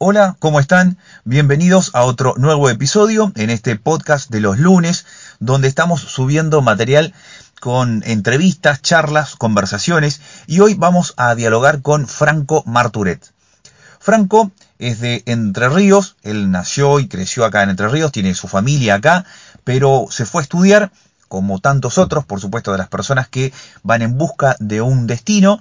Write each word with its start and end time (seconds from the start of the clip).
Hola, 0.00 0.36
¿cómo 0.38 0.60
están? 0.60 0.96
Bienvenidos 1.24 1.90
a 1.92 2.04
otro 2.04 2.34
nuevo 2.36 2.70
episodio 2.70 3.32
en 3.34 3.50
este 3.50 3.74
podcast 3.74 4.30
de 4.30 4.38
los 4.38 4.56
lunes, 4.56 5.06
donde 5.40 5.66
estamos 5.66 6.00
subiendo 6.00 6.62
material 6.62 7.14
con 7.58 8.04
entrevistas, 8.06 8.80
charlas, 8.80 9.34
conversaciones 9.34 10.20
y 10.46 10.60
hoy 10.60 10.74
vamos 10.74 11.14
a 11.16 11.34
dialogar 11.34 11.82
con 11.82 12.06
Franco 12.06 12.62
Marturet. 12.64 13.32
Franco 13.98 14.52
es 14.78 15.00
de 15.00 15.24
Entre 15.26 15.68
Ríos, 15.68 16.14
él 16.22 16.52
nació 16.52 17.00
y 17.00 17.08
creció 17.08 17.44
acá 17.44 17.64
en 17.64 17.70
Entre 17.70 17.88
Ríos, 17.88 18.12
tiene 18.12 18.34
su 18.34 18.46
familia 18.46 18.94
acá, 18.94 19.24
pero 19.64 20.06
se 20.10 20.26
fue 20.26 20.42
a 20.42 20.44
estudiar, 20.44 20.92
como 21.26 21.58
tantos 21.58 21.98
otros, 21.98 22.24
por 22.24 22.40
supuesto, 22.40 22.70
de 22.70 22.78
las 22.78 22.88
personas 22.88 23.26
que 23.26 23.52
van 23.82 24.02
en 24.02 24.16
busca 24.16 24.54
de 24.60 24.80
un 24.80 25.08
destino, 25.08 25.58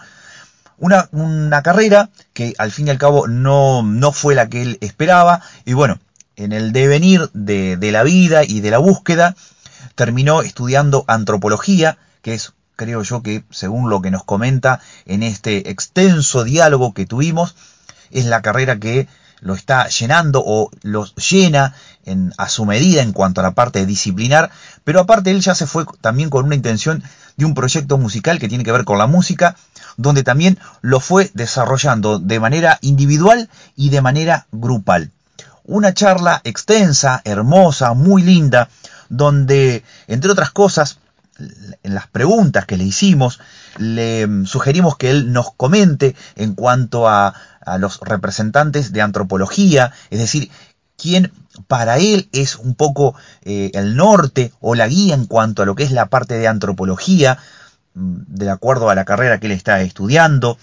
una, 0.77 1.09
una 1.11 1.61
carrera 1.63 2.09
que 2.33 2.53
al 2.57 2.71
fin 2.71 2.87
y 2.87 2.91
al 2.91 2.97
cabo 2.97 3.27
no, 3.27 3.83
no 3.83 4.11
fue 4.11 4.35
la 4.35 4.47
que 4.49 4.61
él 4.61 4.77
esperaba. 4.81 5.41
Y 5.65 5.73
bueno, 5.73 5.99
en 6.35 6.53
el 6.53 6.71
devenir 6.71 7.29
de, 7.33 7.77
de 7.77 7.91
la 7.91 8.03
vida 8.03 8.43
y 8.43 8.61
de 8.61 8.71
la 8.71 8.77
búsqueda, 8.77 9.35
terminó 9.95 10.41
estudiando 10.41 11.03
antropología, 11.07 11.97
que 12.21 12.33
es 12.33 12.53
creo 12.75 13.01
yo 13.01 13.23
que 13.23 13.43
según 13.49 13.89
lo 13.89 14.01
que 14.01 14.11
nos 14.11 14.23
comenta 14.23 14.79
en 15.05 15.23
este 15.23 15.71
extenso 15.71 16.43
diálogo 16.43 16.93
que 16.93 17.07
tuvimos, 17.07 17.55
es 18.11 18.25
la 18.25 18.41
carrera 18.41 18.77
que 18.77 19.07
lo 19.41 19.53
está 19.53 19.87
llenando 19.87 20.43
o 20.45 20.71
lo 20.81 21.05
llena 21.15 21.75
en, 22.05 22.33
a 22.37 22.49
su 22.49 22.65
medida 22.65 23.01
en 23.01 23.13
cuanto 23.13 23.41
a 23.41 23.43
la 23.43 23.51
parte 23.51 23.85
disciplinar, 23.85 24.51
pero 24.83 25.01
aparte 25.01 25.31
él 25.31 25.41
ya 25.41 25.55
se 25.55 25.67
fue 25.67 25.85
también 26.01 26.29
con 26.29 26.45
una 26.45 26.55
intención 26.55 27.03
de 27.35 27.45
un 27.45 27.53
proyecto 27.53 27.97
musical 27.97 28.39
que 28.39 28.47
tiene 28.47 28.63
que 28.63 28.71
ver 28.71 28.85
con 28.85 28.97
la 28.97 29.07
música, 29.07 29.55
donde 29.97 30.23
también 30.23 30.57
lo 30.81 30.99
fue 30.99 31.31
desarrollando 31.33 32.19
de 32.19 32.39
manera 32.39 32.79
individual 32.81 33.49
y 33.75 33.89
de 33.89 34.01
manera 34.01 34.47
grupal. 34.51 35.11
Una 35.65 35.93
charla 35.93 36.39
extensa, 36.45 37.21
hermosa, 37.25 37.93
muy 37.93 38.21
linda, 38.21 38.69
donde, 39.09 39.83
entre 40.07 40.31
otras 40.31 40.51
cosas, 40.51 40.99
en 41.83 41.93
las 41.93 42.07
preguntas 42.07 42.65
que 42.65 42.77
le 42.77 42.85
hicimos, 42.85 43.39
le 43.77 44.27
sugerimos 44.45 44.97
que 44.97 45.09
él 45.09 45.33
nos 45.33 45.51
comente 45.53 46.15
en 46.35 46.55
cuanto 46.55 47.07
a, 47.07 47.33
a 47.61 47.77
los 47.77 47.99
representantes 47.99 48.91
de 48.93 49.01
antropología, 49.01 49.91
es 50.09 50.19
decir, 50.19 50.49
quién 50.97 51.31
para 51.67 51.97
él 51.97 52.29
es 52.31 52.55
un 52.55 52.75
poco 52.75 53.15
eh, 53.43 53.71
el 53.73 53.95
norte 53.95 54.51
o 54.59 54.75
la 54.75 54.87
guía 54.87 55.15
en 55.15 55.25
cuanto 55.25 55.61
a 55.63 55.65
lo 55.65 55.75
que 55.75 55.83
es 55.83 55.91
la 55.91 56.07
parte 56.07 56.35
de 56.35 56.47
antropología, 56.47 57.37
de 57.97 58.49
acuerdo 58.49 58.89
a 58.89 58.95
la 58.95 59.05
carrera 59.05 59.39
que 59.39 59.47
él 59.47 59.53
está 59.53 59.81
estudiando, 59.81 60.57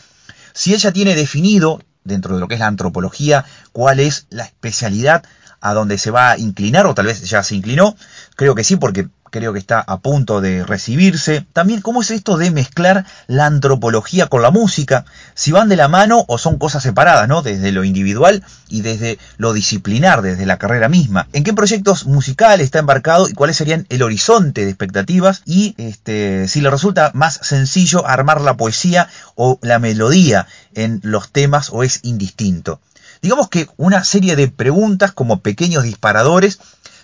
si 0.53 0.73
ella 0.73 0.93
tiene 0.93 1.15
definido, 1.15 1.83
dentro 2.05 2.35
de 2.35 2.41
lo 2.41 2.49
que 2.49 2.55
es 2.55 2.61
la 2.61 2.67
antropología, 2.67 3.45
cuál 3.73 3.99
es 3.99 4.27
la 4.31 4.45
especialidad 4.45 5.25
a 5.65 5.73
donde 5.73 5.97
se 5.97 6.11
va 6.11 6.33
a 6.33 6.39
inclinar, 6.39 6.87
o 6.87 6.95
tal 6.95 7.07
vez 7.07 7.23
ya 7.23 7.43
se 7.43 7.57
inclinó, 7.57 7.97
creo 8.37 8.55
que 8.55 8.65
sí, 8.65 8.77
porque 8.77 9.09
creo 9.31 9.53
que 9.53 9.59
está 9.59 9.81
a 9.81 9.99
punto 9.99 10.41
de 10.41 10.63
recibirse. 10.63 11.45
También 11.53 11.81
cómo 11.81 12.03
es 12.03 12.13
esto 12.13 12.37
de 12.37 12.53
mezclar 12.53 13.05
la 13.27 13.47
antropología 13.47 14.29
con 14.29 14.43
la 14.43 14.53
música, 14.53 15.07
si 15.35 15.51
van 15.51 15.69
de 15.69 15.75
la 15.75 15.89
mano 15.89 16.25
o 16.29 16.39
son 16.39 16.57
cosas 16.59 16.85
separadas, 16.85 17.27
¿no? 17.27 17.43
Desde 17.43 17.73
lo 17.73 17.83
individual 17.83 18.45
y 18.69 18.83
desde 18.83 19.19
lo 19.39 19.53
disciplinar, 19.53 20.23
desde 20.23 20.47
la 20.47 20.59
carrera 20.59 20.89
misma. 20.89 21.27
¿En 21.33 21.43
qué 21.43 21.53
proyectos 21.53 22.07
musicales 22.07 22.67
está 22.67 22.79
embarcado 22.79 23.29
y 23.29 23.33
cuáles 23.33 23.57
serían 23.57 23.87
el 23.89 24.03
horizonte 24.03 24.65
de 24.65 24.71
expectativas? 24.71 25.43
Y 25.47 25.75
este, 25.79 26.47
si 26.47 26.61
le 26.61 26.71
resulta 26.71 27.11
más 27.15 27.41
sencillo 27.43 28.07
armar 28.07 28.41
la 28.41 28.57
poesía 28.57 29.09
o 29.35 29.59
la 29.63 29.81
melodía 29.81 30.47
en 30.75 31.01
los 31.03 31.31
temas 31.31 31.71
o 31.73 31.83
es 31.83 32.01
indistinto. 32.03 32.81
Digamos 33.25 33.49
que 33.49 33.69
una 33.79 34.05
serie 34.05 34.37
de 34.37 34.49
preguntas 34.49 35.13
como 35.13 35.41
pequeños 35.41 35.85
disparadores 35.85 36.59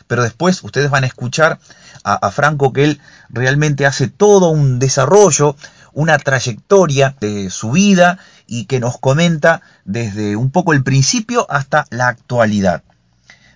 pero 0.07 0.23
después 0.23 0.63
ustedes 0.63 0.91
van 0.91 1.05
a 1.05 1.07
escuchar 1.07 1.59
a, 2.05 2.31
Franco 2.31 2.75
que 2.75 2.85
él 2.85 3.01
realmente 3.31 3.87
hace 3.87 4.09
todo 4.09 4.51
un 4.51 4.79
desarrollo, 4.79 5.57
una 5.95 6.19
trayectoria 6.19 7.17
de 7.21 7.49
su 7.49 7.71
vida 7.71 8.19
y 8.47 8.67
que 8.67 8.81
nos 8.81 8.99
comenta 8.99 9.63
desde 9.87 10.37
un 10.37 10.51
poco 10.51 10.75
el 10.75 10.83
principio 10.83 11.47
hasta 11.49 11.87
la 11.89 12.09
actualidad. 12.09 12.83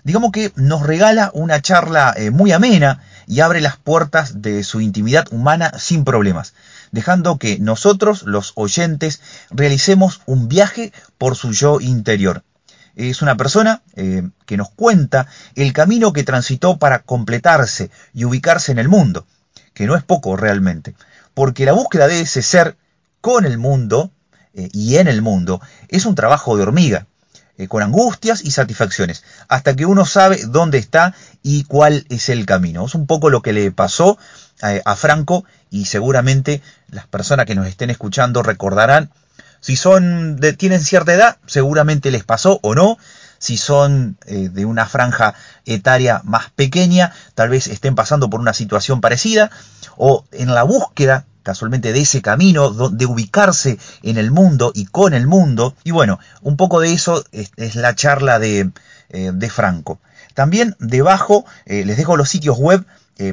Digamos 0.03 0.33
que 0.33 0.51
nos 0.57 0.87
regala 0.87 1.31
una 1.35 1.61
charla 1.61 2.15
eh, 2.17 2.31
muy 2.31 2.53
amena 2.53 3.03
y 3.27 3.41
abre 3.41 3.61
las 3.61 3.77
puertas 3.77 4.41
de 4.41 4.65
su 4.65 4.81
intimidad 4.81 5.27
humana 5.33 5.79
sin 5.79 6.05
problemas, 6.05 6.55
dejando 6.93 7.37
que 7.37 7.59
nosotros, 7.59 8.23
los 8.23 8.53
oyentes, 8.55 9.21
realicemos 9.51 10.23
un 10.25 10.49
viaje 10.49 10.95
por 11.19 11.37
su 11.37 11.53
yo 11.53 11.81
interior 11.81 12.43
es 12.97 13.23
una 13.23 13.37
persona 13.37 13.83
eh, 13.97 14.29
que 14.47 14.57
nos 14.57 14.71
cuenta 14.71 15.27
el 15.55 15.73
camino 15.73 16.13
que 16.13 16.25
transitó 16.25 16.79
para 16.79 17.01
completarse 17.01 17.91
y 18.13 18.25
ubicarse 18.25 18.73
en 18.73 18.79
el 18.79 18.89
mundo, 18.89 19.27
que 19.73 19.87
no 19.87 19.97
es 19.97 20.03
poco 20.03 20.37
realmente, 20.37 20.95
porque 21.35 21.65
la 21.65 21.73
búsqueda 21.73 22.07
de 22.07 22.21
ese 22.21 22.43
ser 22.43 22.77
con 23.21 23.45
el 23.45 23.59
mundo 23.59 24.11
eh, 24.55 24.69
y 24.73 24.97
en 24.97 25.09
el 25.09 25.23
mundo 25.23 25.61
es 25.89 26.07
un 26.07 26.15
trabajo 26.15 26.57
de 26.57 26.63
hormiga, 26.63 27.07
eh, 27.57 27.69
con 27.69 27.83
angustias 27.83 28.45
y 28.45 28.51
satisfacciones, 28.51 29.25
hasta 29.49 29.75
que 29.75 29.87
uno 29.87 30.05
sabe 30.05 30.45
dónde 30.47 30.79
está 30.79 31.15
y 31.43 31.65
cuál 31.65 32.07
es 32.09 32.29
el 32.29 32.47
camino. 32.47 32.87
Es 32.87 32.95
un 32.95 33.07
poco 33.07 33.31
lo 33.31 33.43
que 33.43 33.53
le 33.53 33.71
pasó 33.71 34.19
a 34.85 34.97
Franco 34.97 35.45
y 35.69 35.85
seguramente 35.85 36.63
las 36.89 37.07
personas 37.07 37.45
que 37.45 37.55
nos 37.55 37.67
estén 37.67 37.91
escuchando 37.91 38.43
recordarán 38.43 39.11
si 39.65 39.77
son 39.77 40.37
de, 40.37 40.53
tienen 40.53 40.83
cierta 40.83 41.15
edad, 41.15 41.39
seguramente 41.47 42.11
les 42.11 42.23
pasó 42.23 42.61
o 42.61 42.75
no. 42.75 42.99
Si 43.39 43.57
son 43.57 44.19
eh, 44.27 44.51
de 44.51 44.67
una 44.67 44.85
franja 44.85 45.33
etaria 45.65 46.21
más 46.25 46.51
pequeña, 46.51 47.15
tal 47.35 47.49
vez 47.49 47.69
estén 47.69 47.95
pasando 47.95 48.29
por 48.29 48.41
una 48.41 48.53
situación 48.53 49.01
parecida. 49.01 49.51
O 49.97 50.27
en 50.33 50.55
la 50.55 50.65
búsqueda 50.65 51.25
casualmente 51.43 51.95
de 51.95 52.01
ese 52.01 52.21
camino, 52.21 52.91
de 52.91 53.07
ubicarse 53.07 53.79
en 54.03 54.19
el 54.19 54.31
mundo 54.31 54.71
y 54.75 54.85
con 54.85 55.15
el 55.15 55.27
mundo. 55.27 55.75
Y 55.83 55.93
bueno, 55.93 56.21
un 56.43 56.59
poco 56.59 56.81
de 56.81 56.93
eso 56.93 57.25
es, 57.33 57.75
la 57.75 57.95
charla 57.95 58.39
de, 58.39 58.71
eh, 59.09 59.31
de, 59.33 59.49
Franco. 59.49 59.99
También 60.35 60.77
debajo 60.79 61.47
eh, 61.65 61.87
les 61.87 61.97
dejo 61.97 62.19
los 62.19 62.29
sitios 62.29 62.59
web 62.59 62.85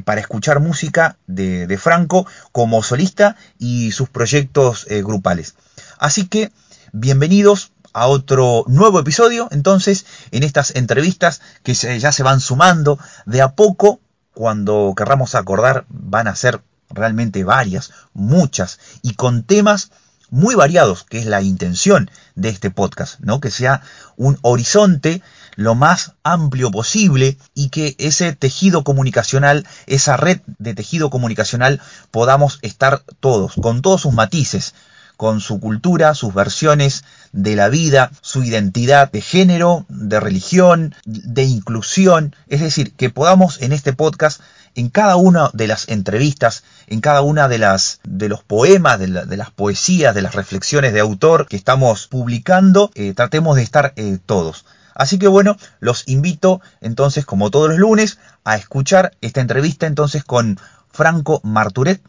para 0.06 0.22
escuchar 0.22 0.59
música 0.59 1.18
de, 1.25 1.66
de, 1.66 1.78
Franco 1.78 2.28
como 2.52 2.84
solista 2.84 3.36
y 3.58 3.91
sus 3.91 4.09
proyectos 4.09 4.86
grupales. 4.88 5.56
Así 6.01 6.25
que, 6.25 6.51
bienvenidos 6.94 7.73
a 7.94 8.07
otro 8.07 8.63
nuevo 8.67 9.00
episodio, 9.00 9.47
entonces, 9.51 10.07
en 10.31 10.41
estas 10.41 10.73
entrevistas 10.73 11.41
que 11.62 11.75
ya 11.75 12.12
se 12.12 12.23
van 12.23 12.39
sumando 12.39 12.97
de 13.28 13.44
a 13.44 13.51
poco, 13.51 14.00
cuando 14.34 14.95
querramos 14.97 15.35
acordar, 15.35 15.85
van 15.90 16.28
a 16.28 16.35
ser 16.35 16.63
realmente 16.90 17.44
varias, 17.44 17.91
muchas, 18.13 18.79
y 19.03 19.13
con 19.13 19.44
temas 19.44 19.91
muy 20.31 20.56
variados, 20.56 21.03
que 21.03 21.19
es 21.19 21.28
la 21.28 21.44
intención 21.44 22.09
de 22.34 22.50
este 22.50 22.72
podcast, 22.72 23.19
¿no? 23.19 23.40
Que 23.40 23.51
sea 23.51 23.84
un 24.17 24.40
horizonte 24.41 25.22
lo 25.56 25.75
más 25.75 26.13
amplio 26.23 26.72
posible 26.72 27.38
y 27.53 27.69
que 27.69 27.95
ese 28.00 28.34
tejido 28.34 28.84
comunicacional, 28.84 29.67
esa 29.85 30.17
red 30.17 30.40
de 30.57 30.73
tejido 30.73 31.11
comunicacional, 31.11 31.79
podamos 32.09 32.57
estar 32.63 33.03
todos, 33.19 33.53
con 33.61 33.84
todos 33.84 34.01
sus 34.01 34.13
matices, 34.13 34.73
con 35.22 35.40
su 35.40 35.59
cultura, 35.59 36.16
sus 36.16 36.34
versiones 36.34 37.04
de 37.32 37.56
la 37.56 37.70
vida, 37.70 38.09
su 38.22 38.44
identidad 38.44 39.12
de 39.12 39.22
género, 39.22 39.86
de 39.88 40.20
religión, 40.20 40.96
de 41.06 41.44
inclusión. 41.44 42.36
Es 42.48 42.59
decir, 42.59 42.94
que 42.94 43.12
podamos 43.12 43.62
en 43.62 43.72
este 43.72 43.94
podcast, 43.94 44.42
en 44.74 44.90
cada 44.90 45.18
una 45.18 45.52
de 45.54 45.68
las 45.68 45.90
entrevistas, 45.90 46.64
en 46.88 47.02
cada 47.02 47.22
una 47.22 47.48
de 47.48 47.59
las 47.59 48.00
de 48.04 48.30
los 48.30 48.42
poemas, 48.42 48.98
de, 48.98 49.09
las 49.09 49.52
poesías, 49.52 50.16
de 50.16 50.24
las 50.24 50.34
reflexiones 50.34 50.92
de 50.92 51.02
autor 51.02 51.48
que 51.48 51.56
estamos 51.56 52.08
publicando, 52.08 52.90
eh, 52.96 53.14
tratemos 53.14 53.58
de 53.58 53.62
estar 53.62 53.94
eh, 53.98 54.18
todos. 54.26 54.66
Así 54.96 55.20
que 55.20 55.28
bueno, 55.28 55.56
los 55.79 56.08
invito 56.08 56.62
entonces, 56.82 57.28
como 57.28 57.52
todos 57.52 57.70
los 57.70 57.78
lunes, 57.78 58.17
a 58.44 58.56
escuchar 58.56 59.12
esta 59.22 59.40
entrevista 59.40 59.85
entonces 59.85 60.24
con 60.24 60.59
Franco 60.91 61.41
Marturet, 61.44 62.02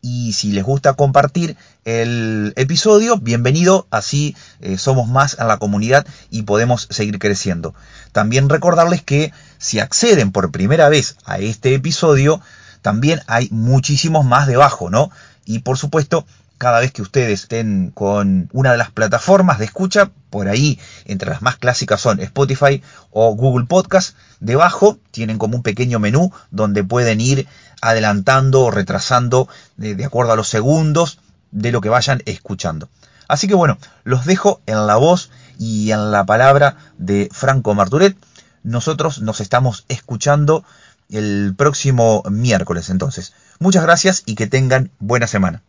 y 0.00 0.32
si 0.32 0.52
les 0.52 0.64
gusta 0.64 0.94
compartir 0.94 1.56
el 1.84 2.52
episodio, 2.56 3.16
bienvenido, 3.18 3.86
así 3.90 4.36
eh, 4.60 4.78
somos 4.78 5.08
más 5.08 5.36
en 5.38 5.48
la 5.48 5.58
comunidad 5.58 6.06
y 6.30 6.42
podemos 6.42 6.86
seguir 6.90 7.18
creciendo. 7.18 7.74
También 8.12 8.48
recordarles 8.48 9.02
que 9.02 9.32
si 9.58 9.80
acceden 9.80 10.32
por 10.32 10.50
primera 10.50 10.88
vez 10.88 11.16
a 11.24 11.38
este 11.38 11.74
episodio, 11.74 12.40
también 12.82 13.20
hay 13.26 13.48
muchísimos 13.50 14.24
más 14.24 14.46
debajo, 14.46 14.90
¿no? 14.90 15.10
Y 15.44 15.60
por 15.60 15.78
supuesto, 15.78 16.26
cada 16.58 16.80
vez 16.80 16.92
que 16.92 17.02
ustedes 17.02 17.42
estén 17.42 17.92
con 17.92 18.50
una 18.52 18.72
de 18.72 18.78
las 18.78 18.90
plataformas 18.90 19.58
de 19.58 19.64
escucha, 19.64 20.10
por 20.28 20.48
ahí, 20.48 20.78
entre 21.06 21.30
las 21.30 21.40
más 21.40 21.56
clásicas 21.56 22.00
son 22.00 22.20
Spotify 22.20 22.82
o 23.10 23.34
Google 23.34 23.66
Podcast, 23.66 24.16
debajo 24.40 24.98
tienen 25.10 25.38
como 25.38 25.56
un 25.56 25.62
pequeño 25.62 26.00
menú 26.00 26.32
donde 26.50 26.84
pueden 26.84 27.20
ir 27.20 27.46
adelantando 27.80 28.62
o 28.62 28.70
retrasando 28.70 29.48
de, 29.76 30.04
acuerdo 30.04 30.32
a 30.32 30.36
los 30.36 30.48
segundos 30.48 31.18
de 31.50 31.72
lo 31.72 31.80
que 31.80 31.88
vayan 31.88 32.22
escuchando. 32.26 32.88
Así 33.28 33.48
que 33.48 33.54
bueno, 33.54 33.78
los 34.04 34.24
dejo 34.24 34.60
en 34.66 34.86
la 34.86 34.96
voz 34.96 35.30
y 35.58 35.90
en 35.90 36.10
la 36.10 36.24
palabra 36.24 36.76
de 36.96 37.28
Franco 37.32 37.74
Marturet. 37.74 38.16
Nosotros 38.62 39.20
nos 39.20 39.40
estamos 39.40 39.84
escuchando 39.88 40.64
el 41.10 41.54
próximo 41.56 42.22
miércoles 42.30 42.90
entonces. 42.90 43.34
Muchas 43.58 43.82
gracias 43.82 44.22
y 44.26 44.34
que 44.34 44.46
tengan 44.46 44.90
buena 44.98 45.26
semana. 45.26 45.62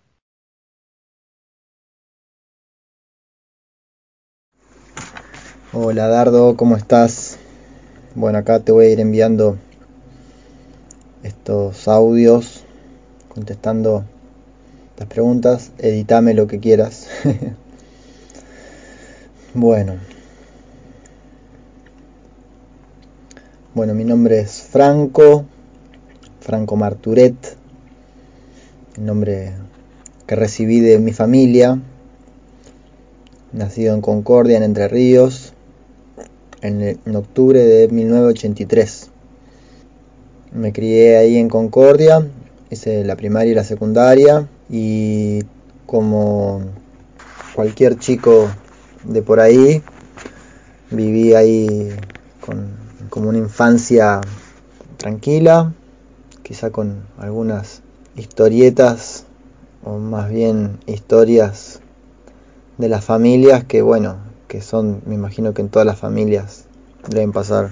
Hola 5.72 6.08
Dardo, 6.08 6.56
¿cómo 6.58 6.76
estás? 6.76 7.38
Bueno, 8.16 8.40
acá 8.40 8.60
te 8.60 8.72
voy 8.72 8.88
a 8.88 8.90
ir 8.90 9.00
enviando 9.00 9.60
estos 11.50 11.88
audios 11.88 12.64
contestando 13.28 14.06
las 15.00 15.08
preguntas. 15.08 15.72
Editame 15.80 16.36
lo 16.36 16.46
que 16.46 16.60
quieras. 16.60 17.08
bueno. 19.56 19.96
Bueno, 23.74 23.96
mi 23.96 24.04
nombre 24.04 24.42
es 24.42 24.62
Franco, 24.62 25.46
Franco 26.40 26.76
Marturet, 26.76 27.34
el 28.98 29.06
nombre 29.08 29.54
que 30.28 30.36
recibí 30.36 30.82
de 30.82 31.00
mi 31.00 31.14
familia, 31.14 31.80
nacido 33.54 33.96
en 33.96 34.02
Concordia, 34.02 34.58
en 34.58 34.64
Entre 34.64 34.88
Ríos, 34.88 35.54
en, 36.62 36.84
en 36.84 37.16
octubre 37.16 37.60
de 37.60 37.88
1983. 37.88 39.09
Me 40.52 40.74
crié 40.74 41.18
ahí 41.18 41.38
en 41.38 41.48
Concordia, 41.48 42.26
hice 42.70 43.04
la 43.04 43.16
primaria 43.16 43.52
y 43.52 43.56
la 43.56 43.64
secundaria 43.64 44.48
y 44.70 45.44
como 45.86 46.62
cualquier 47.56 47.98
chico 47.98 48.50
de 49.04 49.22
por 49.22 49.40
ahí, 49.40 49.84
viví 50.92 51.34
ahí 51.34 51.90
con 52.46 52.80
como 53.10 53.30
una 53.30 53.38
infancia 53.38 54.22
tranquila, 54.98 55.74
quizá 56.44 56.70
con 56.72 57.04
algunas 57.18 57.82
historietas 58.16 59.26
o 59.84 59.98
más 59.98 60.30
bien 60.30 60.80
historias 60.86 61.82
de 62.78 62.90
las 62.90 63.04
familias 63.04 63.64
que 63.64 63.82
bueno, 63.82 64.18
que 64.48 64.62
son, 64.62 65.02
me 65.06 65.16
imagino 65.16 65.54
que 65.54 65.62
en 65.62 65.70
todas 65.70 65.86
las 65.86 66.00
familias 66.00 66.66
deben 67.10 67.32
pasar 67.32 67.72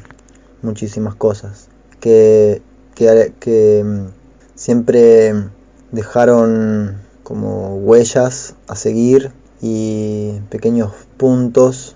muchísimas 0.61 1.15
cosas, 1.15 1.69
que, 1.99 2.61
que, 2.97 3.33
que 3.39 3.83
mm, 3.85 4.07
siempre 4.55 5.33
dejaron 5.91 6.97
como 7.21 7.75
huellas 7.77 8.55
a 8.67 8.75
seguir 8.75 9.31
y 9.61 10.39
pequeños 10.49 10.93
puntos 11.17 11.95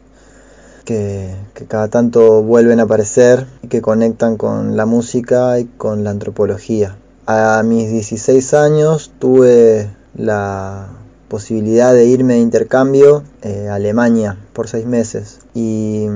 que, 0.86 1.34
cada 1.68 1.88
tanto 1.88 2.44
vuelven 2.44 2.80
a 2.80 2.84
aparecer 2.84 3.48
y 3.64 3.68
que 3.68 3.82
conectan 3.82 4.38
con 4.38 4.78
la 4.78 4.86
música 4.86 5.60
y 5.60 5.66
con 5.66 6.04
la 6.04 6.12
antropología. 6.12 6.98
A 7.26 7.64
mis 7.64 7.90
16 7.90 8.54
años 8.54 9.12
tuve 9.18 9.90
la 10.16 10.90
posibilidad 11.30 11.94
de 11.94 12.06
irme 12.06 12.34
de 12.34 12.40
intercambio 12.42 13.24
eh, 13.42 13.70
a 13.70 13.76
Alemania 13.76 14.38
por 14.54 14.68
seis 14.68 14.86
meses 14.86 15.40
y 15.54 16.08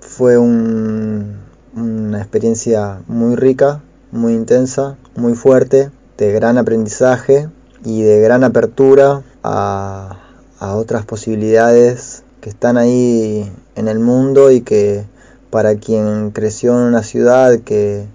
fue 0.00 0.36
un, 0.36 1.36
una 1.76 2.18
experiencia 2.18 3.00
muy 3.06 3.36
rica, 3.36 3.82
muy 4.14 4.32
intensa, 4.32 4.96
muy 5.16 5.34
fuerte, 5.34 5.90
de 6.16 6.32
gran 6.32 6.56
aprendizaje 6.56 7.48
y 7.84 8.02
de 8.02 8.20
gran 8.20 8.44
apertura 8.44 9.22
a, 9.42 10.20
otras 10.60 11.04
posibilidades 11.04 12.22
que 12.40 12.48
están 12.48 12.78
ahí 12.78 13.52
en 13.74 13.86
el 13.86 13.98
mundo 13.98 14.50
y 14.50 14.62
que 14.62 15.04
para 15.50 15.74
quien 15.74 16.30
creció 16.30 16.72
en 16.72 16.86
una 16.86 17.02
ciudad 17.02 17.58
que, 17.58 18.06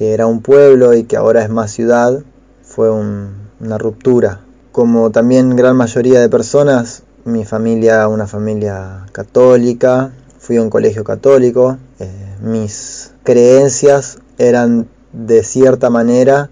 era 0.00 0.26
un 0.26 0.42
pueblo 0.42 0.92
y 0.92 1.04
que 1.04 1.16
ahora 1.16 1.44
es 1.44 1.50
más 1.50 1.70
ciudad, 1.70 2.20
fue 2.62 2.90
un, 2.90 3.48
una 3.60 3.78
ruptura. 3.78 4.40
Como 4.72 5.10
también 5.10 5.54
gran 5.54 5.76
mayoría 5.76 6.20
de 6.20 6.28
personas, 6.28 7.04
mi 7.24 7.44
familia, 7.44 8.08
una 8.08 8.26
familia 8.26 9.06
católica, 9.12 10.12
fui 10.38 10.56
a 10.56 10.62
un 10.62 10.68
colegio 10.68 11.04
católico, 11.04 11.78
eh, 12.00 12.36
mis 12.42 13.12
creencias 13.22 14.18
eran 14.36 14.88
de 15.14 15.44
cierta 15.44 15.90
manera 15.90 16.50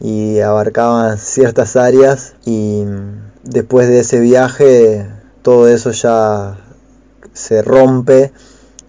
y 0.00 0.40
abarcaban 0.40 1.18
ciertas 1.18 1.76
áreas 1.76 2.34
y 2.44 2.84
después 3.44 3.88
de 3.88 4.00
ese 4.00 4.20
viaje 4.20 5.06
todo 5.42 5.68
eso 5.68 5.90
ya 5.90 6.58
se 7.32 7.62
rompe 7.62 8.32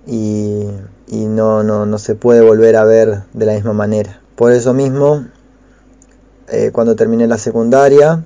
y, 0.06 0.68
y 1.08 1.26
no, 1.26 1.64
no, 1.64 1.86
no, 1.86 1.98
se 1.98 2.16
puede 2.16 2.42
volver 2.42 2.76
a 2.76 2.84
ver 2.84 3.24
de 3.34 3.46
la 3.46 3.54
misma 3.54 3.74
manera. 3.74 4.20
Por 4.36 4.52
eso 4.52 4.74
mismo, 4.74 5.26
eh, 6.50 6.72
cuando 6.72 6.96
terminé 6.96 7.28
la 7.28 7.38
secundaria, 7.38 8.26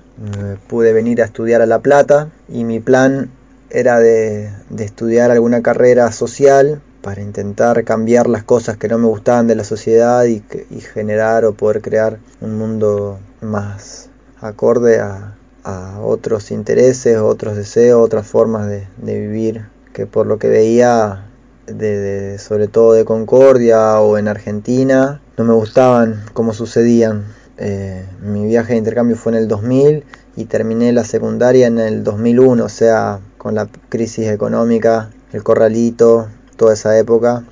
pude 0.68 0.94
venir 0.94 1.22
a 1.22 1.26
estudiar 1.26 1.62
a 1.62 1.68
La 1.68 1.80
Plata 1.80 2.30
y 2.50 2.64
mi 2.64 2.80
plan 2.80 3.30
era 3.70 4.00
de, 4.00 4.50
de 4.70 4.84
estudiar 4.84 5.30
alguna 5.30 5.62
carrera 5.62 6.12
social 6.12 6.82
para 7.08 7.22
intentar 7.22 7.86
cambiar 7.86 8.28
las 8.28 8.44
cosas 8.44 8.76
que 8.76 8.90
no 8.90 8.98
me 8.98 9.08
gustaban 9.08 9.48
de 9.48 9.56
la 9.56 9.64
sociedad 9.64 10.26
y, 10.26 10.44
y 10.70 10.82
generar 10.82 11.46
o 11.46 11.54
poder 11.54 11.82
crear 11.82 12.20
un 12.42 12.58
mundo 12.58 13.18
más 13.40 14.10
acorde 14.42 15.00
a, 15.00 15.38
a 15.64 16.02
otros 16.02 16.52
intereses, 16.52 17.18
otros 17.20 17.56
deseos, 17.56 18.04
otras 18.04 18.28
formas 18.28 18.68
de, 18.68 18.90
vivir 18.98 19.68
que 19.94 20.06
por 20.06 20.28
lo 20.28 20.38
que 20.38 20.50
veía 20.50 21.24
de, 21.66 21.98
de, 21.98 22.40
sobre 22.40 22.68
todo 22.68 22.92
de 22.92 23.06
Concordia 23.06 24.02
o 24.02 24.18
en 24.18 24.28
Argentina 24.28 25.22
no 25.38 25.46
me 25.46 25.54
gustaban 25.54 26.26
como 26.34 26.54
sucedían. 26.54 27.24
Eh, 27.58 28.06
mi 28.22 28.46
viaje 28.46 28.74
de 28.74 28.80
intercambio 28.80 29.16
fue 29.16 29.32
en 29.32 29.38
el 29.38 29.48
2000 29.48 30.04
y 30.36 30.44
terminé 30.44 30.92
la 30.92 31.06
secundaria 31.06 31.68
en 31.68 31.80
el 31.80 32.04
2001 32.04 32.66
o 32.66 32.70
sea 32.70 33.22
con 33.38 33.56
la 33.56 33.70
crisis 33.88 34.28
económica 34.28 35.10
el 35.32 35.42
corralito 35.42 36.28
toda 36.58 36.74
esa 36.74 36.98
época 36.98 37.46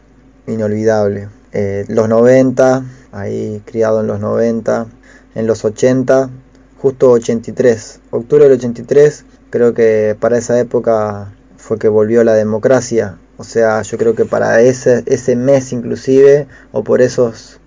inolvidable 0.48 1.30
eh, 1.54 1.86
los 1.88 2.10
90 2.10 2.84
ahí 3.12 3.62
criado 3.66 4.02
en 4.02 4.07
los 4.07 4.19
90 4.19 4.88
en 5.36 5.48
los 5.48 5.63
80 5.63 6.30
justo 6.78 7.12
83 7.12 8.02
octubre 8.12 8.44
del 8.44 8.54
83 8.54 9.25
creo 9.50 9.74
que 9.74 10.18
para 10.19 10.38
esa 10.38 10.60
época 10.60 11.31
fue 11.66 11.80
que 11.80 11.88
volvió 11.88 12.24
la 12.24 12.34
democracia. 12.34 13.18
O 13.38 13.44
sea, 13.44 13.81
yo 13.81 13.98
creo 13.98 14.13
que 14.13 14.25
para 14.25 14.62
ese, 14.62 15.04
ese 15.07 15.36
mes 15.36 15.74
inclusive, 15.74 16.47
o 16.71 16.83
por 16.83 17.02
esos, 17.02 17.59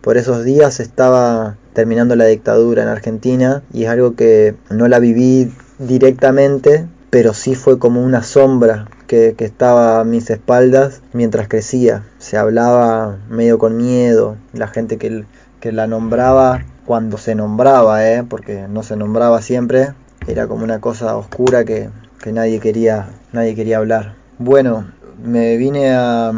por 0.00 0.16
esos 0.16 0.44
días 0.44 0.80
estaba 0.80 1.56
terminando 1.74 2.16
la 2.16 2.24
dictadura 2.24 2.82
en 2.82 2.88
Argentina 2.88 3.62
y 3.72 3.84
es 3.84 3.90
algo 3.90 4.16
que 4.16 4.54
no 4.70 4.88
la 4.88 4.98
viví 4.98 5.52
directamente, 5.78 6.86
pero 7.10 7.34
sí 7.34 7.54
fue 7.54 7.78
como 7.78 8.02
una 8.02 8.22
sombra 8.22 8.88
que, 9.12 9.44
estaba 9.44 10.00
a 10.00 10.04
mis 10.04 10.30
espaldas 10.30 11.02
mientras 11.12 11.46
crecía. 11.46 12.02
Se 12.18 12.38
hablaba 12.38 13.18
medio 13.28 13.58
con 13.58 13.76
miedo, 13.76 14.36
la 14.54 14.68
gente 14.68 14.96
que, 14.96 15.24
que 15.60 15.70
la 15.70 15.86
nombraba 15.86 16.64
cuando 16.86 17.18
se 17.18 17.34
nombraba, 17.34 18.08
¿eh? 18.08 18.24
porque 18.26 18.66
no 18.68 18.82
se 18.82 18.96
nombraba 18.96 19.42
siempre, 19.42 19.92
era 20.26 20.46
como 20.46 20.64
una 20.64 20.80
cosa 20.80 21.14
oscura 21.16 21.64
que, 21.64 21.90
que 22.22 22.32
nadie 22.32 22.58
quería, 22.58 23.10
nadie 23.32 23.54
quería 23.54 23.78
hablar. 23.78 24.14
Bueno, 24.38 24.86
me 25.22 25.58
vine 25.58 25.92
a 25.94 26.32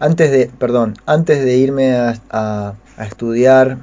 antes 0.00 0.30
de, 0.30 0.50
perdón, 0.58 0.94
antes 1.04 1.44
de 1.44 1.56
irme 1.56 1.94
a, 1.94 2.14
a, 2.30 2.74
estudiar 3.04 3.78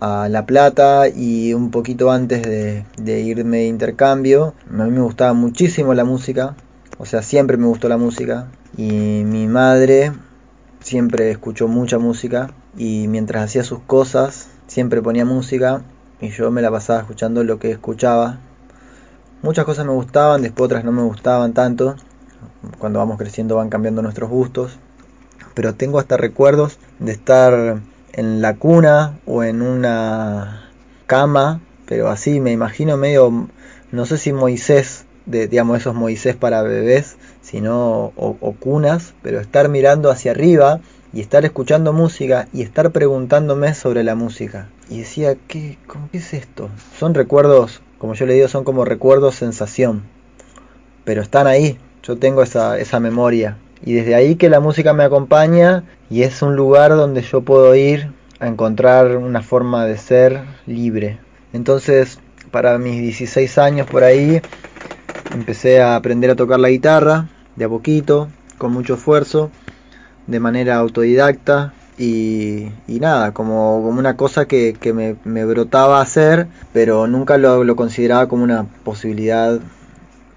a 0.00 0.28
La 0.30 0.46
Plata 0.46 1.08
y 1.08 1.52
un 1.52 1.70
poquito 1.70 2.10
antes 2.10 2.42
de, 2.42 2.86
de, 2.96 3.20
irme 3.20 3.58
de 3.58 3.66
intercambio, 3.66 4.54
a 4.70 4.84
mí 4.84 4.90
me 4.90 5.02
gustaba 5.02 5.32
muchísimo 5.34 5.92
la 5.92 6.04
música, 6.04 6.56
o 7.02 7.04
sea, 7.04 7.22
siempre 7.22 7.56
me 7.56 7.66
gustó 7.66 7.88
la 7.88 7.96
música 7.96 8.46
y 8.76 9.24
mi 9.24 9.48
madre 9.48 10.12
siempre 10.78 11.32
escuchó 11.32 11.66
mucha 11.66 11.98
música 11.98 12.54
y 12.78 13.08
mientras 13.08 13.44
hacía 13.44 13.64
sus 13.64 13.80
cosas 13.80 14.48
siempre 14.68 15.02
ponía 15.02 15.24
música 15.24 15.82
y 16.20 16.30
yo 16.30 16.50
me 16.52 16.62
la 16.62 16.70
pasaba 16.70 17.00
escuchando 17.00 17.42
lo 17.42 17.58
que 17.58 17.72
escuchaba 17.72 18.38
Muchas 19.42 19.64
cosas 19.64 19.84
me 19.84 19.90
gustaban, 19.90 20.40
después 20.40 20.66
otras 20.66 20.84
no 20.84 20.92
me 20.92 21.02
gustaban 21.02 21.52
tanto. 21.52 21.96
Cuando 22.78 23.00
vamos 23.00 23.18
creciendo 23.18 23.56
van 23.56 23.70
cambiando 23.70 24.00
nuestros 24.00 24.30
gustos. 24.30 24.78
Pero 25.54 25.74
tengo 25.74 25.98
hasta 25.98 26.16
recuerdos 26.16 26.78
de 27.00 27.10
estar 27.10 27.80
en 28.12 28.40
la 28.40 28.54
cuna 28.54 29.18
o 29.26 29.42
en 29.42 29.60
una 29.62 30.70
cama, 31.08 31.60
pero 31.86 32.08
así 32.08 32.38
me 32.38 32.52
imagino 32.52 32.96
medio, 32.96 33.48
no 33.90 34.06
sé 34.06 34.16
si 34.16 34.32
Moisés, 34.32 35.06
de, 35.26 35.48
digamos 35.48 35.78
esos 35.78 35.94
Moisés 35.94 36.36
para 36.36 36.62
bebés, 36.62 37.16
sino 37.40 38.12
o, 38.16 38.36
o 38.40 38.52
cunas, 38.52 39.14
pero 39.22 39.40
estar 39.40 39.68
mirando 39.68 40.10
hacia 40.10 40.32
arriba 40.32 40.80
y 41.12 41.20
estar 41.20 41.44
escuchando 41.44 41.92
música 41.92 42.48
y 42.52 42.62
estar 42.62 42.90
preguntándome 42.90 43.74
sobre 43.74 44.02
la 44.04 44.14
música. 44.14 44.68
Y 44.88 45.00
decía, 45.00 45.36
¿qué, 45.48 45.78
cómo, 45.86 46.08
¿qué 46.10 46.18
es 46.18 46.34
esto? 46.34 46.70
Son 46.98 47.14
recuerdos 47.14 47.82
como 48.02 48.14
yo 48.14 48.26
le 48.26 48.34
digo, 48.34 48.48
son 48.48 48.64
como 48.64 48.84
recuerdos 48.84 49.36
sensación. 49.36 50.02
Pero 51.04 51.22
están 51.22 51.46
ahí, 51.46 51.78
yo 52.02 52.18
tengo 52.18 52.42
esa, 52.42 52.76
esa 52.80 52.98
memoria. 52.98 53.58
Y 53.84 53.92
desde 53.92 54.16
ahí 54.16 54.34
que 54.34 54.50
la 54.50 54.58
música 54.58 54.92
me 54.92 55.04
acompaña 55.04 55.84
y 56.10 56.24
es 56.24 56.42
un 56.42 56.56
lugar 56.56 56.96
donde 56.96 57.22
yo 57.22 57.42
puedo 57.42 57.72
ir 57.76 58.10
a 58.40 58.48
encontrar 58.48 59.16
una 59.18 59.40
forma 59.40 59.86
de 59.86 59.98
ser 59.98 60.40
libre. 60.66 61.20
Entonces, 61.52 62.18
para 62.50 62.76
mis 62.76 63.00
16 63.00 63.56
años 63.58 63.86
por 63.86 64.02
ahí, 64.02 64.42
empecé 65.30 65.80
a 65.80 65.96
aprender 65.96 66.30
a 66.30 66.36
tocar 66.36 66.60
la 66.60 66.70
guitarra, 66.70 67.28
de 67.56 67.64
a 67.64 67.68
poquito, 67.68 68.28
con 68.58 68.72
mucho 68.72 68.94
esfuerzo, 68.94 69.50
de 70.26 70.40
manera 70.40 70.76
autodidacta, 70.76 71.72
y, 71.98 72.72
nada, 72.88 73.32
como, 73.32 73.82
como, 73.82 73.98
una 73.98 74.16
cosa 74.16 74.46
que, 74.46 74.74
que 74.80 74.92
me, 74.92 75.16
me, 75.24 75.44
brotaba 75.44 76.00
hacer, 76.00 76.48
pero 76.72 77.06
nunca 77.06 77.38
lo, 77.38 77.64
lo, 77.64 77.76
consideraba 77.76 78.28
como 78.28 78.42
una 78.44 78.64
posibilidad 78.82 79.60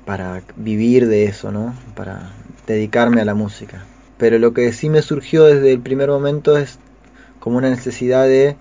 para 0.06 0.44
vivir 0.56 1.08
de 1.08 1.26
eso, 1.26 1.52
¿no? 1.52 1.74
Para 1.96 2.32
dedicarme 2.68 3.22
a 3.22 3.26
la 3.26 3.34
música. 3.34 3.84
Pero 4.18 4.38
lo 4.38 4.54
que 4.54 4.72
sí 4.74 4.90
me 4.90 5.02
surgió 5.02 5.46
desde 5.46 5.72
el 5.72 5.80
primer 5.80 6.10
momento 6.10 6.58
es 6.58 6.78
como 7.40 7.58
una 7.58 7.70
necesidad 7.70 8.26
de, 8.26 8.58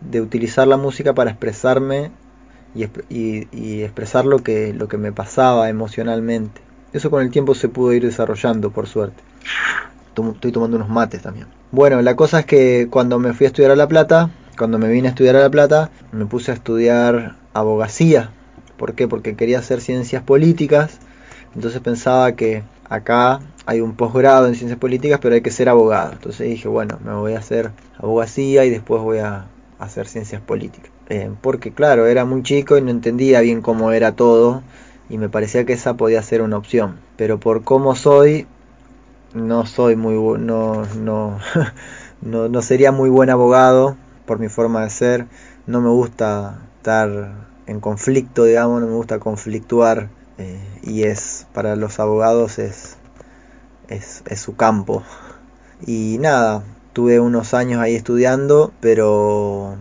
de 0.00 0.20
utilizar 0.20 0.66
la 0.66 0.76
música 0.76 1.14
para 1.14 1.30
expresarme 1.30 2.10
y, 2.74 2.84
y, 3.08 3.48
y, 3.52 3.82
expresar 3.82 4.24
lo 4.26 4.38
que, 4.40 4.72
lo 4.72 4.88
que 4.88 4.96
me 4.96 5.12
pasaba 5.12 5.68
emocionalmente. 5.68 6.60
Eso 6.92 7.10
con 7.10 7.22
el 7.22 7.30
tiempo 7.30 7.54
se 7.54 7.68
pudo 7.68 7.92
ir 7.92 8.04
desarrollando, 8.04 8.70
por 8.70 8.86
suerte. 8.86 9.22
Estoy 10.34 10.52
tomando 10.52 10.76
unos 10.76 10.88
mates 10.88 11.22
también. 11.22 11.46
Bueno, 11.70 12.02
la 12.02 12.16
cosa 12.16 12.40
es 12.40 12.46
que 12.46 12.88
cuando 12.90 13.18
me 13.18 13.32
fui 13.32 13.46
a 13.46 13.48
estudiar 13.48 13.70
a 13.70 13.76
La 13.76 13.88
Plata, 13.88 14.30
cuando 14.58 14.78
me 14.78 14.88
vine 14.88 15.08
a 15.08 15.10
estudiar 15.10 15.36
a 15.36 15.40
La 15.40 15.50
Plata, 15.50 15.90
me 16.12 16.26
puse 16.26 16.50
a 16.50 16.54
estudiar 16.54 17.36
abogacía. 17.54 18.30
¿Por 18.76 18.94
qué? 18.94 19.08
Porque 19.08 19.36
quería 19.36 19.60
hacer 19.60 19.80
ciencias 19.80 20.22
políticas. 20.22 20.98
Entonces 21.54 21.80
pensaba 21.80 22.32
que 22.32 22.64
acá 22.88 23.40
hay 23.66 23.80
un 23.80 23.94
posgrado 23.94 24.46
en 24.46 24.54
ciencias 24.54 24.78
políticas, 24.78 25.20
pero 25.22 25.34
hay 25.34 25.42
que 25.42 25.50
ser 25.50 25.68
abogado. 25.68 26.12
Entonces 26.12 26.48
dije, 26.48 26.68
bueno, 26.68 26.98
me 27.04 27.14
voy 27.14 27.34
a 27.34 27.38
hacer 27.38 27.70
abogacía 27.98 28.64
y 28.64 28.70
después 28.70 29.00
voy 29.02 29.18
a 29.18 29.46
hacer 29.78 30.06
ciencias 30.06 30.42
políticas. 30.42 30.90
Eh, 31.10 31.28
porque 31.42 31.72
claro, 31.72 32.06
era 32.06 32.24
muy 32.24 32.44
chico 32.44 32.78
y 32.78 32.82
no 32.82 32.90
entendía 32.90 33.40
bien 33.40 33.62
cómo 33.62 33.90
era 33.90 34.12
todo 34.12 34.62
y 35.08 35.18
me 35.18 35.28
parecía 35.28 35.66
que 35.66 35.72
esa 35.72 35.94
podía 35.94 36.22
ser 36.22 36.40
una 36.40 36.56
opción. 36.56 37.00
Pero 37.16 37.40
por 37.40 37.64
cómo 37.64 37.96
soy, 37.96 38.46
no 39.34 39.66
soy 39.66 39.96
muy 39.96 40.14
no, 40.38 40.84
no, 40.96 41.38
no, 42.22 42.48
no 42.48 42.62
sería 42.62 42.92
muy 42.92 43.10
buen 43.10 43.28
abogado 43.28 43.96
por 44.24 44.38
mi 44.38 44.48
forma 44.48 44.84
de 44.84 44.90
ser. 44.90 45.26
No 45.66 45.80
me 45.80 45.90
gusta 45.90 46.60
estar 46.76 47.48
en 47.66 47.80
conflicto, 47.80 48.44
digamos, 48.44 48.80
no 48.80 48.86
me 48.86 48.94
gusta 48.94 49.18
conflictuar 49.18 50.08
eh, 50.38 50.60
y 50.84 51.02
es 51.02 51.48
para 51.52 51.74
los 51.74 51.98
abogados 51.98 52.60
es, 52.60 52.98
es, 53.88 54.22
es 54.26 54.40
su 54.40 54.54
campo. 54.54 55.02
Y 55.84 56.18
nada, 56.20 56.62
tuve 56.92 57.18
unos 57.18 57.52
años 57.52 57.80
ahí 57.80 57.96
estudiando, 57.96 58.72
pero 58.80 59.76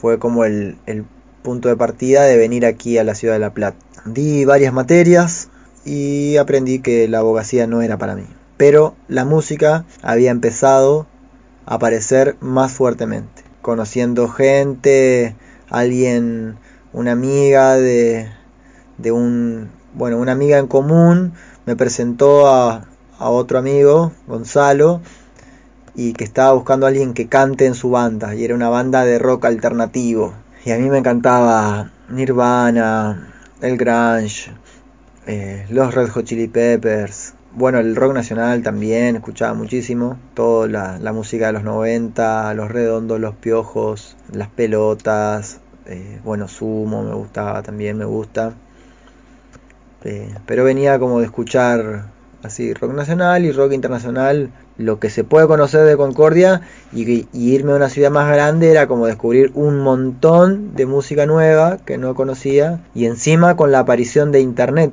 fue 0.00 0.18
como 0.18 0.44
el, 0.44 0.76
el 0.86 1.04
punto 1.42 1.68
de 1.68 1.76
partida 1.76 2.24
de 2.24 2.36
venir 2.36 2.66
aquí 2.66 2.98
a 2.98 3.04
la 3.04 3.14
ciudad 3.14 3.34
de 3.34 3.40
La 3.40 3.54
Plata. 3.54 3.78
Di 4.04 4.44
varias 4.44 4.72
materias 4.72 5.48
y 5.84 6.36
aprendí 6.36 6.80
que 6.80 7.08
la 7.08 7.18
abogacía 7.18 7.66
no 7.66 7.82
era 7.82 7.96
para 7.96 8.14
mí. 8.14 8.26
Pero 8.56 8.94
la 9.08 9.24
música 9.24 9.84
había 10.02 10.30
empezado 10.30 11.06
a 11.64 11.74
aparecer 11.74 12.36
más 12.40 12.72
fuertemente. 12.72 13.44
Conociendo 13.62 14.28
gente, 14.28 15.34
alguien, 15.70 16.56
una 16.92 17.12
amiga 17.12 17.76
de, 17.76 18.28
de 18.98 19.12
un, 19.12 19.70
bueno, 19.94 20.18
una 20.18 20.32
amiga 20.32 20.58
en 20.58 20.66
común 20.66 21.32
me 21.64 21.76
presentó 21.76 22.48
a, 22.48 22.86
a 23.18 23.30
otro 23.30 23.58
amigo, 23.58 24.12
Gonzalo, 24.26 25.00
y 25.96 26.12
que 26.12 26.24
estaba 26.24 26.52
buscando 26.52 26.86
a 26.86 26.90
alguien 26.90 27.14
que 27.14 27.26
cante 27.26 27.66
en 27.66 27.74
su 27.74 27.90
banda, 27.90 28.34
y 28.34 28.44
era 28.44 28.54
una 28.54 28.68
banda 28.68 29.04
de 29.04 29.18
rock 29.18 29.46
alternativo. 29.46 30.34
Y 30.64 30.70
a 30.70 30.78
mí 30.78 30.90
me 30.90 30.98
encantaba 30.98 31.90
Nirvana, 32.10 33.32
el 33.62 33.76
grunge, 33.78 34.52
eh, 35.26 35.66
los 35.70 35.94
Red 35.94 36.10
Hot 36.10 36.24
Chili 36.24 36.48
Peppers, 36.48 37.34
bueno, 37.56 37.78
el 37.78 37.96
rock 37.96 38.12
nacional 38.12 38.62
también, 38.62 39.16
escuchaba 39.16 39.54
muchísimo, 39.54 40.18
toda 40.34 40.98
la, 40.98 41.12
música 41.14 41.46
de 41.46 41.54
los 41.54 41.62
90, 41.62 42.52
los 42.52 42.70
redondos, 42.70 43.18
los 43.18 43.34
piojos, 43.34 44.18
las 44.30 44.48
pelotas, 44.48 45.60
eh, 45.86 46.20
bueno, 46.22 46.48
Sumo 46.48 47.02
me 47.02 47.14
gustaba 47.14 47.62
también, 47.62 47.96
me 47.96 48.04
gusta. 48.04 48.52
Eh, 50.04 50.34
pero 50.44 50.64
venía 50.64 50.98
como 50.98 51.20
de 51.20 51.24
escuchar 51.24 52.10
así 52.46 52.72
rock 52.74 52.92
nacional 52.92 53.44
y 53.44 53.52
rock 53.52 53.72
internacional, 53.72 54.50
lo 54.78 54.98
que 54.98 55.10
se 55.10 55.24
puede 55.24 55.46
conocer 55.46 55.84
de 55.84 55.96
Concordia 55.96 56.62
y, 56.92 57.26
irme 57.32 57.72
a 57.72 57.76
una 57.76 57.88
ciudad 57.88 58.10
más 58.10 58.28
grande 58.32 58.70
era 58.70 58.86
como 58.86 59.06
descubrir 59.06 59.52
un 59.54 59.78
montón 59.78 60.74
de 60.74 60.86
música 60.86 61.26
nueva 61.26 61.78
que 61.84 61.98
no 61.98 62.14
conocía 62.14 62.80
y 62.94 63.06
encima 63.06 63.56
con 63.56 63.72
la 63.72 63.80
aparición 63.80 64.32
de 64.32 64.40
internet. 64.40 64.92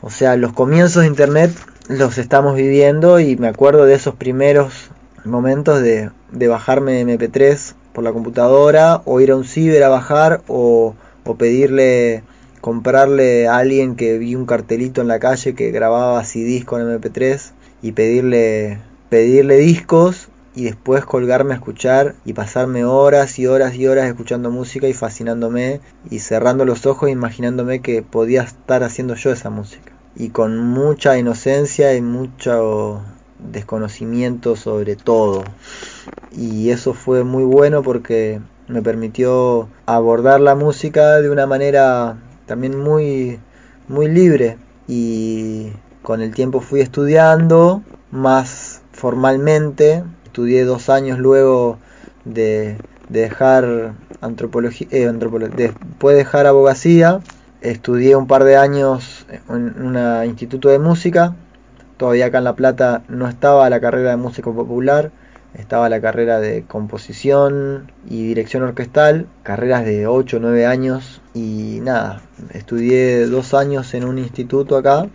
O 0.00 0.10
sea, 0.10 0.36
los 0.36 0.52
comienzos 0.52 1.02
de 1.02 1.08
internet 1.08 1.50
los 1.88 2.18
estamos 2.18 2.54
viviendo 2.54 3.20
y 3.20 3.36
me 3.36 3.48
acuerdo 3.48 3.84
de 3.84 3.94
esos 3.94 4.14
primeros 4.14 4.90
momentos 5.24 5.80
de, 5.80 6.10
de 6.30 6.48
bajarme 6.48 7.02
MP3 7.04 7.74
por 7.92 8.04
la 8.04 8.12
computadora 8.12 9.02
o 9.04 9.20
ir 9.20 9.32
a 9.32 9.36
un 9.36 9.44
ciber 9.44 9.82
a 9.82 9.88
bajar 9.88 10.42
o, 10.46 10.94
o 11.24 11.34
pedirle 11.34 12.22
comprarle 12.60 13.48
a 13.48 13.58
alguien 13.58 13.96
que 13.96 14.18
vi 14.18 14.34
un 14.34 14.46
cartelito 14.46 15.00
en 15.00 15.08
la 15.08 15.18
calle 15.18 15.54
que 15.54 15.70
grababa 15.70 16.24
CDs 16.24 16.64
con 16.64 16.82
MP3 16.82 17.52
y 17.82 17.92
pedirle 17.92 18.78
pedirle 19.08 19.56
discos 19.56 20.28
y 20.54 20.64
después 20.64 21.04
colgarme 21.04 21.52
a 21.52 21.56
escuchar 21.56 22.14
y 22.24 22.32
pasarme 22.32 22.84
horas 22.84 23.38
y 23.38 23.46
horas 23.46 23.74
y 23.76 23.86
horas 23.86 24.06
escuchando 24.06 24.50
música 24.50 24.88
y 24.88 24.92
fascinándome 24.92 25.80
y 26.10 26.18
cerrando 26.18 26.64
los 26.64 26.84
ojos 26.84 27.10
imaginándome 27.10 27.80
que 27.80 28.02
podía 28.02 28.42
estar 28.42 28.82
haciendo 28.82 29.14
yo 29.14 29.30
esa 29.30 29.50
música. 29.50 29.92
Y 30.16 30.30
con 30.30 30.58
mucha 30.58 31.16
inocencia 31.16 31.94
y 31.94 32.02
mucho 32.02 33.02
desconocimiento 33.38 34.56
sobre 34.56 34.96
todo. 34.96 35.44
Y 36.36 36.70
eso 36.70 36.92
fue 36.92 37.22
muy 37.22 37.44
bueno 37.44 37.82
porque 37.82 38.40
me 38.66 38.82
permitió 38.82 39.68
abordar 39.86 40.40
la 40.40 40.56
música 40.56 41.20
de 41.20 41.30
una 41.30 41.46
manera 41.46 42.16
también 42.48 42.76
muy, 42.76 43.38
muy 43.86 44.08
libre 44.08 44.58
y 44.88 45.68
con 46.02 46.20
el 46.20 46.34
tiempo 46.34 46.60
fui 46.60 46.80
estudiando 46.80 47.82
más 48.10 48.82
formalmente. 48.90 50.02
Estudié 50.24 50.64
dos 50.64 50.88
años 50.88 51.18
luego 51.18 51.78
de, 52.24 52.78
de 53.08 53.20
dejar 53.20 53.92
antropología, 54.20 54.88
eh, 54.90 55.12
después 55.56 56.14
de 56.14 56.18
dejar 56.18 56.46
abogacía. 56.46 57.20
Estudié 57.60 58.16
un 58.16 58.26
par 58.26 58.44
de 58.44 58.56
años 58.56 59.26
en 59.48 59.80
un 59.80 60.26
instituto 60.26 60.70
de 60.70 60.78
música. 60.78 61.36
Todavía 61.96 62.26
acá 62.26 62.38
en 62.38 62.44
La 62.44 62.56
Plata 62.56 63.02
no 63.08 63.28
estaba 63.28 63.68
la 63.68 63.80
carrera 63.80 64.10
de 64.10 64.16
músico 64.16 64.54
popular 64.54 65.12
estaba 65.54 65.88
la 65.88 66.00
carrera 66.00 66.40
de 66.40 66.64
composición 66.64 67.90
y 68.08 68.24
dirección 68.24 68.62
orquestal, 68.62 69.26
carreras 69.42 69.84
de 69.84 70.06
8 70.06 70.36
o 70.36 70.40
9 70.40 70.66
años 70.66 71.20
y 71.38 71.80
nada, 71.80 72.22
estudié 72.52 73.26
dos 73.26 73.54
años 73.54 73.94
en 73.94 74.04
un 74.04 74.18
instituto 74.18 74.76
acá, 74.76 75.08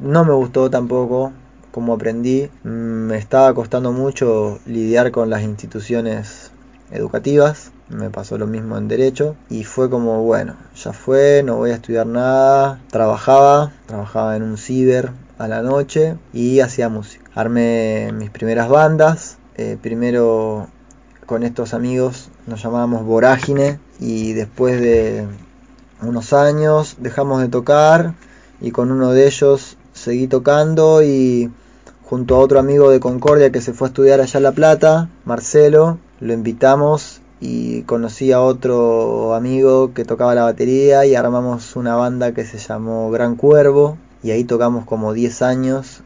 no 0.00 0.24
me 0.24 0.32
gustó 0.32 0.70
tampoco 0.70 1.32
como 1.70 1.92
aprendí, 1.92 2.48
me 2.64 3.16
estaba 3.16 3.54
costando 3.54 3.92
mucho 3.92 4.58
lidiar 4.66 5.10
con 5.10 5.30
las 5.30 5.42
instituciones 5.42 6.50
educativas, 6.90 7.70
me 7.88 8.10
pasó 8.10 8.38
lo 8.38 8.46
mismo 8.46 8.78
en 8.78 8.88
derecho 8.88 9.36
y 9.48 9.64
fue 9.64 9.90
como 9.90 10.22
bueno, 10.22 10.56
ya 10.74 10.92
fue, 10.92 11.42
no 11.44 11.56
voy 11.56 11.70
a 11.70 11.74
estudiar 11.74 12.06
nada, 12.06 12.80
trabajaba, 12.90 13.72
trabajaba 13.86 14.36
en 14.36 14.42
un 14.42 14.56
ciber 14.56 15.12
a 15.38 15.48
la 15.48 15.62
noche 15.62 16.16
y 16.32 16.60
hacía 16.60 16.88
música. 16.88 17.30
Armé 17.34 18.10
mis 18.14 18.30
primeras 18.30 18.68
bandas, 18.68 19.38
eh, 19.56 19.76
primero 19.80 20.68
con 21.26 21.42
estos 21.44 21.74
amigos 21.74 22.30
nos 22.46 22.62
llamábamos 22.62 23.04
Vorágine 23.04 23.78
y 24.00 24.32
después 24.32 24.80
de 24.80 25.26
unos 26.02 26.32
años 26.32 26.96
dejamos 26.98 27.42
de 27.42 27.48
tocar 27.48 28.14
y 28.60 28.70
con 28.70 28.90
uno 28.90 29.12
de 29.12 29.26
ellos 29.26 29.76
seguí 29.92 30.26
tocando 30.26 31.02
y 31.02 31.50
junto 32.02 32.34
a 32.34 32.38
otro 32.38 32.58
amigo 32.58 32.90
de 32.90 32.98
Concordia 32.98 33.52
que 33.52 33.60
se 33.60 33.72
fue 33.74 33.88
a 33.88 33.90
estudiar 33.90 34.20
allá 34.20 34.38
a 34.38 34.42
La 34.42 34.52
Plata, 34.52 35.10
Marcelo, 35.24 35.98
lo 36.20 36.32
invitamos 36.32 37.20
y 37.40 37.82
conocí 37.82 38.32
a 38.32 38.40
otro 38.40 39.34
amigo 39.34 39.92
que 39.94 40.04
tocaba 40.04 40.34
la 40.34 40.42
batería 40.44 41.06
y 41.06 41.14
armamos 41.14 41.76
una 41.76 41.94
banda 41.94 42.32
que 42.32 42.44
se 42.44 42.58
llamó 42.58 43.10
Gran 43.10 43.36
Cuervo 43.36 43.98
y 44.22 44.30
ahí 44.30 44.44
tocamos 44.44 44.86
como 44.86 45.12
10 45.12 45.42
años 45.42 46.02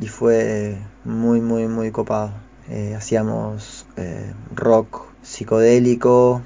y 0.00 0.08
fue 0.08 0.78
muy 1.04 1.40
muy 1.40 1.68
muy 1.68 1.90
copado. 1.90 2.32
Eh, 2.68 2.94
hacíamos 2.96 3.86
eh, 3.96 4.32
rock 4.54 5.02
psicodélico, 5.22 6.42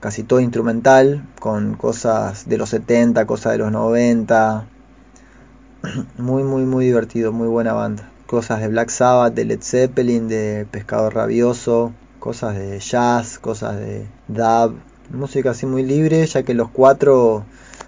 casi 0.00 0.22
todo 0.22 0.40
instrumental, 0.40 1.26
con 1.40 1.74
cosas 1.74 2.48
de 2.48 2.58
los 2.58 2.70
70, 2.70 3.26
cosas 3.26 3.52
de 3.52 3.58
los 3.58 3.72
90. 3.72 4.66
muy, 6.18 6.42
muy, 6.42 6.64
muy 6.64 6.86
divertido, 6.86 7.32
muy 7.32 7.48
buena 7.48 7.72
banda. 7.72 8.10
Cosas 8.26 8.60
de 8.60 8.68
Black 8.68 8.88
Sabbath, 8.90 9.34
de 9.34 9.44
Led 9.44 9.62
Zeppelin, 9.62 10.28
de 10.28 10.66
Pescado 10.70 11.10
Rabioso, 11.10 11.92
cosas 12.18 12.56
de 12.56 12.80
jazz, 12.80 13.38
cosas 13.38 13.76
de 13.76 14.06
dub, 14.28 14.76
música 15.10 15.50
así 15.50 15.66
muy 15.66 15.84
libre, 15.84 16.26
ya 16.26 16.42
que 16.42 16.54
los 16.54 16.68
cuatro 16.70 17.44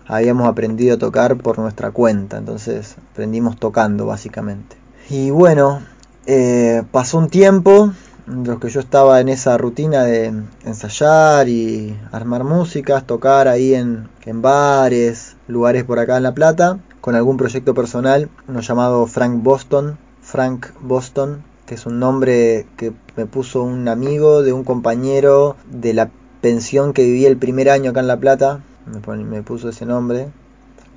habíamos 0.06 0.48
aprendido 0.48 0.94
a 0.94 0.98
tocar 0.98 1.36
por 1.36 1.58
nuestra 1.58 1.90
cuenta, 1.90 2.38
entonces 2.38 2.96
aprendimos 3.12 3.58
tocando 3.58 4.06
básicamente. 4.06 4.76
Y 5.10 5.30
bueno, 5.30 5.80
eh, 6.26 6.82
pasó 6.92 7.18
un 7.18 7.28
tiempo, 7.28 7.92
los 8.28 8.58
que 8.58 8.68
yo 8.68 8.80
estaba 8.80 9.20
en 9.20 9.28
esa 9.28 9.56
rutina 9.58 10.04
de 10.04 10.32
ensayar 10.64 11.48
y 11.48 11.98
armar 12.12 12.44
músicas, 12.44 13.06
tocar 13.06 13.48
ahí 13.48 13.74
en, 13.74 14.08
en 14.24 14.42
bares, 14.42 15.36
lugares 15.46 15.84
por 15.84 15.98
acá 15.98 16.16
en 16.16 16.22
La 16.24 16.34
Plata, 16.34 16.78
con 17.00 17.14
algún 17.14 17.36
proyecto 17.36 17.74
personal, 17.74 18.28
uno 18.48 18.60
llamado 18.60 19.06
Frank 19.06 19.42
Boston, 19.42 19.98
Frank 20.20 20.66
Boston, 20.80 21.42
que 21.66 21.74
es 21.74 21.86
un 21.86 21.98
nombre 21.98 22.66
que 22.76 22.92
me 23.16 23.26
puso 23.26 23.62
un 23.62 23.88
amigo 23.88 24.42
de 24.42 24.52
un 24.52 24.64
compañero 24.64 25.56
de 25.70 25.94
la 25.94 26.10
pensión 26.40 26.92
que 26.92 27.04
vivía 27.04 27.28
el 27.28 27.36
primer 27.36 27.70
año 27.70 27.90
acá 27.90 28.00
en 28.00 28.06
La 28.06 28.18
Plata, 28.18 28.60
me, 29.06 29.42
puso 29.42 29.68
ese 29.68 29.86
nombre. 29.86 30.28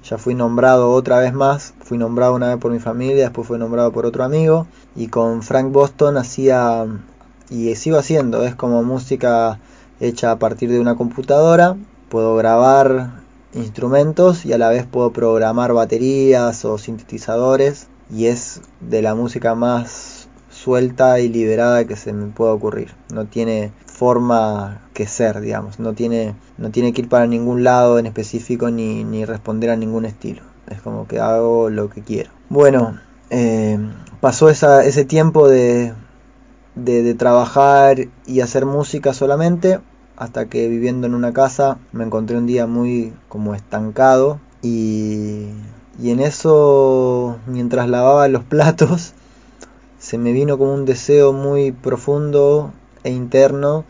Ya 0.03 0.17
fui 0.17 0.33
nombrado 0.33 0.91
otra 0.91 1.19
vez 1.19 1.31
más, 1.31 1.73
fui 1.79 1.97
nombrado 1.97 2.33
una 2.33 2.47
vez 2.47 2.57
por 2.57 2.71
mi 2.71 2.79
familia, 2.79 3.25
después 3.25 3.47
fui 3.47 3.59
nombrado 3.59 3.91
por 3.91 4.05
otro 4.05 4.23
amigo 4.23 4.65
y 4.95 5.07
con 5.07 5.43
Frank 5.43 5.71
Boston 5.71 6.17
hacía 6.17 6.87
y 7.51 7.75
sigo 7.75 7.97
haciendo, 7.97 8.45
es 8.45 8.55
como 8.55 8.81
música 8.81 9.59
hecha 9.99 10.31
a 10.31 10.39
partir 10.39 10.71
de 10.71 10.79
una 10.79 10.95
computadora, 10.95 11.75
puedo 12.09 12.35
grabar 12.37 13.21
instrumentos 13.53 14.45
y 14.45 14.53
a 14.53 14.57
la 14.57 14.69
vez 14.69 14.85
puedo 14.85 15.11
programar 15.11 15.73
baterías 15.73 16.63
o 16.63 16.77
sintetizadores 16.77 17.87
y 18.09 18.27
es 18.27 18.61
de 18.79 19.01
la 19.01 19.15
música 19.15 19.53
más 19.53 20.29
suelta 20.49 21.19
y 21.19 21.27
liberada 21.27 21.85
que 21.85 21.97
se 21.97 22.13
me 22.13 22.27
pueda 22.27 22.53
ocurrir. 22.53 22.93
No 23.13 23.25
tiene 23.25 23.73
forma 23.85 24.81
que 24.93 25.05
ser, 25.05 25.41
digamos, 25.41 25.79
no 25.79 25.93
tiene, 25.93 26.35
no 26.57 26.71
tiene 26.71 26.93
que 26.93 27.01
ir 27.01 27.09
para 27.09 27.27
ningún 27.27 27.65
lado 27.65 27.99
en 27.99 28.05
específico 28.05 28.71
ni, 28.71 29.03
ni 29.03 29.25
responder 29.25 29.69
a 29.69 29.75
ningún 29.75 30.05
estilo. 30.05 30.41
Es 30.69 30.81
como 30.81 31.05
que 31.05 31.19
hago 31.19 31.69
lo 31.69 31.89
que 31.89 32.01
quiero. 32.01 32.31
Bueno, 32.49 32.97
eh, 33.29 33.77
pasó 34.21 34.49
esa, 34.49 34.85
ese 34.85 35.03
tiempo 35.03 35.49
de, 35.49 35.93
de, 36.75 37.13
trabajar 37.15 38.07
y 38.25 38.41
hacer 38.41 38.65
música 38.65 39.13
solamente 39.13 39.79
hasta 40.15 40.45
que 40.45 40.67
viviendo 40.67 41.07
en 41.07 41.15
una 41.15 41.33
casa 41.33 41.77
me 41.91 42.03
encontré 42.03 42.37
un 42.37 42.45
día 42.45 42.67
muy 42.67 43.13
como 43.27 43.55
estancado 43.55 44.39
y, 44.61 45.47
y 45.99 46.11
en 46.11 46.19
eso 46.19 47.37
mientras 47.47 47.89
lavaba 47.89 48.27
los 48.27 48.43
platos 48.43 49.13
se 49.99 50.17
me 50.17 50.31
vino 50.31 50.57
como 50.57 50.73
un 50.73 50.85
deseo 50.85 51.33
muy 51.33 51.71
profundo 51.71 52.71
e 53.03 53.11
interno 53.11 53.85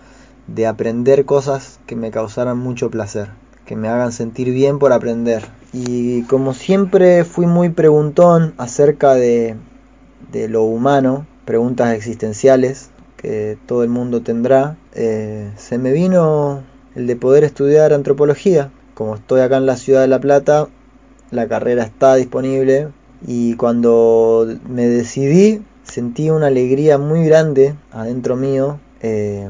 de 0.47 0.67
aprender 0.67 1.25
cosas 1.25 1.79
que 1.85 1.95
me 1.95 2.11
causaran 2.11 2.57
mucho 2.57 2.89
placer, 2.89 3.29
que 3.65 3.75
me 3.75 3.87
hagan 3.87 4.11
sentir 4.11 4.51
bien 4.51 4.79
por 4.79 4.91
aprender. 4.91 5.45
Y 5.71 6.23
como 6.23 6.53
siempre 6.53 7.23
fui 7.23 7.45
muy 7.45 7.69
preguntón 7.69 8.53
acerca 8.57 9.13
de, 9.13 9.55
de 10.31 10.49
lo 10.49 10.63
humano, 10.63 11.25
preguntas 11.51 11.93
existenciales 11.93 12.91
que 13.17 13.57
todo 13.65 13.83
el 13.83 13.89
mundo 13.89 14.21
tendrá, 14.21 14.77
eh, 14.95 15.51
se 15.57 15.77
me 15.77 15.91
vino 15.91 16.63
el 16.95 17.07
de 17.07 17.17
poder 17.17 17.43
estudiar 17.43 17.91
antropología. 17.91 18.71
Como 18.93 19.15
estoy 19.15 19.41
acá 19.41 19.57
en 19.57 19.65
la 19.65 19.75
ciudad 19.75 19.99
de 19.99 20.07
La 20.07 20.21
Plata, 20.21 20.69
la 21.29 21.49
carrera 21.49 21.83
está 21.83 22.15
disponible 22.15 22.87
y 23.27 23.55
cuando 23.55 24.47
me 24.65 24.87
decidí 24.87 25.61
sentí 25.83 26.29
una 26.29 26.47
alegría 26.47 26.97
muy 26.97 27.25
grande 27.25 27.75
adentro 27.91 28.37
mío, 28.37 28.79
eh, 29.01 29.49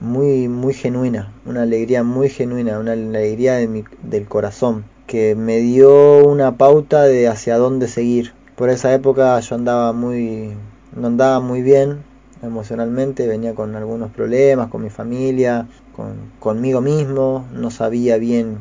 muy, 0.00 0.48
muy 0.48 0.74
genuina, 0.74 1.32
una 1.46 1.62
alegría 1.62 2.02
muy 2.02 2.28
genuina, 2.28 2.80
una 2.80 2.94
alegría 2.94 3.58
del 3.58 4.26
corazón, 4.26 4.84
que 5.06 5.36
me 5.36 5.58
dio 5.58 6.26
una 6.26 6.56
pauta 6.56 7.04
de 7.04 7.28
hacia 7.28 7.56
dónde 7.56 7.86
seguir. 7.86 8.32
Por 8.56 8.68
esa 8.68 8.92
época 8.92 9.38
yo 9.38 9.54
andaba 9.54 9.92
muy, 9.92 10.54
no 10.94 11.06
andaba 11.06 11.40
muy 11.40 11.62
bien 11.62 12.02
emocionalmente, 12.42 13.26
venía 13.26 13.54
con 13.54 13.76
algunos 13.76 14.10
problemas 14.10 14.68
con 14.68 14.82
mi 14.82 14.90
familia, 14.90 15.68
con, 15.94 16.14
conmigo 16.38 16.80
mismo, 16.80 17.46
no 17.52 17.70
sabía 17.70 18.16
bien 18.16 18.58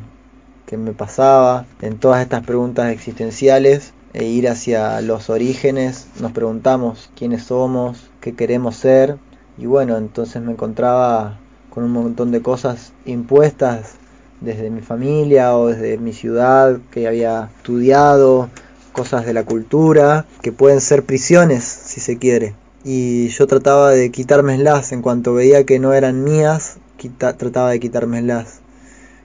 qué 0.65 0.77
me 0.77 0.93
pasaba. 0.93 1.65
En 1.81 1.97
todas 1.97 2.21
estas 2.21 2.45
preguntas 2.45 2.91
existenciales 2.91 3.93
e 4.13 4.25
ir 4.25 4.49
hacia 4.49 5.01
los 5.01 5.29
orígenes, 5.29 6.07
nos 6.19 6.31
preguntamos 6.31 7.09
quiénes 7.15 7.43
somos, 7.43 8.09
qué 8.21 8.35
queremos 8.35 8.75
ser, 8.75 9.17
y 9.57 9.65
bueno, 9.65 9.97
entonces 9.97 10.41
me 10.41 10.53
encontraba 10.53 11.37
con 11.69 11.83
un 11.83 11.91
montón 11.91 12.31
de 12.31 12.41
cosas 12.41 12.93
impuestas 13.05 13.95
desde 14.41 14.69
mi 14.69 14.81
familia 14.81 15.57
o 15.57 15.67
desde 15.67 15.97
mi 15.97 16.13
ciudad 16.13 16.79
que 16.91 17.07
había 17.07 17.49
estudiado, 17.57 18.49
cosas 18.93 19.25
de 19.25 19.33
la 19.33 19.43
cultura, 19.43 20.25
que 20.41 20.51
pueden 20.51 20.81
ser 20.81 21.03
prisiones 21.03 21.63
si 21.89 21.99
se 21.99 22.17
quiere. 22.17 22.53
Y 22.83 23.27
yo 23.29 23.47
trataba 23.47 23.91
de 23.91 24.11
quitármelas 24.11 24.91
en 24.91 25.01
cuanto 25.01 25.33
veía 25.33 25.65
que 25.65 25.79
no 25.79 25.93
eran 25.93 26.23
mías, 26.23 26.77
trataba 27.17 27.71
de 27.71 27.79
quitármelas. 27.79 28.61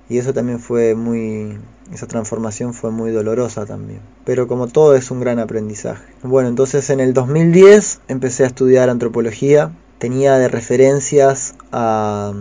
Y 0.09 0.19
eso 0.19 0.33
también 0.35 0.59
fue 0.59 0.95
muy, 0.95 1.59
esa 1.93 2.07
transformación 2.07 2.75
fue 2.75 2.91
muy 2.91 3.11
dolorosa 3.11 3.67
también. 3.67 4.01
Pero 4.25 4.49
como 4.49 4.67
todo 4.67 4.97
es 4.97 5.11
un 5.11 5.21
gran 5.21 5.39
aprendizaje. 5.39 6.05
Bueno, 6.23 6.49
entonces 6.49 6.91
en 6.91 7.01
el 7.01 7.15
2010 7.15 8.01
empecé 8.09 8.45
a 8.45 8.49
estudiar 8.49 8.89
antropología. 8.91 9.73
Tenía 9.99 10.37
de 10.39 10.49
referencias 10.49 11.55
a, 11.71 12.33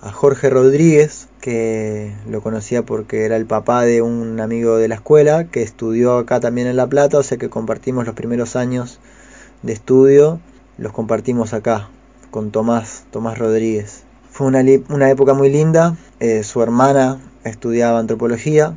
a 0.00 0.12
Jorge 0.12 0.48
Rodríguez, 0.48 1.28
que 1.40 2.12
lo 2.28 2.40
conocía 2.40 2.82
porque 2.82 3.24
era 3.24 3.36
el 3.36 3.46
papá 3.46 3.82
de 3.82 4.02
un 4.02 4.40
amigo 4.40 4.76
de 4.76 4.88
la 4.88 4.96
escuela, 4.96 5.44
que 5.44 5.62
estudió 5.62 6.18
acá 6.18 6.40
también 6.40 6.66
en 6.66 6.76
La 6.76 6.88
Plata, 6.88 7.18
o 7.18 7.22
sea 7.22 7.38
que 7.38 7.50
compartimos 7.50 8.06
los 8.06 8.14
primeros 8.14 8.56
años 8.56 8.98
de 9.62 9.72
estudio, 9.72 10.40
los 10.78 10.92
compartimos 10.92 11.52
acá 11.52 11.88
con 12.30 12.50
Tomás, 12.50 13.04
Tomás 13.10 13.38
Rodríguez. 13.38 14.04
Fue 14.30 14.46
una, 14.46 14.62
una 14.90 15.10
época 15.10 15.34
muy 15.34 15.50
linda, 15.50 15.96
eh, 16.20 16.42
su 16.42 16.62
hermana 16.62 17.18
estudiaba 17.44 17.98
antropología, 17.98 18.76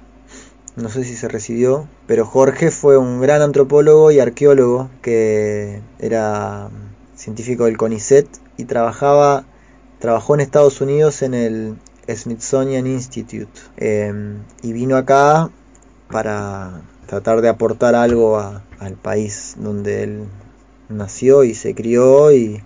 no 0.76 0.90
sé 0.90 1.04
si 1.04 1.16
se 1.16 1.28
recibió, 1.28 1.88
pero 2.08 2.26
Jorge 2.26 2.72
fue 2.72 2.98
un 2.98 3.20
gran 3.20 3.42
antropólogo 3.42 4.12
y 4.12 4.20
arqueólogo 4.20 4.90
que 5.02 5.82
era 6.00 6.70
científico 7.16 7.66
del 7.66 7.78
CONICET 7.78 8.28
y 8.56 8.66
trabajaba, 8.66 9.44
trabajó 10.00 10.36
en 10.36 10.42
Estados 10.42 10.80
Unidos 10.80 11.22
en 11.22 11.34
el 11.34 11.76
Smithsonian 12.08 12.88
Institute 12.88 13.52
eh, 13.78 14.14
y 14.62 14.74
vino 14.74 14.96
acá 14.96 15.50
para 16.10 16.82
tratar 17.08 17.42
de 17.42 17.50
aportar 17.50 17.96
algo 17.96 18.40
a, 18.40 18.64
al 18.80 18.94
país 18.94 19.56
donde 19.58 20.04
él 20.04 20.24
nació 20.90 21.44
y 21.44 21.54
se 21.54 21.74
crió 21.76 22.32
y, 22.32 22.62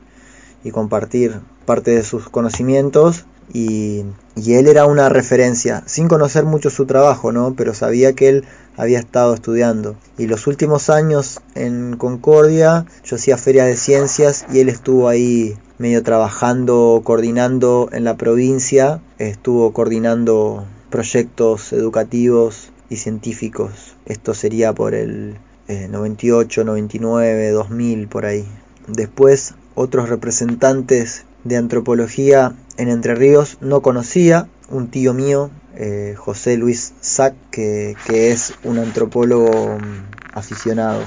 y 0.63 0.71
compartir 0.71 1.39
parte 1.65 1.91
de 1.91 2.03
sus 2.03 2.29
conocimientos 2.29 3.25
y, 3.53 4.05
y, 4.35 4.53
él 4.53 4.67
era 4.67 4.85
una 4.85 5.09
referencia, 5.09 5.83
sin 5.85 6.07
conocer 6.07 6.45
mucho 6.45 6.69
su 6.69 6.85
trabajo, 6.85 7.31
¿no? 7.31 7.53
Pero 7.55 7.73
sabía 7.73 8.13
que 8.13 8.29
él 8.29 8.45
había 8.77 8.99
estado 8.99 9.33
estudiando. 9.33 9.95
Y 10.17 10.27
los 10.27 10.47
últimos 10.47 10.89
años 10.89 11.41
en 11.53 11.97
Concordia 11.97 12.85
yo 13.03 13.17
hacía 13.17 13.37
feria 13.37 13.65
de 13.65 13.75
ciencias 13.75 14.45
y 14.51 14.59
él 14.59 14.69
estuvo 14.69 15.09
ahí 15.09 15.57
medio 15.77 16.03
trabajando, 16.03 17.01
coordinando 17.03 17.89
en 17.91 18.05
la 18.05 18.15
provincia, 18.15 19.01
estuvo 19.17 19.73
coordinando 19.73 20.65
proyectos 20.89 21.73
educativos 21.73 22.71
y 22.89 22.97
científicos. 22.97 23.95
Esto 24.05 24.33
sería 24.33 24.73
por 24.73 24.93
el 24.93 25.37
eh, 25.67 25.87
98, 25.89 26.63
99, 26.63 27.51
2000, 27.51 28.07
por 28.07 28.25
ahí. 28.25 28.45
Después 28.87 29.55
otros 29.75 30.09
representantes 30.09 31.25
de 31.43 31.57
antropología 31.57 32.53
en 32.77 32.89
Entre 32.89 33.15
Ríos 33.15 33.57
no 33.61 33.81
conocía, 33.81 34.47
un 34.69 34.89
tío 34.89 35.13
mío, 35.13 35.51
eh, 35.75 36.15
José 36.17 36.57
Luis 36.57 36.93
Sack, 37.01 37.33
que, 37.51 37.95
que, 38.05 38.31
es 38.31 38.53
un 38.63 38.79
antropólogo 38.79 39.77
mm, 39.77 40.37
aficionado. 40.37 41.01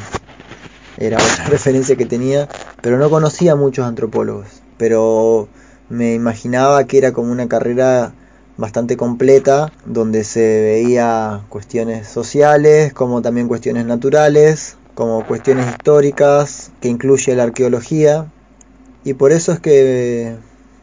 Era 0.98 1.18
otra 1.18 1.46
referencia 1.48 1.96
que 1.96 2.06
tenía, 2.06 2.48
pero 2.80 2.98
no 2.98 3.10
conocía 3.10 3.56
muchos 3.56 3.86
antropólogos. 3.86 4.62
Pero 4.78 5.48
me 5.88 6.14
imaginaba 6.14 6.84
que 6.84 6.98
era 6.98 7.12
como 7.12 7.30
una 7.30 7.48
carrera 7.48 8.12
bastante 8.56 8.96
completa, 8.96 9.72
donde 9.84 10.24
se 10.24 10.62
veía 10.62 11.42
cuestiones 11.48 12.08
sociales, 12.08 12.92
como 12.92 13.22
también 13.22 13.48
cuestiones 13.48 13.86
naturales, 13.86 14.76
como 14.94 15.26
cuestiones 15.26 15.68
históricas, 15.70 16.70
que 16.80 16.88
incluye 16.88 17.34
la 17.34 17.44
arqueología. 17.44 18.26
Y 19.04 19.14
por 19.14 19.32
eso 19.32 19.52
es 19.52 19.60
que 19.60 20.36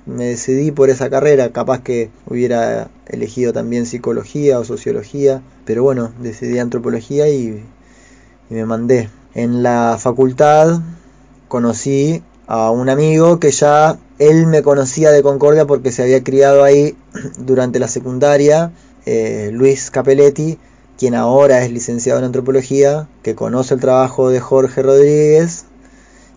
me 0.06 0.26
decidí 0.26 0.72
por 0.72 0.90
esa 0.90 1.10
carrera, 1.10 1.52
capaz 1.52 1.82
que 1.82 2.10
hubiera 2.26 2.90
elegido 3.08 3.54
también 3.54 3.86
psicología 3.86 4.60
o 4.60 4.66
sociología, 4.66 5.42
pero 5.66 5.84
bueno, 5.84 6.12
decidí 6.20 6.60
antropología 6.60 7.28
y, 7.30 7.64
y 8.50 8.54
me 8.54 8.66
mandé. 8.66 9.10
En 9.34 9.64
la 9.64 9.98
facultad 10.00 10.82
conocí 11.48 12.22
a 12.48 12.70
un 12.70 12.90
amigo 12.90 13.40
que 13.40 13.52
ya 13.52 13.98
él 14.20 14.48
me 14.48 14.62
conocía 14.62 15.12
de 15.12 15.24
Concordia 15.24 15.66
porque 15.66 15.92
se 15.92 16.04
había 16.04 16.24
criado 16.24 16.64
ahí 16.64 16.96
durante 17.38 17.80
la 17.80 17.88
secundaria, 17.88 18.72
eh, 19.06 19.50
Luis 19.52 19.92
Capelletti, 19.92 20.58
quien 20.98 21.16
ahora 21.16 21.64
es 21.64 21.72
licenciado 21.72 22.20
en 22.20 22.26
antropología, 22.26 23.08
que 23.24 23.36
conoce 23.36 23.74
el 23.74 23.80
trabajo 23.80 24.30
de 24.30 24.40
Jorge 24.40 24.82
Rodríguez 24.82 25.66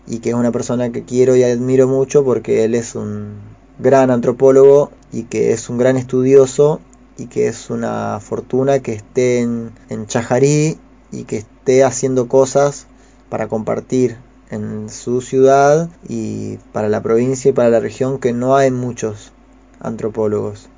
y 0.07 0.19
que 0.19 0.29
es 0.29 0.35
una 0.35 0.51
persona 0.51 0.91
que 0.91 1.03
quiero 1.03 1.35
y 1.35 1.43
admiro 1.43 1.87
mucho 1.87 2.23
porque 2.23 2.63
él 2.63 2.75
es 2.75 2.95
un 2.95 3.35
gran 3.79 4.09
antropólogo 4.09 4.91
y 5.11 5.23
que 5.23 5.51
es 5.51 5.69
un 5.69 5.77
gran 5.77 5.97
estudioso 5.97 6.81
y 7.17 7.27
que 7.27 7.47
es 7.47 7.69
una 7.69 8.19
fortuna 8.19 8.79
que 8.79 8.93
esté 8.93 9.39
en, 9.39 9.71
en 9.89 10.07
Chajarí 10.07 10.79
y 11.11 11.23
que 11.23 11.37
esté 11.37 11.83
haciendo 11.83 12.27
cosas 12.27 12.87
para 13.29 13.47
compartir 13.47 14.17
en 14.49 14.89
su 14.89 15.21
ciudad 15.21 15.89
y 16.07 16.57
para 16.71 16.89
la 16.89 17.01
provincia 17.01 17.49
y 17.49 17.53
para 17.53 17.69
la 17.69 17.79
región 17.79 18.19
que 18.19 18.33
no 18.33 18.55
hay 18.55 18.71
muchos 18.71 19.31
antropólogos. 19.79 20.69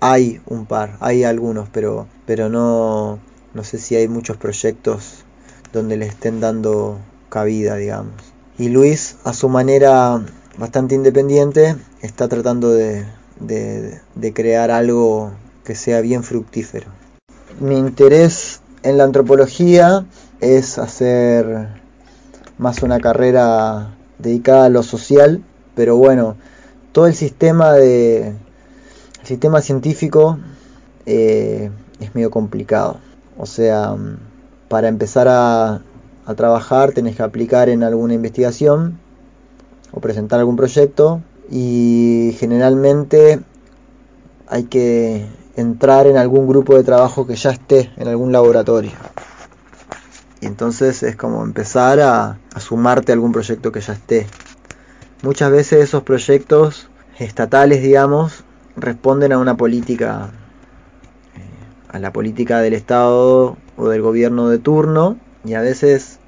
Hay 0.00 0.40
un 0.46 0.66
par, 0.66 0.96
hay 1.00 1.24
algunos, 1.24 1.68
pero, 1.68 2.06
pero 2.26 2.48
no, 2.48 3.18
no 3.54 3.64
sé 3.64 3.78
si 3.78 3.96
hay 3.96 4.08
muchos 4.08 4.36
proyectos 4.36 5.24
donde 5.72 5.96
le 5.96 6.06
estén 6.06 6.40
dando 6.40 6.98
cabida, 7.28 7.76
digamos. 7.76 8.14
Y 8.58 8.68
Luis, 8.68 9.16
a 9.24 9.32
su 9.32 9.48
manera 9.48 10.22
bastante 10.58 10.94
independiente, 10.94 11.76
está 12.02 12.28
tratando 12.28 12.72
de, 12.72 13.04
de, 13.38 14.00
de 14.14 14.32
crear 14.32 14.70
algo 14.70 15.32
que 15.64 15.74
sea 15.74 16.00
bien 16.00 16.22
fructífero. 16.22 16.88
Mi 17.60 17.76
interés 17.76 18.60
en 18.82 18.96
la 18.96 19.04
antropología 19.04 20.06
es 20.40 20.78
hacer 20.78 21.79
más 22.60 22.82
una 22.82 23.00
carrera 23.00 23.94
dedicada 24.18 24.66
a 24.66 24.68
lo 24.68 24.82
social, 24.82 25.42
pero 25.74 25.96
bueno, 25.96 26.36
todo 26.92 27.06
el 27.06 27.14
sistema 27.14 27.72
de 27.72 28.28
el 28.28 29.26
sistema 29.26 29.62
científico 29.62 30.38
eh, 31.06 31.70
es 32.00 32.14
medio 32.14 32.30
complicado. 32.30 32.98
O 33.38 33.46
sea, 33.46 33.96
para 34.68 34.88
empezar 34.88 35.26
a, 35.26 35.80
a 36.26 36.34
trabajar 36.34 36.92
tenés 36.92 37.16
que 37.16 37.22
aplicar 37.22 37.70
en 37.70 37.82
alguna 37.82 38.12
investigación 38.12 38.98
o 39.92 40.00
presentar 40.00 40.38
algún 40.38 40.56
proyecto 40.56 41.22
y 41.50 42.36
generalmente 42.38 43.40
hay 44.48 44.64
que 44.64 45.24
entrar 45.56 46.06
en 46.06 46.18
algún 46.18 46.46
grupo 46.46 46.76
de 46.76 46.84
trabajo 46.84 47.26
que 47.26 47.36
ya 47.36 47.52
esté 47.52 47.90
en 47.96 48.06
algún 48.06 48.32
laboratorio. 48.32 48.92
Y 50.40 50.46
entonces 50.46 51.02
es 51.02 51.16
como 51.16 51.42
empezar 51.44 52.00
a, 52.00 52.38
sumarte 52.58 53.12
a 53.12 53.14
algún 53.14 53.32
proyecto 53.32 53.72
que 53.72 53.80
ya 53.80 53.92
esté. 53.92 54.26
Muchas 55.22 55.50
veces 55.50 55.84
esos 55.84 56.02
proyectos 56.02 56.88
estatales, 57.18 57.82
digamos, 57.82 58.44
responden 58.76 59.32
a 59.32 59.38
una 59.38 59.56
política, 59.56 60.30
eh, 61.36 61.92
a 61.92 61.98
la 61.98 62.12
política 62.12 62.60
del 62.60 62.72
Estado 62.72 63.58
o 63.76 63.88
del 63.88 64.00
gobierno 64.00 64.48
de 64.48 64.58
turno, 64.58 65.18
y 65.44 65.54
a 65.54 65.60
veces 65.60 66.20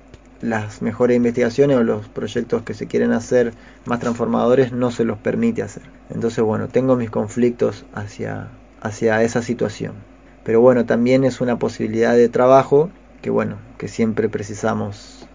las 0.42 0.82
mejores 0.82 1.16
investigaciones 1.16 1.78
o 1.78 1.82
los 1.82 2.08
proyectos 2.08 2.62
que 2.62 2.74
se 2.74 2.86
quieren 2.86 3.12
hacer 3.12 3.54
más 3.86 4.00
transformadores 4.00 4.72
no 4.72 4.90
se 4.90 5.04
los 5.04 5.16
permite 5.16 5.62
hacer. 5.62 5.84
Entonces, 6.10 6.44
bueno, 6.44 6.68
tengo 6.68 6.96
mis 6.96 7.10
conflictos 7.10 7.86
hacia, 7.94 8.48
hacia 8.82 9.22
esa 9.22 9.40
situación. 9.40 9.94
Pero 10.44 10.60
bueno, 10.60 10.84
también 10.84 11.24
es 11.24 11.40
una 11.40 11.58
posibilidad 11.58 12.14
de 12.14 12.28
trabajo 12.28 12.90
que 13.22 13.30
bueno, 13.30 13.56
que 13.78 13.88
siempre 13.88 14.28
precisamos 14.28 15.26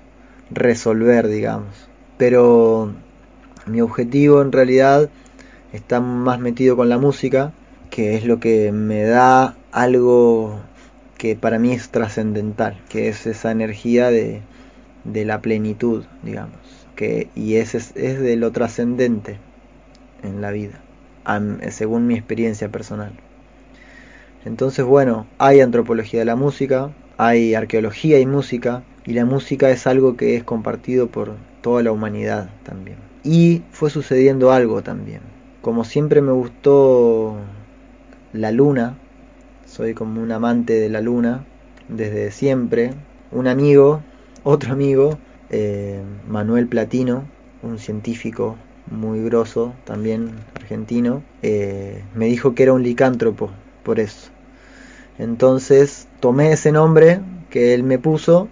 resolver, 0.51 1.27
digamos. 1.27 1.89
Pero 2.17 2.93
mi 3.65 3.81
objetivo 3.81 4.41
en 4.41 4.51
realidad 4.51 5.09
está 5.73 5.99
más 5.99 6.39
metido 6.39 6.75
con 6.75 6.89
la 6.89 6.97
música, 6.97 7.53
que 7.89 8.15
es 8.15 8.25
lo 8.25 8.39
que 8.39 8.71
me 8.71 9.03
da 9.03 9.55
algo 9.71 10.59
que 11.17 11.35
para 11.35 11.57
mí 11.57 11.71
es 11.71 11.89
trascendental, 11.89 12.77
que 12.89 13.07
es 13.07 13.25
esa 13.25 13.51
energía 13.51 14.11
de, 14.11 14.41
de 15.03 15.25
la 15.25 15.41
plenitud, 15.41 16.03
digamos, 16.23 16.59
que, 16.95 17.29
y 17.35 17.55
es, 17.55 17.73
es, 17.73 17.95
es 17.95 18.19
de 18.19 18.35
lo 18.35 18.51
trascendente 18.51 19.39
en 20.23 20.41
la 20.41 20.51
vida, 20.51 20.79
según 21.69 22.05
mi 22.07 22.15
experiencia 22.15 22.69
personal. 22.69 23.13
Entonces, 24.45 24.85
bueno, 24.85 25.25
hay 25.39 25.61
antropología 25.61 26.19
de 26.19 26.25
la 26.25 26.35
música, 26.35 26.91
hay 27.17 27.55
arqueología 27.55 28.19
y 28.19 28.25
música, 28.25 28.83
y 29.05 29.13
la 29.13 29.25
música 29.25 29.69
es 29.69 29.87
algo 29.87 30.15
que 30.15 30.35
es 30.35 30.43
compartido 30.43 31.07
por 31.07 31.35
toda 31.61 31.81
la 31.83 31.91
humanidad 31.91 32.49
también. 32.63 32.97
Y 33.23 33.63
fue 33.71 33.89
sucediendo 33.89 34.51
algo 34.51 34.81
también. 34.83 35.21
Como 35.61 35.83
siempre 35.83 36.21
me 36.21 36.31
gustó 36.31 37.35
la 38.33 38.51
luna, 38.51 38.95
soy 39.65 39.93
como 39.93 40.21
un 40.21 40.31
amante 40.31 40.73
de 40.73 40.89
la 40.89 41.01
luna 41.01 41.43
desde 41.89 42.31
siempre. 42.31 42.93
Un 43.31 43.47
amigo, 43.47 44.01
otro 44.43 44.73
amigo, 44.73 45.17
eh, 45.49 46.01
Manuel 46.29 46.67
Platino, 46.67 47.23
un 47.63 47.79
científico 47.79 48.55
muy 48.89 49.21
grosso, 49.23 49.73
también 49.85 50.31
argentino, 50.55 51.21
eh, 51.41 52.01
me 52.15 52.27
dijo 52.27 52.55
que 52.55 52.63
era 52.63 52.73
un 52.73 52.83
licántropo, 52.83 53.51
por 53.83 53.99
eso. 53.99 54.29
Entonces 55.19 56.06
tomé 56.19 56.51
ese 56.51 56.71
nombre 56.71 57.21
que 57.49 57.73
él 57.73 57.83
me 57.83 57.99
puso 57.99 58.47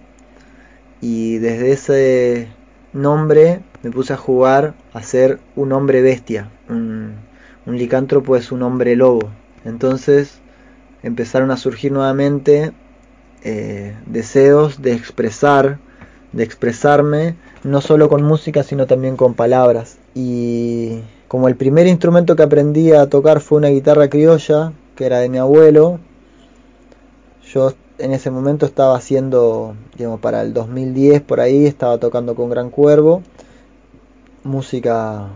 y 1.00 1.38
desde 1.38 1.72
ese 1.72 2.48
nombre 2.92 3.60
me 3.82 3.90
puse 3.90 4.12
a 4.12 4.16
jugar 4.16 4.74
a 4.92 5.02
ser 5.02 5.38
un 5.54 5.72
hombre 5.72 6.02
bestia. 6.02 6.50
Un, 6.68 7.16
licántropo 7.66 8.36
es 8.36 8.52
un 8.52 8.62
hombre 8.62 8.96
lobo. 8.96 9.30
Entonces 9.64 10.38
empezaron 11.02 11.50
a 11.50 11.56
surgir 11.56 11.92
nuevamente 11.92 12.72
eh, 13.42 13.96
deseos 14.06 14.82
de 14.82 14.92
expresar, 14.92 15.78
de 16.32 16.44
expresarme, 16.44 17.36
no 17.64 17.80
solo 17.80 18.08
con 18.08 18.22
música, 18.22 18.62
sino 18.62 18.86
también 18.86 19.16
con 19.16 19.34
palabras. 19.34 19.98
Y 20.14 21.00
como 21.28 21.48
el 21.48 21.56
primer 21.56 21.86
instrumento 21.86 22.36
que 22.36 22.44
aprendí 22.44 22.92
a 22.92 23.08
tocar 23.08 23.40
fue 23.40 23.58
una 23.58 23.68
guitarra 23.68 24.08
criolla, 24.08 24.72
que 24.94 25.06
era 25.06 25.18
de 25.18 25.28
mi 25.28 25.38
abuelo, 25.38 25.98
yo 27.52 27.72
en 27.98 28.12
ese 28.12 28.30
momento 28.30 28.66
estaba 28.66 28.96
haciendo, 28.96 29.74
digamos, 29.96 30.20
para 30.20 30.42
el 30.42 30.52
2010 30.52 31.22
por 31.22 31.40
ahí, 31.40 31.66
estaba 31.66 31.98
tocando 31.98 32.34
con 32.34 32.50
Gran 32.50 32.70
Cuervo, 32.70 33.22
música 34.44 35.28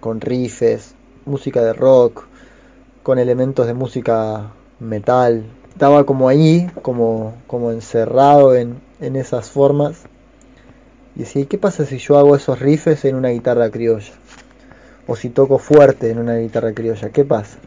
con 0.00 0.20
riffs, 0.20 0.94
música 1.26 1.62
de 1.62 1.72
rock, 1.72 2.24
con 3.02 3.18
elementos 3.18 3.66
de 3.66 3.74
música 3.74 4.52
metal. 4.78 5.44
Estaba 5.68 6.04
como 6.04 6.28
ahí, 6.28 6.70
como, 6.82 7.34
como 7.46 7.70
encerrado 7.70 8.54
en, 8.54 8.80
en 9.00 9.16
esas 9.16 9.50
formas. 9.50 10.02
Y 11.16 11.20
decía, 11.20 11.44
¿qué 11.46 11.58
pasa 11.58 11.84
si 11.84 11.98
yo 11.98 12.18
hago 12.18 12.36
esos 12.36 12.60
riffs 12.60 13.04
en 13.04 13.16
una 13.16 13.28
guitarra 13.28 13.70
criolla? 13.70 14.12
O 15.06 15.16
si 15.16 15.28
toco 15.28 15.58
fuerte 15.58 16.10
en 16.10 16.18
una 16.18 16.36
guitarra 16.36 16.72
criolla, 16.72 17.10
¿qué 17.10 17.24
pasa? 17.24 17.58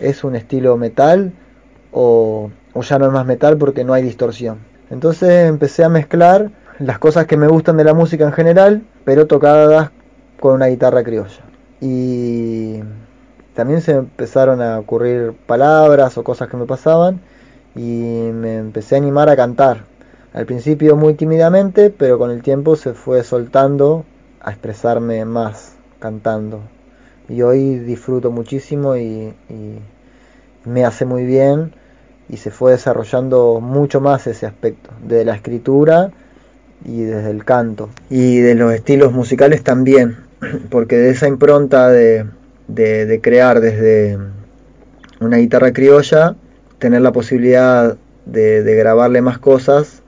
¿Es 0.00 0.22
un 0.24 0.36
estilo 0.36 0.76
metal 0.76 1.32
o, 1.92 2.50
ya 2.82 2.98
no 2.98 3.06
es 3.06 3.12
más 3.12 3.26
metal 3.26 3.56
porque 3.56 3.84
no 3.84 3.92
hay 3.92 4.02
distorsión? 4.02 4.58
Entonces 4.90 5.48
empecé 5.48 5.84
a 5.84 5.88
mezclar 5.88 6.50
las 6.78 6.98
cosas 6.98 7.26
que 7.26 7.36
me 7.36 7.48
gustan 7.48 7.76
de 7.76 7.84
la 7.84 7.94
música 7.94 8.24
en 8.24 8.32
general, 8.32 8.82
pero 9.04 9.26
tocadas 9.26 9.90
con 10.40 10.54
una 10.54 10.66
guitarra 10.66 11.02
criolla. 11.02 11.42
Y 11.80 12.80
también 13.54 13.80
se 13.80 13.92
empezaron 13.92 14.62
a 14.62 14.78
ocurrir 14.78 15.34
palabras 15.46 16.16
o 16.18 16.24
cosas 16.24 16.48
que 16.48 16.56
me 16.56 16.66
pasaban 16.66 17.20
y 17.74 18.30
me 18.32 18.56
empecé 18.56 18.94
a 18.94 18.98
animar 18.98 19.28
a 19.28 19.36
cantar. 19.36 19.84
Al 20.32 20.46
principio 20.46 20.96
muy 20.96 21.14
tímidamente, 21.14 21.90
pero 21.90 22.18
con 22.18 22.30
el 22.30 22.42
tiempo 22.42 22.76
se 22.76 22.94
fue 22.94 23.24
soltando 23.24 24.04
a 24.40 24.50
expresarme 24.50 25.24
más 25.24 25.74
cantando. 25.98 26.60
Y 27.28 27.42
hoy 27.42 27.78
disfruto 27.78 28.30
muchísimo 28.30 28.96
y 28.96 29.34
me 30.64 30.84
hace 30.84 31.04
muy 31.04 31.24
bien 31.24 31.72
y 32.28 32.36
se 32.36 32.50
fue 32.50 32.72
desarrollando 32.72 33.60
mucho 33.60 34.00
más 34.00 34.26
ese 34.26 34.46
aspecto 34.46 34.90
de 35.06 35.24
la 35.24 35.34
escritura 35.34 36.10
y 36.84 37.02
desde 37.02 37.30
el 37.30 37.44
canto 37.44 37.88
y 38.10 38.38
de 38.38 38.54
los 38.54 38.72
estilos 38.72 39.12
musicales 39.12 39.62
también 39.64 40.18
porque 40.70 40.96
de 40.96 41.10
esa 41.10 41.26
impronta 41.26 41.88
de, 41.88 42.26
de, 42.68 43.20
crear 43.22 43.60
desde 43.60 44.18
una 45.20 45.38
guitarra 45.38 45.72
criolla 45.72 46.36
tener 46.78 47.00
la 47.00 47.12
posibilidad 47.12 47.96
de, 48.26 48.62
de 48.62 48.74
grabarle 48.74 49.22
más 49.22 49.38
cosas 49.38 50.02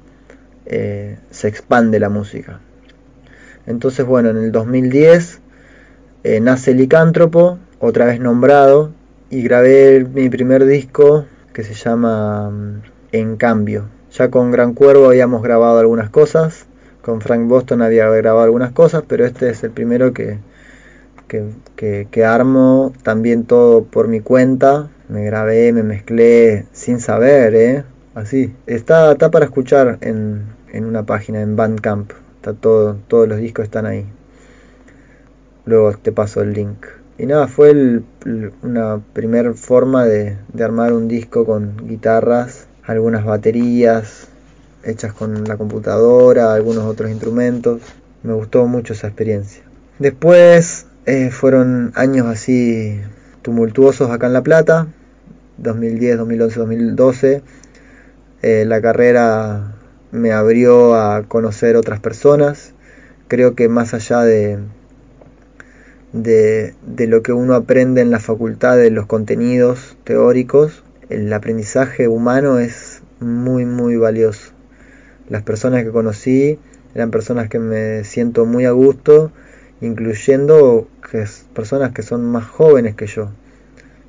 eh, 0.66 1.18
se 1.30 1.48
expande 1.48 1.98
la 1.98 2.10
música. 2.10 2.60
Entonces 3.66 4.06
bueno 4.06 4.30
en 4.30 4.36
el 4.36 4.52
2010 4.52 5.40
eh, 6.22 6.40
nace 6.40 6.74
Licántropo 6.74 7.58
otra 7.80 8.04
vez 8.04 8.20
nombrado 8.20 8.92
y 9.30 9.42
grabé 9.42 10.04
mi 10.04 10.28
primer 10.28 10.66
disco 10.66 11.24
que 11.52 11.64
se 11.64 11.74
llama 11.74 12.52
En 13.12 13.36
Cambio, 13.36 13.88
Ya 14.12 14.30
con 14.30 14.50
Gran 14.50 14.74
Cuervo 14.74 15.06
habíamos 15.06 15.42
grabado 15.42 15.78
algunas 15.78 16.10
cosas, 16.10 16.66
con 17.02 17.20
Frank 17.20 17.48
Boston 17.48 17.82
había 17.82 18.08
grabado 18.08 18.44
algunas 18.44 18.72
cosas, 18.72 19.04
pero 19.06 19.24
este 19.24 19.50
es 19.50 19.64
el 19.64 19.70
primero 19.70 20.12
que, 20.12 20.38
que, 21.76 22.08
que, 22.10 22.24
armo 22.24 22.92
también 23.02 23.44
todo 23.44 23.84
por 23.84 24.08
mi 24.08 24.20
cuenta. 24.20 24.88
Me 25.08 25.24
grabé, 25.24 25.72
me 25.72 25.82
mezclé 25.82 26.66
sin 26.72 27.00
saber, 27.00 27.54
¿eh? 27.54 27.84
Así. 28.14 28.54
Está, 28.66 29.12
está 29.12 29.30
para 29.30 29.44
escuchar 29.46 29.98
en, 30.00 30.44
en 30.72 30.84
una 30.84 31.04
página, 31.04 31.40
en 31.40 31.56
Bandcamp. 31.56 32.12
Está 32.36 32.54
todo, 32.54 32.96
todos 33.08 33.28
los 33.28 33.38
discos 33.38 33.64
están 33.64 33.86
ahí. 33.86 34.06
Luego 35.64 35.92
te 35.92 36.12
paso 36.12 36.42
el 36.42 36.52
link. 36.52 36.86
Y 37.20 37.26
nada, 37.26 37.48
fue 37.48 38.00
una 38.62 39.02
primera 39.12 39.52
forma 39.52 40.06
de, 40.06 40.38
de 40.54 40.64
armar 40.64 40.94
un 40.94 41.06
disco 41.06 41.44
con 41.44 41.76
guitarras, 41.86 42.66
algunas 42.82 43.26
baterías 43.26 44.28
hechas 44.84 45.12
con 45.12 45.44
la 45.44 45.58
computadora, 45.58 46.54
algunos 46.54 46.84
otros 46.84 47.10
instrumentos. 47.10 47.82
Me 48.22 48.32
gustó 48.32 48.66
mucho 48.66 48.94
esa 48.94 49.08
experiencia. 49.08 49.62
Después 49.98 50.86
eh, 51.04 51.28
fueron 51.30 51.92
años 51.94 52.26
así 52.26 52.98
tumultuosos 53.42 54.10
acá 54.10 54.26
en 54.26 54.32
La 54.32 54.42
Plata, 54.42 54.86
2010, 55.58 56.16
2011, 56.16 56.58
2012. 56.58 57.42
la 58.64 58.80
carrera 58.80 59.74
me 60.10 60.32
abrió 60.32 60.94
a 60.94 61.24
conocer 61.24 61.76
otras 61.76 62.00
personas. 62.00 62.72
Creo 63.28 63.54
que 63.54 63.68
más 63.68 63.92
allá 63.92 64.22
de, 64.22 64.58
de, 66.12 66.74
de, 66.86 67.06
lo 67.06 67.22
que 67.22 67.32
uno 67.32 67.54
aprende 67.54 68.00
en 68.00 68.10
la 68.10 68.18
facultad 68.18 68.76
de 68.76 68.90
los 68.90 69.06
contenidos 69.06 69.96
teóricos, 70.04 70.82
el 71.08 71.32
aprendizaje 71.32 72.08
humano 72.08 72.58
es 72.58 73.02
muy, 73.20 73.64
muy 73.64 73.96
valioso. 73.96 74.52
Las 75.28 75.42
personas 75.42 75.84
que 75.84 75.90
conocí 75.90 76.58
eran 76.94 77.10
personas 77.10 77.48
que 77.48 77.58
me 77.58 78.04
siento 78.04 78.46
muy 78.46 78.64
a 78.64 78.72
gusto, 78.72 79.30
incluyendo 79.80 80.88
que 81.10 81.24
personas 81.54 81.92
que 81.92 82.02
son 82.02 82.24
más 82.24 82.46
jóvenes 82.46 82.94
que 82.96 83.06
yo. 83.06 83.30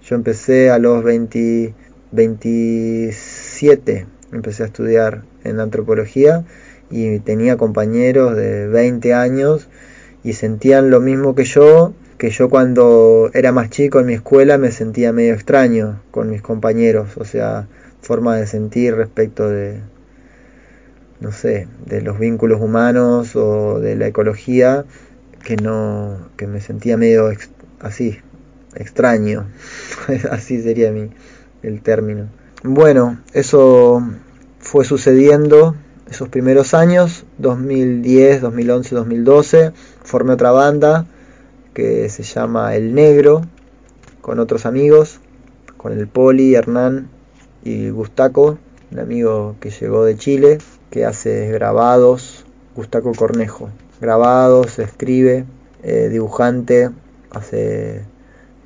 Yo 0.03 0.15
empecé 0.15 0.71
a 0.71 0.79
los 0.79 1.03
20, 1.03 1.73
27, 2.11 4.07
empecé 4.31 4.63
a 4.63 4.65
estudiar 4.65 5.23
en 5.43 5.59
antropología 5.59 6.43
y 6.89 7.19
tenía 7.19 7.57
compañeros 7.57 8.35
de 8.35 8.67
20 8.67 9.13
años 9.13 9.69
y 10.23 10.33
sentían 10.33 10.89
lo 10.89 10.99
mismo 10.99 11.35
que 11.35 11.45
yo, 11.45 11.93
que 12.17 12.29
yo 12.29 12.49
cuando 12.49 13.31
era 13.33 13.51
más 13.51 13.69
chico 13.69 13.99
en 13.99 14.05
mi 14.05 14.13
escuela 14.13 14.57
me 14.57 14.71
sentía 14.71 15.11
medio 15.11 15.33
extraño 15.33 16.01
con 16.11 16.29
mis 16.29 16.41
compañeros, 16.41 17.17
o 17.17 17.25
sea, 17.25 17.67
forma 18.01 18.35
de 18.35 18.47
sentir 18.47 18.95
respecto 18.95 19.49
de, 19.49 19.79
no 21.19 21.31
sé, 21.31 21.67
de 21.85 22.01
los 22.01 22.19
vínculos 22.19 22.61
humanos 22.61 23.35
o 23.35 23.79
de 23.79 23.95
la 23.95 24.07
ecología, 24.07 24.85
que 25.43 25.55
no, 25.55 26.29
que 26.37 26.47
me 26.47 26.61
sentía 26.61 26.97
medio 26.97 27.31
así, 27.79 28.19
extraño, 28.75 29.47
así 30.31 30.61
sería 30.61 30.91
mi, 30.91 31.09
el 31.63 31.81
término. 31.81 32.27
Bueno, 32.63 33.19
eso 33.33 34.03
fue 34.59 34.85
sucediendo 34.85 35.75
esos 36.11 36.27
primeros 36.27 36.73
años, 36.73 37.23
2010, 37.37 38.41
2011, 38.41 38.95
2012, 38.95 39.71
formé 40.03 40.33
otra 40.33 40.51
banda 40.51 41.05
que 41.73 42.09
se 42.09 42.23
llama 42.23 42.75
El 42.75 42.93
Negro, 42.93 43.43
con 44.19 44.39
otros 44.39 44.65
amigos, 44.65 45.21
con 45.77 45.93
el 45.93 46.09
Poli, 46.09 46.53
Hernán 46.53 47.07
y 47.63 47.91
Gustaco, 47.91 48.57
un 48.91 48.99
amigo 48.99 49.55
que 49.61 49.69
llegó 49.69 50.03
de 50.03 50.17
Chile, 50.17 50.57
que 50.89 51.05
hace 51.05 51.49
grabados, 51.49 52.45
Gustaco 52.75 53.13
Cornejo, 53.13 53.69
grabados, 54.01 54.79
escribe, 54.79 55.45
eh, 55.81 56.09
dibujante, 56.09 56.89
hace 57.29 58.03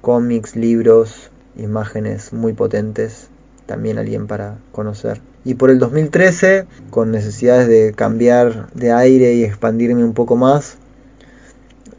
cómics, 0.02 0.56
libros, 0.56 1.30
imágenes 1.58 2.34
muy 2.34 2.54
potentes, 2.54 3.30
también 3.68 4.00
alguien 4.00 4.26
para 4.26 4.58
conocer. 4.72 5.22
Y 5.46 5.54
por 5.54 5.70
el 5.70 5.78
2013, 5.78 6.66
con 6.90 7.12
necesidades 7.12 7.68
de 7.68 7.94
cambiar 7.96 8.74
de 8.74 8.92
aire 8.92 9.36
y 9.36 9.44
expandirme 9.44 10.04
un 10.04 10.14
poco 10.16 10.36
más, 10.36 10.78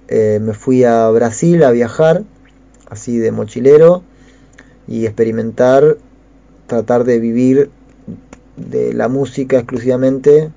eh, 0.08 0.40
me 0.42 0.52
fui 0.52 0.82
a 0.82 1.08
Brasil 1.10 1.62
a 1.62 1.70
viajar, 1.70 2.24
así 2.90 3.18
de 3.18 3.30
mochilero, 3.30 4.02
y 4.88 5.06
experimentar, 5.06 5.96
tratar 6.66 7.04
de 7.04 7.20
vivir 7.20 7.70
de 8.56 8.92
la 8.92 9.06
música 9.06 9.58
exclusivamente, 9.58 10.50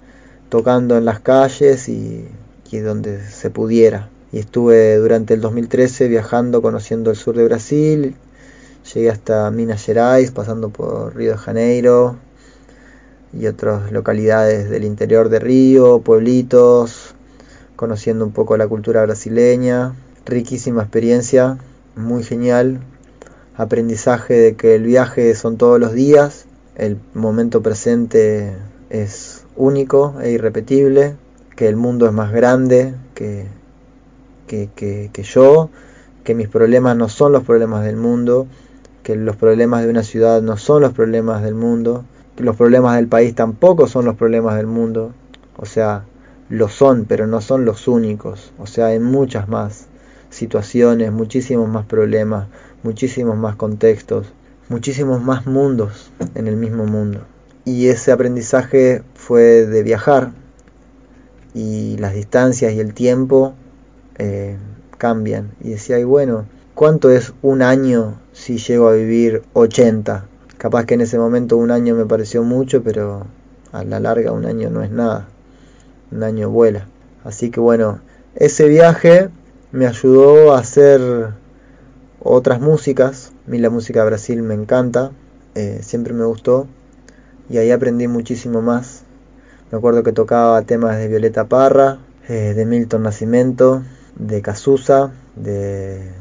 tocando 0.49 0.97
en 0.97 1.05
las 1.05 1.19
calles 1.19 1.89
y, 1.89 2.27
y 2.71 2.77
donde 2.79 3.23
se 3.23 3.51
pudiera. 3.51 4.09
Y 4.31 4.39
estuve 4.39 4.95
durante 4.95 5.35
el 5.35 5.41
2013 5.41 6.07
viajando, 6.07 6.63
conociendo 6.63 7.11
el 7.11 7.17
sur 7.17 7.35
de 7.35 7.43
Brasil, 7.43 8.15
llegué 8.95 9.11
hasta 9.11 9.51
Minas 9.51 9.85
Gerais, 9.85 10.31
pasando 10.31 10.69
por 10.69 11.15
Río 11.15 11.33
de 11.33 11.37
Janeiro 11.37 12.17
y 13.33 13.47
otras 13.47 13.91
localidades 13.91 14.69
del 14.69 14.83
interior 14.83 15.29
de 15.29 15.39
Río, 15.39 15.99
pueblitos, 15.99 17.13
conociendo 17.75 18.25
un 18.25 18.31
poco 18.31 18.57
la 18.57 18.67
cultura 18.67 19.03
brasileña. 19.03 19.93
Riquísima 20.25 20.81
experiencia, 20.81 21.57
muy 21.95 22.23
genial. 22.23 22.79
Aprendizaje 23.55 24.33
de 24.33 24.55
que 24.55 24.75
el 24.75 24.83
viaje 24.83 25.35
son 25.35 25.57
todos 25.57 25.79
los 25.79 25.93
días, 25.93 26.45
el 26.75 26.97
momento 27.13 27.61
presente 27.61 28.53
es 28.89 29.43
único 29.55 30.15
e 30.21 30.31
irrepetible, 30.31 31.15
que 31.55 31.67
el 31.67 31.75
mundo 31.75 32.05
es 32.05 32.13
más 32.13 32.31
grande 32.31 32.93
que, 33.15 33.47
que, 34.47 34.69
que, 34.75 35.09
que 35.11 35.23
yo, 35.23 35.69
que 36.23 36.35
mis 36.35 36.47
problemas 36.47 36.95
no 36.95 37.09
son 37.09 37.33
los 37.33 37.43
problemas 37.43 37.83
del 37.83 37.97
mundo, 37.97 38.47
que 39.03 39.15
los 39.15 39.35
problemas 39.35 39.83
de 39.83 39.89
una 39.89 40.03
ciudad 40.03 40.41
no 40.41 40.55
son 40.55 40.81
los 40.81 40.93
problemas 40.93 41.43
del 41.43 41.55
mundo, 41.55 42.05
los 42.39 42.55
problemas 42.55 42.95
del 42.95 43.07
país 43.07 43.35
tampoco 43.35 43.87
son 43.87 44.05
los 44.05 44.15
problemas 44.15 44.55
del 44.55 44.67
mundo. 44.67 45.13
O 45.57 45.65
sea, 45.65 46.05
lo 46.49 46.69
son, 46.69 47.05
pero 47.05 47.27
no 47.27 47.41
son 47.41 47.65
los 47.65 47.87
únicos. 47.87 48.51
O 48.57 48.65
sea, 48.65 48.87
hay 48.87 48.99
muchas 48.99 49.47
más 49.47 49.87
situaciones, 50.29 51.11
muchísimos 51.11 51.69
más 51.69 51.85
problemas, 51.85 52.47
muchísimos 52.83 53.37
más 53.37 53.55
contextos, 53.55 54.33
muchísimos 54.69 55.21
más 55.21 55.45
mundos 55.45 56.11
en 56.35 56.47
el 56.47 56.55
mismo 56.55 56.85
mundo. 56.85 57.21
Y 57.65 57.87
ese 57.87 58.11
aprendizaje 58.11 59.03
fue 59.15 59.65
de 59.65 59.83
viajar 59.83 60.31
y 61.53 61.97
las 61.97 62.13
distancias 62.13 62.73
y 62.73 62.79
el 62.79 62.93
tiempo 62.93 63.53
eh, 64.17 64.57
cambian. 64.97 65.51
Y 65.61 65.69
decía, 65.69 65.99
y 65.99 66.03
bueno, 66.03 66.45
¿cuánto 66.73 67.09
es 67.09 67.33
un 67.41 67.61
año 67.61 68.19
si 68.31 68.57
llego 68.57 68.87
a 68.87 68.93
vivir 68.93 69.43
80? 69.53 70.25
Capaz 70.59 70.85
que 70.85 70.95
en 70.95 71.01
ese 71.01 71.17
momento 71.17 71.55
un 71.55 71.71
año 71.71 71.95
me 71.95 72.05
pareció 72.05 72.43
mucho, 72.43 72.83
pero 72.83 73.25
a 73.71 73.85
la 73.85 74.01
larga 74.01 74.33
un 74.33 74.45
año 74.45 74.69
no 74.69 74.83
es 74.83 74.91
nada 74.91 75.29
un 76.11 76.21
año 76.21 76.49
vuela. 76.49 76.85
Así 77.23 77.49
que 77.49 77.61
bueno, 77.61 78.01
ese 78.35 78.67
viaje 78.67 79.29
me 79.71 79.87
ayudó 79.87 80.53
a 80.53 80.59
hacer 80.59 81.29
otras 82.19 82.59
músicas. 82.59 83.31
A 83.47 83.51
mí 83.51 83.57
la 83.57 83.69
música 83.69 84.01
de 84.01 84.07
Brasil 84.07 84.41
me 84.43 84.53
encanta, 84.53 85.11
eh, 85.55 85.79
siempre 85.81 86.13
me 86.13 86.25
gustó 86.25 86.67
y 87.49 87.57
ahí 87.57 87.71
aprendí 87.71 88.09
muchísimo 88.09 88.61
más. 88.61 89.03
Me 89.71 89.77
acuerdo 89.77 90.03
que 90.03 90.11
tocaba 90.11 90.61
temas 90.63 90.97
de 90.97 91.07
Violeta 91.07 91.47
Parra, 91.47 91.99
eh, 92.27 92.53
de 92.53 92.65
Milton 92.65 93.03
Nascimento, 93.03 93.81
de 94.17 94.41
Cazuza, 94.41 95.11
de 95.37 96.11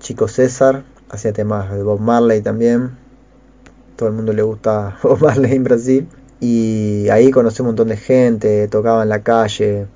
Chico 0.00 0.26
César, 0.26 0.82
hacía 1.10 1.32
temas 1.32 1.70
de 1.70 1.84
Bob 1.84 2.00
Marley 2.00 2.40
también. 2.40 3.05
Todo 3.96 4.10
el 4.10 4.14
mundo 4.14 4.32
le 4.32 4.42
gusta 4.42 4.98
Bob 5.02 5.18
Marley 5.22 5.54
en 5.54 5.64
Brasil. 5.64 6.08
Y 6.38 7.08
ahí 7.08 7.30
conocí 7.30 7.62
un 7.62 7.68
montón 7.68 7.88
de 7.88 7.96
gente, 7.96 8.68
tocaba 8.68 9.02
en 9.02 9.08
la 9.08 9.22
calle, 9.22 9.86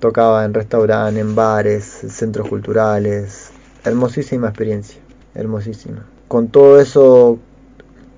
tocaba 0.00 0.44
en 0.44 0.52
restaurantes, 0.52 1.20
en 1.20 1.34
bares, 1.36 1.84
centros 1.84 2.48
culturales. 2.48 3.50
Hermosísima 3.84 4.48
experiencia, 4.48 5.00
hermosísima. 5.34 6.04
Con 6.26 6.48
todo 6.48 6.80
eso 6.80 7.38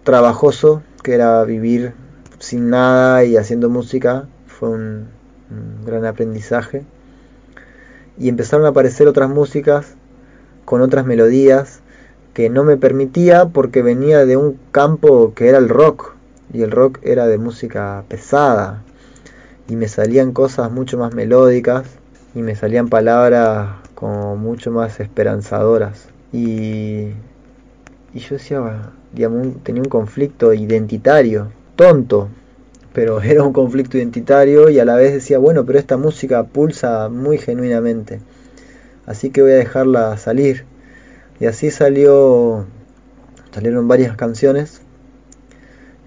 trabajoso 0.02 0.82
que 1.02 1.12
era 1.14 1.44
vivir 1.44 1.92
sin 2.38 2.70
nada 2.70 3.24
y 3.24 3.36
haciendo 3.36 3.68
música, 3.68 4.26
fue 4.46 4.70
un, 4.70 5.08
un 5.50 5.84
gran 5.84 6.06
aprendizaje. 6.06 6.84
Y 8.18 8.30
empezaron 8.30 8.64
a 8.64 8.70
aparecer 8.70 9.08
otras 9.08 9.28
músicas 9.28 9.94
con 10.64 10.80
otras 10.80 11.04
melodías 11.04 11.80
que 12.36 12.50
no 12.50 12.64
me 12.64 12.76
permitía 12.76 13.46
porque 13.46 13.80
venía 13.80 14.26
de 14.26 14.36
un 14.36 14.58
campo 14.70 15.32
que 15.34 15.48
era 15.48 15.56
el 15.56 15.70
rock 15.70 16.12
y 16.52 16.60
el 16.60 16.70
rock 16.70 16.98
era 17.00 17.26
de 17.26 17.38
música 17.38 18.04
pesada 18.08 18.82
y 19.70 19.76
me 19.76 19.88
salían 19.88 20.32
cosas 20.32 20.70
mucho 20.70 20.98
más 20.98 21.14
melódicas 21.14 21.86
y 22.34 22.42
me 22.42 22.54
salían 22.54 22.90
palabras 22.90 23.70
como 23.94 24.36
mucho 24.36 24.70
más 24.70 25.00
esperanzadoras 25.00 26.08
y, 26.30 27.06
y 28.12 28.18
yo 28.18 28.36
decía, 28.36 28.90
digamos, 29.14 29.62
tenía 29.62 29.80
un 29.80 29.88
conflicto 29.88 30.52
identitario, 30.52 31.52
tonto, 31.74 32.28
pero 32.92 33.22
era 33.22 33.44
un 33.44 33.54
conflicto 33.54 33.96
identitario 33.96 34.68
y 34.68 34.78
a 34.78 34.84
la 34.84 34.96
vez 34.96 35.14
decía, 35.14 35.38
bueno, 35.38 35.64
pero 35.64 35.78
esta 35.78 35.96
música 35.96 36.44
pulsa 36.44 37.08
muy 37.08 37.38
genuinamente, 37.38 38.20
así 39.06 39.30
que 39.30 39.40
voy 39.40 39.52
a 39.52 39.54
dejarla 39.54 40.18
salir. 40.18 40.75
Y 41.38 41.46
así 41.46 41.70
salió, 41.70 42.66
salieron 43.52 43.88
varias 43.88 44.16
canciones 44.16 44.80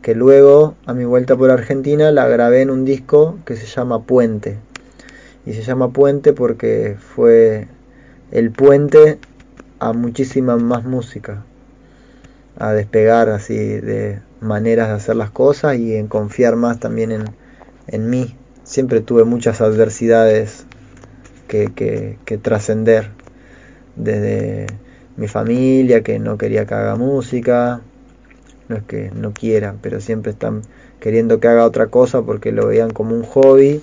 que 0.01 0.15
luego, 0.15 0.75
a 0.85 0.93
mi 0.93 1.05
vuelta 1.05 1.35
por 1.35 1.51
Argentina, 1.51 2.11
la 2.11 2.27
grabé 2.27 2.61
en 2.61 2.69
un 2.69 2.85
disco 2.85 3.37
que 3.45 3.55
se 3.55 3.67
llama 3.67 4.03
Puente. 4.03 4.57
Y 5.45 5.53
se 5.53 5.61
llama 5.61 5.91
Puente 5.91 6.33
porque 6.33 6.95
fue 6.97 7.67
el 8.31 8.51
puente 8.51 9.19
a 9.79 9.93
muchísima 9.93 10.57
más 10.57 10.83
música, 10.83 11.43
a 12.57 12.71
despegar 12.73 13.29
así 13.29 13.55
de 13.55 14.21
maneras 14.41 14.89
de 14.89 14.93
hacer 14.95 15.15
las 15.15 15.31
cosas 15.31 15.77
y 15.77 15.95
en 15.95 16.07
confiar 16.07 16.55
más 16.55 16.79
también 16.79 17.11
en, 17.11 17.23
en 17.87 18.09
mí. 18.09 18.35
Siempre 18.63 19.01
tuve 19.01 19.23
muchas 19.23 19.61
adversidades 19.61 20.65
que, 21.47 21.73
que, 21.73 22.19
que 22.25 22.37
trascender, 22.37 23.09
desde 23.95 24.67
mi 25.19 25.27
familia 25.27 26.01
que 26.01 26.17
no 26.17 26.37
quería 26.37 26.65
que 26.65 26.73
haga 26.73 26.95
música, 26.95 27.81
no 28.69 28.77
es 28.77 28.83
que 28.83 29.11
no 29.13 29.33
quieran, 29.33 29.77
pero 29.81 29.99
siempre 29.99 30.31
están 30.31 30.61
queriendo 31.01 31.41
que 31.41 31.49
haga 31.49 31.65
otra 31.65 31.87
cosa 31.87 32.21
porque 32.21 32.53
lo 32.53 32.67
veían 32.67 32.91
como 32.91 33.15
un 33.15 33.23
hobby 33.23 33.81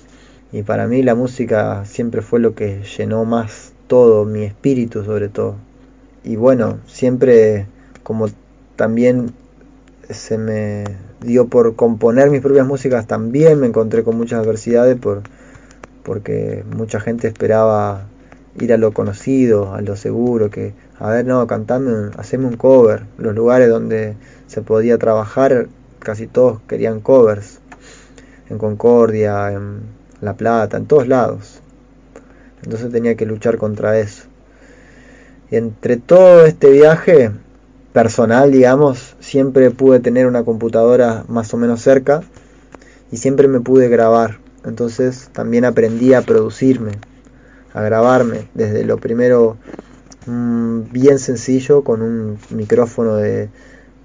y 0.51 0.63
para 0.63 0.87
mí 0.87 1.03
la 1.03 1.13
música 1.13 1.85
siempre 1.85 2.23
fue 2.23 2.39
lo 2.39 2.55
que 2.55 2.81
llenó 2.97 3.23
más 3.23 3.73
todo, 3.85 4.25
mi 4.25 4.43
espíritu 4.43 5.03
sobre 5.03 5.29
todo. 5.29 5.55
Y 6.23 6.37
bueno, 6.37 6.79
siempre 6.87 7.67
como 8.01 8.29
también 8.75 9.31
se 10.09 10.39
me 10.39 10.85
dio 11.21 11.47
por 11.47 11.75
componer 11.75 12.31
mis 12.31 12.41
propias 12.41 12.65
músicas, 12.65 13.05
también 13.05 13.59
me 13.59 13.67
encontré 13.67 14.03
con 14.03 14.17
muchas 14.17 14.39
adversidades 14.39 14.97
por, 14.97 15.21
porque 16.03 16.63
mucha 16.75 16.99
gente 16.99 17.27
esperaba 17.27 18.07
ir 18.59 18.73
a 18.73 18.77
lo 18.77 18.91
conocido, 18.91 19.73
a 19.73 19.81
lo 19.81 19.95
seguro, 19.95 20.49
que, 20.49 20.73
a 20.99 21.09
ver, 21.09 21.25
no, 21.25 21.45
cantame, 21.47 22.11
haceme 22.17 22.45
un 22.45 22.57
cover. 22.57 23.03
Los 23.17 23.35
lugares 23.35 23.69
donde 23.69 24.15
se 24.47 24.61
podía 24.61 24.97
trabajar, 24.97 25.67
casi 25.99 26.27
todos 26.27 26.59
querían 26.67 27.01
covers. 27.01 27.59
En 28.49 28.57
Concordia, 28.57 29.51
en 29.51 29.81
La 30.21 30.35
Plata, 30.35 30.77
en 30.77 30.85
todos 30.85 31.07
lados. 31.07 31.61
Entonces 32.63 32.91
tenía 32.91 33.15
que 33.15 33.25
luchar 33.25 33.57
contra 33.57 33.99
eso. 33.99 34.23
Y 35.51 35.55
entre 35.55 35.97
todo 35.97 36.45
este 36.45 36.71
viaje 36.71 37.31
personal, 37.93 38.51
digamos, 38.51 39.15
siempre 39.19 39.71
pude 39.71 39.99
tener 39.99 40.27
una 40.27 40.43
computadora 40.43 41.23
más 41.27 41.53
o 41.53 41.57
menos 41.57 41.81
cerca 41.81 42.21
y 43.11 43.17
siempre 43.17 43.47
me 43.47 43.59
pude 43.59 43.89
grabar. 43.89 44.39
Entonces 44.65 45.29
también 45.31 45.65
aprendí 45.65 46.13
a 46.13 46.21
producirme, 46.21 46.91
a 47.77 47.81
grabarme. 47.83 48.49
Desde 48.53 48.83
lo 48.83 48.97
primero 48.97 49.57
mmm, 50.25 50.81
bien 50.91 51.19
sencillo 51.19 51.83
con 51.83 52.01
un 52.01 52.37
micrófono 52.49 53.15
de, 53.15 53.49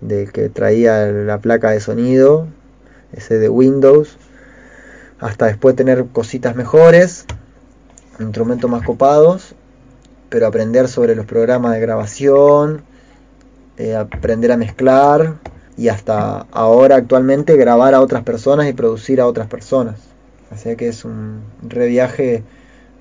de 0.00 0.26
que 0.26 0.48
traía 0.48 1.06
la 1.06 1.38
placa 1.38 1.70
de 1.70 1.80
sonido, 1.80 2.46
ese 3.12 3.38
de 3.38 3.48
Windows, 3.48 4.18
hasta 5.18 5.46
después 5.46 5.76
tener 5.76 6.06
cositas 6.06 6.56
mejores, 6.56 7.26
instrumentos 8.18 8.70
más 8.70 8.84
copados, 8.84 9.54
pero 10.28 10.46
aprender 10.46 10.88
sobre 10.88 11.14
los 11.14 11.26
programas 11.26 11.72
de 11.72 11.80
grabación, 11.80 12.82
eh, 13.78 13.94
aprender 13.96 14.52
a 14.52 14.56
mezclar 14.56 15.34
y 15.76 15.88
hasta 15.88 16.46
ahora 16.50 16.96
actualmente 16.96 17.56
grabar 17.56 17.94
a 17.94 18.00
otras 18.00 18.22
personas 18.22 18.68
y 18.68 18.72
producir 18.72 19.20
a 19.20 19.26
otras 19.26 19.46
personas. 19.46 19.96
Así 20.50 20.76
que 20.76 20.88
es 20.88 21.04
un 21.04 21.40
reviaje 21.62 22.42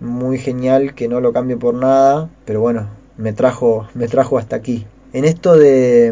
muy 0.01 0.39
genial 0.39 0.95
que 0.95 1.07
no 1.07 1.21
lo 1.21 1.31
cambio 1.31 1.59
por 1.59 1.75
nada, 1.75 2.29
pero 2.43 2.59
bueno, 2.59 2.89
me 3.17 3.33
trajo, 3.33 3.87
me 3.93 4.07
trajo 4.07 4.39
hasta 4.39 4.55
aquí. 4.55 4.85
En 5.13 5.25
esto 5.25 5.55
de, 5.55 6.11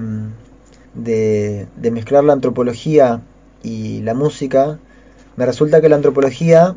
de, 0.94 1.92
mezclar 1.92 2.24
la 2.24 2.34
antropología 2.34 3.22
y 3.64 4.02
la 4.02 4.14
música, 4.14 4.78
me 5.36 5.46
resulta 5.46 5.82
que 5.82 5.90
la 5.90 5.96
antropología 5.96 6.76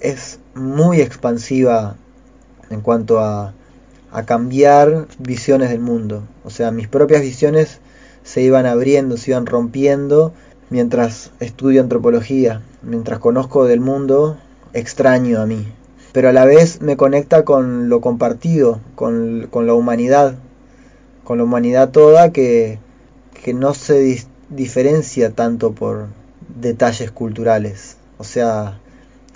es 0.00 0.40
muy 0.54 1.02
expansiva 1.02 1.96
en 2.70 2.80
cuanto 2.80 3.20
a, 3.20 3.52
a 4.10 4.24
cambiar 4.24 5.08
visiones 5.18 5.68
del 5.68 5.80
mundo. 5.80 6.22
O 6.44 6.50
sea, 6.50 6.70
mis 6.70 6.88
propias 6.88 7.20
visiones 7.20 7.80
se 8.22 8.40
iban 8.40 8.64
abriendo, 8.64 9.18
se 9.18 9.32
iban 9.32 9.44
rompiendo 9.44 10.32
mientras 10.70 11.32
estudio 11.38 11.82
antropología, 11.82 12.62
mientras 12.80 13.18
conozco 13.18 13.66
del 13.66 13.80
mundo 13.80 14.38
extraño 14.72 15.40
a 15.42 15.46
mí. 15.46 15.66
Pero 16.12 16.28
a 16.28 16.32
la 16.32 16.44
vez 16.44 16.80
me 16.80 16.96
conecta 16.96 17.44
con 17.44 17.88
lo 17.88 18.00
compartido, 18.00 18.80
con, 18.96 19.46
con 19.50 19.66
la 19.66 19.74
humanidad, 19.74 20.34
con 21.24 21.38
la 21.38 21.44
humanidad 21.44 21.90
toda 21.90 22.32
que, 22.32 22.78
que 23.44 23.54
no 23.54 23.74
se 23.74 24.24
diferencia 24.48 25.30
tanto 25.30 25.72
por 25.72 26.08
detalles 26.60 27.10
culturales. 27.12 27.96
O 28.18 28.24
sea, 28.24 28.80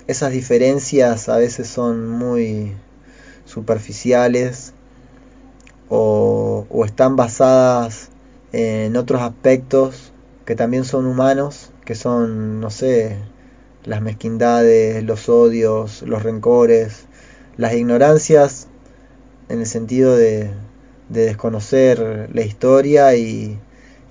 esas 0.07 0.31
diferencias 0.31 1.29
a 1.29 1.37
veces 1.37 1.67
son 1.67 2.07
muy 2.07 2.73
superficiales 3.45 4.73
o, 5.89 6.65
o, 6.69 6.85
están 6.85 7.15
basadas 7.15 8.09
en 8.51 8.97
otros 8.97 9.21
aspectos 9.21 10.11
que 10.45 10.55
también 10.55 10.83
son 10.83 11.05
humanos, 11.05 11.71
que 11.85 11.95
son, 11.95 12.59
no 12.59 12.69
sé, 12.69 13.17
las 13.85 14.01
mezquindades, 14.01 15.03
los 15.03 15.29
odios, 15.29 16.01
los 16.01 16.23
rencores, 16.23 17.05
las 17.57 17.73
ignorancias 17.73 18.67
en 19.49 19.59
el 19.59 19.65
sentido 19.65 20.15
de, 20.15 20.49
de 21.09 21.25
desconocer 21.25 22.29
la 22.33 22.41
historia 22.41 23.15
y, 23.15 23.59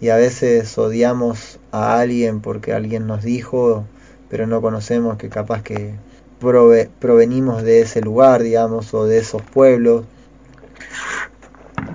y 0.00 0.08
a 0.08 0.16
veces 0.16 0.76
odiamos 0.78 1.58
a 1.72 1.98
alguien 1.98 2.40
porque 2.40 2.72
alguien 2.72 3.06
nos 3.06 3.22
dijo, 3.22 3.84
pero 4.28 4.46
no 4.46 4.60
conocemos 4.60 5.16
que 5.16 5.28
capaz 5.28 5.62
que 5.62 5.94
prove, 6.38 6.90
provenimos 7.00 7.62
de 7.62 7.80
ese 7.80 8.00
lugar, 8.00 8.42
digamos, 8.42 8.94
o 8.94 9.06
de 9.06 9.18
esos 9.18 9.42
pueblos, 9.42 10.04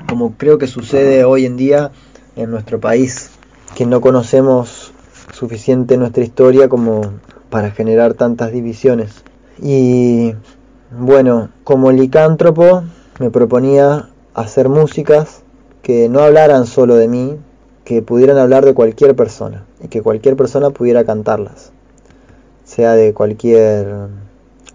como 0.07 0.33
creo 0.35 0.57
que 0.57 0.67
sucede 0.67 1.23
hoy 1.23 1.45
en 1.45 1.55
día 1.55 1.91
en 2.35 2.51
nuestro 2.51 2.79
país, 2.79 3.29
que 3.75 3.85
no 3.85 4.01
conocemos 4.01 4.91
suficiente 5.31 5.97
nuestra 5.97 6.23
historia 6.23 6.67
como 6.67 7.13
para 7.49 7.71
generar 7.71 8.13
tantas 8.13 8.51
divisiones. 8.51 9.23
Y 9.61 10.33
bueno, 10.91 11.49
como 11.63 11.91
licántropo 11.91 12.83
me 13.19 13.29
proponía 13.29 14.09
hacer 14.33 14.69
músicas 14.69 15.41
que 15.81 16.09
no 16.09 16.21
hablaran 16.21 16.65
solo 16.65 16.95
de 16.95 17.07
mí, 17.07 17.37
que 17.83 18.01
pudieran 18.01 18.37
hablar 18.37 18.65
de 18.65 18.73
cualquier 18.73 19.15
persona 19.15 19.65
y 19.81 19.87
que 19.87 20.01
cualquier 20.01 20.35
persona 20.35 20.69
pudiera 20.69 21.03
cantarlas, 21.03 21.71
sea 22.63 22.93
de 22.93 23.13
cualquier 23.13 24.07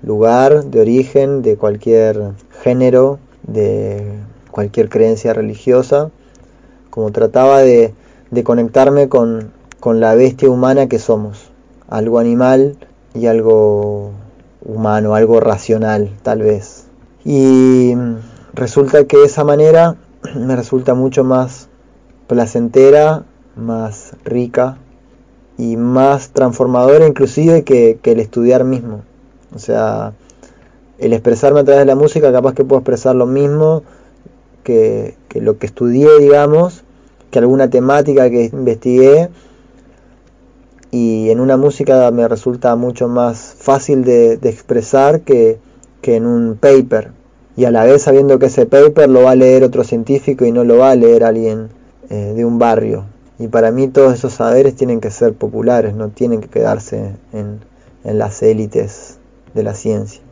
lugar, 0.02 0.64
de 0.64 0.80
origen, 0.80 1.42
de 1.42 1.56
cualquier 1.56 2.32
género, 2.62 3.18
de 3.44 4.18
cualquier 4.50 4.88
creencia 4.88 5.32
religiosa, 5.32 6.10
como 6.90 7.12
trataba 7.12 7.60
de, 7.60 7.94
conectarme 8.42 9.08
con, 9.08 9.52
con 9.80 10.00
la 10.00 10.14
bestia 10.14 10.50
humana 10.50 10.88
que 10.88 10.98
somos, 10.98 11.43
algo 11.88 12.18
animal 12.18 12.76
y 13.14 13.26
algo 13.26 14.12
humano, 14.64 15.14
algo 15.14 15.40
racional 15.40 16.10
tal 16.22 16.42
vez. 16.42 16.86
Y 17.24 17.94
resulta 18.52 19.04
que 19.04 19.18
de 19.18 19.24
esa 19.24 19.44
manera 19.44 19.96
me 20.36 20.56
resulta 20.56 20.94
mucho 20.94 21.24
más 21.24 21.68
placentera, 22.26 23.24
más 23.56 24.16
rica 24.24 24.78
y 25.56 25.76
más 25.76 26.30
transformadora 26.30 27.06
inclusive 27.06 27.62
que, 27.62 27.98
que 28.02 28.12
el 28.12 28.20
estudiar 28.20 28.64
mismo. 28.64 29.02
O 29.54 29.58
sea, 29.58 30.12
el 30.98 31.12
expresarme 31.12 31.60
a 31.60 31.64
través 31.64 31.82
de 31.82 31.86
la 31.86 31.94
música 31.94 32.32
capaz 32.32 32.54
que 32.54 32.64
puedo 32.64 32.80
expresar 32.80 33.14
lo 33.14 33.26
mismo 33.26 33.82
que, 34.64 35.16
que 35.28 35.40
lo 35.40 35.58
que 35.58 35.66
estudié, 35.66 36.08
digamos, 36.18 36.82
que 37.30 37.38
alguna 37.38 37.68
temática 37.68 38.30
que 38.30 38.46
investigué 38.46 39.28
y 40.94 41.30
en 41.30 41.40
una 41.40 41.56
música 41.56 42.08
me 42.12 42.28
resulta 42.28 42.76
mucho 42.76 43.08
más 43.08 43.56
fácil 43.58 44.04
de, 44.04 44.34
expresar 44.34 45.22
que, 45.22 45.58
que, 46.00 46.14
en 46.14 46.24
un 46.24 46.56
paper. 46.56 47.10
Y 47.56 47.64
a 47.64 47.72
la 47.72 47.82
vez 47.82 48.02
sabiendo 48.02 48.38
que 48.38 48.46
ese 48.46 48.64
paper 48.66 49.10
lo 49.10 49.24
va 49.24 49.32
a 49.32 49.34
leer 49.34 49.64
otro 49.64 49.82
científico 49.82 50.44
y 50.44 50.52
no 50.52 50.62
lo 50.62 50.78
va 50.78 50.92
a 50.92 50.94
leer 50.94 51.24
alguien 51.24 51.70
eh, 52.10 52.34
de 52.36 52.44
un 52.44 52.60
barrio. 52.60 53.06
Y 53.40 53.48
para 53.48 53.72
mí 53.72 53.88
todos 53.88 54.14
esos 54.14 54.34
saberes 54.34 54.76
tienen 54.76 55.00
que 55.00 55.10
ser 55.10 55.34
populares 55.34 55.96
no 55.96 56.10
tienen 56.10 56.40
que 56.40 56.46
quedarse 56.46 57.16
en, 57.32 57.58
en 58.04 58.18
las 58.20 58.40
élites 58.44 59.18
de 59.52 59.64
la 59.64 59.74
ciencia. 59.74 60.22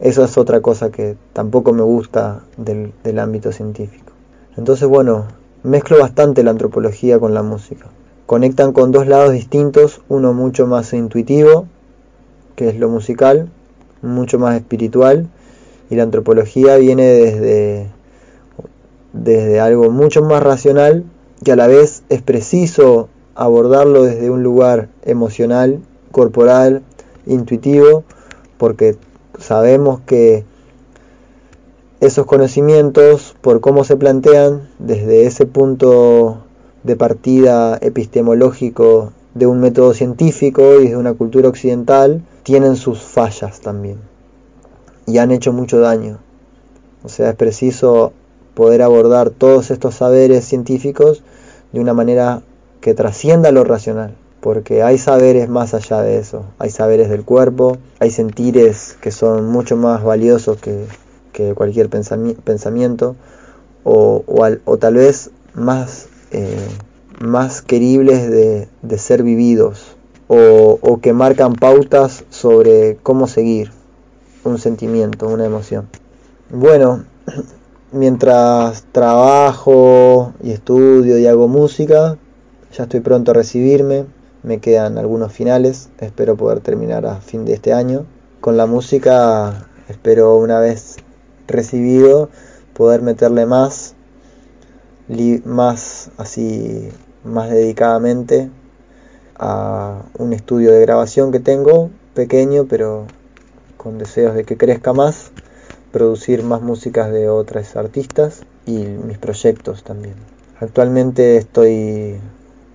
Eso 0.00 0.24
es 0.24 0.36
otra 0.38 0.60
cosa 0.60 0.90
que 0.90 1.16
tampoco 1.32 1.72
me 1.72 1.82
gusta 1.82 2.42
del, 2.56 2.92
del 3.04 3.20
ámbito 3.20 3.52
científico. 3.52 4.12
Entonces 4.56 4.88
bueno 4.88 5.26
mezclo 5.62 6.00
bastante 6.00 6.42
la 6.42 6.50
antropología 6.50 7.20
con 7.20 7.32
la 7.32 7.44
música 7.44 7.86
conectan 8.26 8.72
con 8.72 8.92
dos 8.92 9.06
lados 9.06 9.32
distintos, 9.32 10.02
uno 10.08 10.34
mucho 10.34 10.66
más 10.66 10.92
intuitivo, 10.92 11.66
que 12.56 12.68
es 12.68 12.78
lo 12.78 12.88
musical, 12.88 13.48
mucho 14.02 14.38
más 14.38 14.56
espiritual, 14.56 15.28
y 15.90 15.94
la 15.94 16.02
antropología 16.02 16.76
viene 16.76 17.04
desde, 17.04 17.86
desde 19.12 19.60
algo 19.60 19.90
mucho 19.90 20.22
más 20.22 20.42
racional, 20.42 21.04
que 21.44 21.52
a 21.52 21.56
la 21.56 21.68
vez 21.68 22.02
es 22.08 22.22
preciso 22.22 23.08
abordarlo 23.34 24.02
desde 24.02 24.30
un 24.30 24.42
lugar 24.42 24.88
emocional, 25.04 25.80
corporal, 26.10 26.82
intuitivo, 27.26 28.04
porque 28.58 28.96
sabemos 29.38 30.00
que 30.06 30.44
esos 32.00 32.26
conocimientos, 32.26 33.36
por 33.40 33.60
cómo 33.60 33.84
se 33.84 33.96
plantean, 33.96 34.68
desde 34.78 35.26
ese 35.26 35.46
punto 35.46 36.45
de 36.86 36.96
partida 36.96 37.78
epistemológico 37.80 39.12
de 39.34 39.46
un 39.46 39.60
método 39.60 39.92
científico 39.92 40.80
y 40.80 40.88
de 40.88 40.96
una 40.96 41.12
cultura 41.12 41.48
occidental, 41.48 42.22
tienen 42.42 42.76
sus 42.76 43.00
fallas 43.00 43.60
también 43.60 43.98
y 45.06 45.18
han 45.18 45.30
hecho 45.30 45.52
mucho 45.52 45.80
daño. 45.80 46.18
O 47.02 47.08
sea, 47.08 47.30
es 47.30 47.36
preciso 47.36 48.12
poder 48.54 48.82
abordar 48.82 49.30
todos 49.30 49.70
estos 49.70 49.94
saberes 49.94 50.44
científicos 50.44 51.22
de 51.72 51.80
una 51.80 51.94
manera 51.94 52.42
que 52.80 52.94
trascienda 52.94 53.52
lo 53.52 53.64
racional, 53.64 54.14
porque 54.40 54.82
hay 54.82 54.98
saberes 54.98 55.48
más 55.48 55.74
allá 55.74 56.02
de 56.02 56.18
eso, 56.18 56.44
hay 56.58 56.70
saberes 56.70 57.08
del 57.08 57.24
cuerpo, 57.24 57.78
hay 58.00 58.10
sentires 58.10 58.96
que 59.00 59.10
son 59.10 59.46
mucho 59.46 59.76
más 59.76 60.02
valiosos 60.02 60.58
que, 60.58 60.86
cualquier 61.54 61.90
pensamiento, 61.90 63.14
o, 63.84 64.24
o, 64.64 64.76
tal 64.78 64.94
vez 64.94 65.30
más, 65.52 66.08
eh, 66.30 66.68
más 67.20 67.62
queribles 67.62 68.30
de, 68.30 68.98
ser 68.98 69.22
vividos, 69.22 69.96
o 70.28 70.98
que 71.00 71.12
marcan 71.12 71.54
pautas 71.54 72.24
sobre 72.30 72.96
cómo 73.02 73.26
seguir 73.26 73.70
un 74.46 74.58
sentimiento, 74.58 75.28
una 75.28 75.44
emoción. 75.44 75.88
Bueno, 76.50 77.04
mientras 77.92 78.84
trabajo 78.92 80.32
y 80.42 80.52
estudio 80.52 81.18
y 81.18 81.26
hago 81.26 81.48
música, 81.48 82.16
ya 82.72 82.84
estoy 82.84 83.00
pronto 83.00 83.32
a 83.32 83.34
recibirme, 83.34 84.06
me 84.42 84.58
quedan 84.60 84.96
algunos 84.96 85.32
finales, 85.32 85.88
espero 85.98 86.36
poder 86.36 86.60
terminar 86.60 87.04
a 87.06 87.20
fin 87.20 87.44
de 87.44 87.54
este 87.54 87.72
año. 87.72 88.06
Con 88.40 88.56
la 88.56 88.66
música 88.66 89.66
espero 89.88 90.36
una 90.36 90.60
vez 90.60 90.96
recibido 91.48 92.28
poder 92.74 93.02
meterle 93.02 93.46
más, 93.46 93.95
más 95.44 96.10
así, 96.16 96.88
más 97.24 97.50
dedicadamente 97.50 98.50
a 99.38 100.02
un 100.18 100.32
estudio 100.32 100.72
de 100.72 100.80
grabación 100.80 101.32
que 101.32 101.40
tengo, 101.40 101.90
pequeño, 102.14 102.66
pero 102.66 103.06
con 103.76 103.98
deseos 103.98 104.34
de 104.34 104.44
que 104.44 104.56
crezca 104.56 104.92
más, 104.92 105.30
producir 105.92 106.42
más 106.42 106.62
músicas 106.62 107.10
de 107.12 107.28
otras 107.28 107.76
artistas 107.76 108.42
y 108.66 108.78
mis 108.78 109.18
proyectos 109.18 109.84
también. 109.84 110.14
Actualmente 110.58 111.36
estoy 111.36 112.18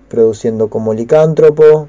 produciendo 0.08 0.68
como 0.70 0.94
licántropo. 0.94 1.88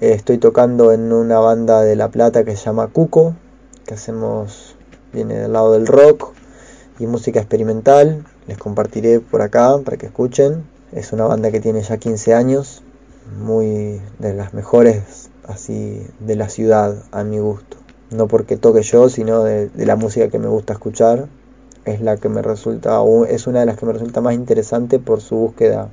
Estoy 0.00 0.38
tocando 0.38 0.92
en 0.92 1.12
una 1.12 1.38
banda 1.38 1.82
de 1.82 1.96
La 1.96 2.08
Plata 2.08 2.44
que 2.44 2.56
se 2.56 2.64
llama 2.64 2.88
Cuco, 2.88 3.34
que 3.86 3.94
hacemos, 3.94 4.76
viene 5.12 5.38
del 5.38 5.52
lado 5.52 5.72
del 5.72 5.86
rock 5.86 6.32
y 6.98 7.06
música 7.06 7.40
experimental. 7.40 8.24
Les 8.46 8.58
compartiré 8.58 9.20
por 9.20 9.42
acá 9.42 9.78
para 9.84 9.96
que 9.96 10.06
escuchen. 10.06 10.64
Es 10.92 11.12
una 11.12 11.24
banda 11.24 11.50
que 11.50 11.60
tiene 11.60 11.82
ya 11.82 11.96
15 11.96 12.34
años, 12.34 12.82
muy 13.38 14.00
de 14.18 14.34
las 14.34 14.52
mejores 14.52 15.30
así 15.46 16.06
de 16.20 16.36
la 16.36 16.48
ciudad 16.48 16.96
a 17.12 17.24
mi 17.24 17.38
gusto. 17.38 17.76
No 18.10 18.28
porque 18.28 18.56
toque 18.56 18.82
yo, 18.82 19.08
sino 19.08 19.42
de, 19.42 19.70
la 19.74 19.96
música 19.96 20.28
que 20.28 20.38
me 20.38 20.48
gusta 20.48 20.74
escuchar. 20.74 21.28
Es 21.84 22.00
la 22.00 22.16
que 22.16 22.28
me 22.28 22.42
resulta, 22.42 23.00
es 23.28 23.46
una 23.46 23.60
de 23.60 23.66
las 23.66 23.76
que 23.76 23.86
me 23.86 23.92
resulta 23.92 24.20
más 24.20 24.34
interesante 24.34 24.98
por 24.98 25.20
su 25.20 25.34
búsqueda 25.36 25.88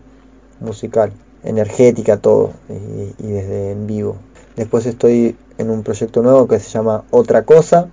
musical, 0.60 1.12
energética 1.44 2.18
todo 2.18 2.52
y, 2.70 3.28
desde 3.28 3.72
en 3.72 3.88
vivo. 3.88 4.18
Después 4.56 4.86
estoy 4.86 5.36
en 5.58 5.70
un 5.70 5.84
proyecto 5.84 6.22
nuevo 6.22 6.48
que 6.48 6.60
se 6.60 6.70
llama 6.70 7.06
Otra 7.10 7.44
Cosa, 7.44 7.88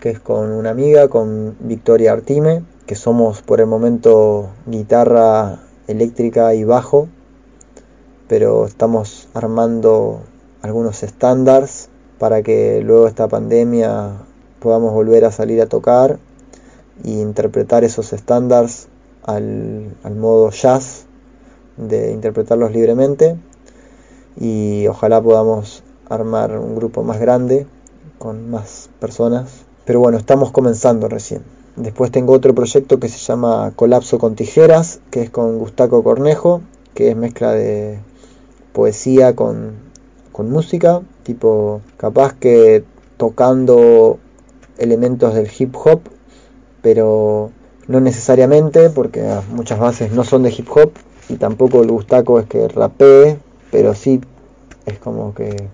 que 0.00 0.10
es 0.10 0.18
con 0.18 0.50
una 0.50 0.70
amiga, 0.70 1.08
con 1.08 1.54
Victoria 1.60 2.12
Artime, 2.12 2.64
que 2.90 2.96
somos 2.96 3.40
por 3.40 3.60
el 3.60 3.68
momento 3.68 4.48
guitarra 4.66 5.60
eléctrica 5.86 6.54
y 6.54 6.64
bajo, 6.64 7.06
pero 8.26 8.66
estamos 8.66 9.28
armando 9.32 10.22
algunos 10.60 11.04
estándares 11.04 11.88
para 12.18 12.42
que 12.42 12.82
luego 12.82 13.06
esta 13.06 13.28
pandemia 13.28 14.14
podamos 14.58 14.92
volver 14.92 15.24
a 15.24 15.30
salir 15.30 15.62
a 15.62 15.66
tocar 15.66 16.18
e 17.04 17.10
interpretar 17.10 17.84
esos 17.84 18.12
estándares 18.12 18.88
al, 19.22 19.94
al 20.02 20.16
modo 20.16 20.50
jazz 20.50 21.04
de 21.76 22.10
interpretarlos 22.10 22.72
libremente 22.72 23.36
y 24.36 24.88
ojalá 24.88 25.22
podamos 25.22 25.84
armar 26.08 26.58
un 26.58 26.74
grupo 26.74 27.04
más 27.04 27.20
grande 27.20 27.68
con 28.18 28.50
más 28.50 28.90
personas. 28.98 29.62
Pero 29.84 30.00
bueno, 30.00 30.18
estamos 30.18 30.50
comenzando 30.50 31.08
recién. 31.08 31.59
Después 31.80 32.10
tengo 32.10 32.34
otro 32.34 32.54
proyecto 32.54 33.00
que 33.00 33.08
se 33.08 33.16
llama 33.16 33.72
Colapso 33.74 34.18
con 34.18 34.34
Tijeras, 34.34 35.00
que 35.10 35.22
es 35.22 35.30
con 35.30 35.58
Gustaco 35.58 36.04
Cornejo, 36.04 36.60
que 36.92 37.08
es 37.08 37.16
mezcla 37.16 37.52
de 37.52 37.98
poesía 38.74 39.34
con, 39.34 39.76
con 40.30 40.50
música, 40.50 41.00
tipo 41.22 41.80
capaz 41.96 42.34
que 42.34 42.84
tocando 43.16 44.18
elementos 44.76 45.32
del 45.34 45.48
hip 45.58 45.74
hop, 45.74 46.02
pero 46.82 47.50
no 47.88 48.00
necesariamente, 48.00 48.90
porque 48.90 49.22
muchas 49.50 49.78
bases 49.78 50.12
no 50.12 50.22
son 50.24 50.42
de 50.42 50.50
hip 50.50 50.68
hop, 50.70 50.92
y 51.30 51.36
tampoco 51.36 51.80
el 51.80 51.90
Gustaco 51.90 52.38
es 52.40 52.46
que 52.46 52.68
rapee, 52.68 53.38
pero 53.70 53.94
sí 53.94 54.20
es 54.84 54.98
como 54.98 55.32
que 55.32 55.68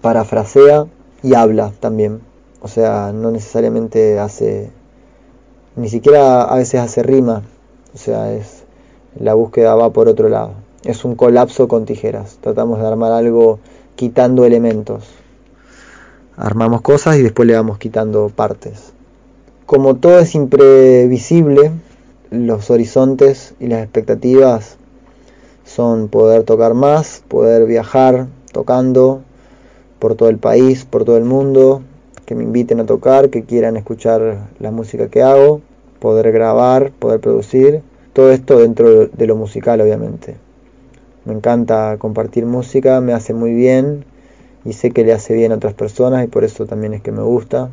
parafrasea 0.00 0.86
y 1.22 1.34
habla 1.34 1.70
también. 1.80 2.22
O 2.62 2.68
sea, 2.68 3.12
no 3.12 3.30
necesariamente 3.30 4.18
hace, 4.18 4.70
ni 5.78 5.88
siquiera 5.88 6.42
a 6.42 6.56
veces 6.56 6.80
hace 6.80 7.02
rima. 7.02 7.42
O 7.94 7.98
sea, 7.98 8.32
es 8.32 8.64
la 9.18 9.34
búsqueda 9.34 9.74
va 9.74 9.90
por 9.90 10.08
otro 10.08 10.28
lado. 10.28 10.52
Es 10.84 11.04
un 11.04 11.14
colapso 11.14 11.68
con 11.68 11.84
tijeras. 11.84 12.38
Tratamos 12.40 12.80
de 12.80 12.86
armar 12.86 13.12
algo 13.12 13.60
quitando 13.96 14.44
elementos. 14.44 15.04
Armamos 16.36 16.82
cosas 16.82 17.16
y 17.16 17.22
después 17.22 17.46
le 17.46 17.54
vamos 17.54 17.78
quitando 17.78 18.28
partes. 18.28 18.92
Como 19.66 19.96
todo 19.96 20.18
es 20.18 20.34
imprevisible, 20.34 21.72
los 22.30 22.70
horizontes 22.70 23.54
y 23.60 23.66
las 23.68 23.82
expectativas 23.82 24.76
son 25.64 26.08
poder 26.08 26.44
tocar 26.44 26.74
más, 26.74 27.22
poder 27.28 27.66
viajar 27.66 28.26
tocando 28.52 29.22
por 29.98 30.14
todo 30.14 30.28
el 30.28 30.38
país, 30.38 30.84
por 30.84 31.04
todo 31.04 31.16
el 31.16 31.24
mundo, 31.24 31.82
que 32.24 32.34
me 32.34 32.44
inviten 32.44 32.80
a 32.80 32.86
tocar, 32.86 33.30
que 33.30 33.44
quieran 33.44 33.76
escuchar 33.76 34.48
la 34.58 34.70
música 34.70 35.08
que 35.08 35.22
hago, 35.22 35.60
poder 35.98 36.32
grabar, 36.32 36.92
poder 36.92 37.20
producir, 37.20 37.82
todo 38.12 38.32
esto 38.32 38.58
dentro 38.58 39.06
de 39.06 39.26
lo 39.26 39.36
musical 39.36 39.80
obviamente. 39.80 40.36
Me 41.24 41.34
encanta 41.34 41.96
compartir 41.98 42.46
música, 42.46 43.00
me 43.00 43.12
hace 43.12 43.34
muy 43.34 43.52
bien 43.52 44.04
y 44.64 44.72
sé 44.72 44.90
que 44.90 45.04
le 45.04 45.12
hace 45.12 45.34
bien 45.34 45.52
a 45.52 45.56
otras 45.56 45.74
personas 45.74 46.24
y 46.24 46.28
por 46.28 46.44
eso 46.44 46.66
también 46.66 46.94
es 46.94 47.02
que 47.02 47.12
me 47.12 47.22
gusta. 47.22 47.70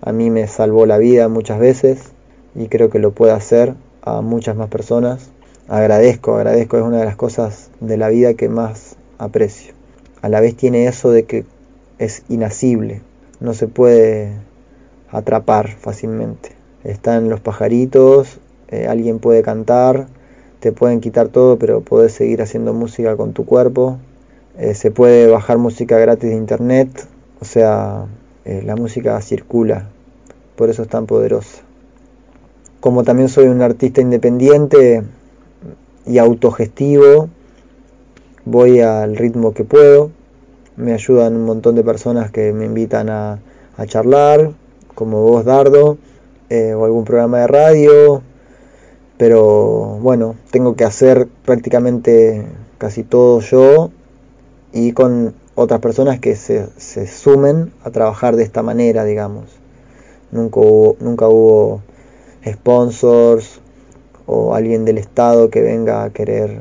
A 0.00 0.12
mí 0.12 0.30
me 0.30 0.46
salvó 0.46 0.86
la 0.86 0.98
vida 0.98 1.28
muchas 1.28 1.58
veces 1.58 2.12
y 2.54 2.68
creo 2.68 2.90
que 2.90 2.98
lo 2.98 3.12
puede 3.12 3.32
hacer 3.32 3.74
a 4.02 4.22
muchas 4.22 4.56
más 4.56 4.68
personas. 4.68 5.30
Agradezco, 5.68 6.36
agradezco, 6.36 6.78
es 6.78 6.82
una 6.82 6.98
de 6.98 7.04
las 7.04 7.16
cosas 7.16 7.70
de 7.80 7.96
la 7.96 8.08
vida 8.08 8.34
que 8.34 8.48
más 8.48 8.96
aprecio. 9.18 9.74
A 10.22 10.28
la 10.28 10.40
vez 10.40 10.56
tiene 10.56 10.86
eso 10.86 11.10
de 11.10 11.24
que 11.24 11.44
es 11.98 12.22
inasible, 12.28 13.02
no 13.40 13.54
se 13.54 13.68
puede 13.68 14.32
atrapar 15.10 15.68
fácilmente. 15.68 16.55
Están 16.86 17.28
los 17.28 17.40
pajaritos, 17.40 18.38
eh, 18.68 18.86
alguien 18.88 19.18
puede 19.18 19.42
cantar, 19.42 20.06
te 20.60 20.72
pueden 20.72 21.00
quitar 21.00 21.28
todo, 21.28 21.58
pero 21.58 21.80
puedes 21.80 22.12
seguir 22.12 22.42
haciendo 22.42 22.72
música 22.72 23.16
con 23.16 23.32
tu 23.32 23.44
cuerpo. 23.44 23.98
Eh, 24.58 24.74
se 24.74 24.90
puede 24.90 25.26
bajar 25.28 25.58
música 25.58 25.98
gratis 25.98 26.30
de 26.30 26.36
internet, 26.36 26.88
o 27.40 27.44
sea, 27.44 28.06
eh, 28.44 28.62
la 28.64 28.76
música 28.76 29.20
circula, 29.20 29.88
por 30.56 30.70
eso 30.70 30.82
es 30.82 30.88
tan 30.88 31.06
poderosa 31.06 31.66
como 32.86 33.02
también 33.02 33.28
soy 33.28 33.48
un 33.48 33.62
artista 33.62 34.00
independiente 34.00 35.02
y 36.06 36.18
autogestivo, 36.18 37.28
voy 38.44 38.78
al 38.78 39.16
ritmo 39.16 39.54
que 39.54 39.64
puedo, 39.64 40.12
me 40.76 40.92
ayudan 40.92 41.34
un 41.34 41.46
montón 41.46 41.74
de 41.74 41.82
personas 41.82 42.30
que 42.30 42.52
me 42.52 42.64
invitan 42.64 43.10
a, 43.10 43.40
charlar, 43.86 44.52
como 44.94 45.20
vos 45.22 45.44
Dardo, 45.44 45.98
eh, 46.50 46.74
o 46.74 46.84
algún 46.84 47.04
programa 47.04 47.40
de 47.40 47.46
radio, 47.46 48.22
pero 49.18 49.98
bueno, 50.00 50.36
tengo 50.50 50.76
que 50.76 50.84
hacer 50.84 51.28
prácticamente 51.44 52.44
casi 52.78 53.02
todo 53.02 53.40
yo 53.40 53.90
y 54.72 54.92
con 54.92 55.34
otras 55.54 55.80
personas 55.80 56.20
que 56.20 56.36
se, 56.36 56.66
se 56.76 57.06
sumen 57.06 57.72
a 57.82 57.90
trabajar 57.90 58.36
de 58.36 58.42
esta 58.42 58.62
manera, 58.62 59.04
digamos. 59.04 59.46
Nunca 60.30 60.60
hubo, 60.60 60.96
nunca 61.00 61.28
hubo 61.28 61.80
sponsors 62.44 63.60
o 64.26 64.54
alguien 64.54 64.84
del 64.84 64.98
Estado 64.98 65.50
que 65.50 65.62
venga 65.62 66.04
a 66.04 66.10
querer 66.10 66.58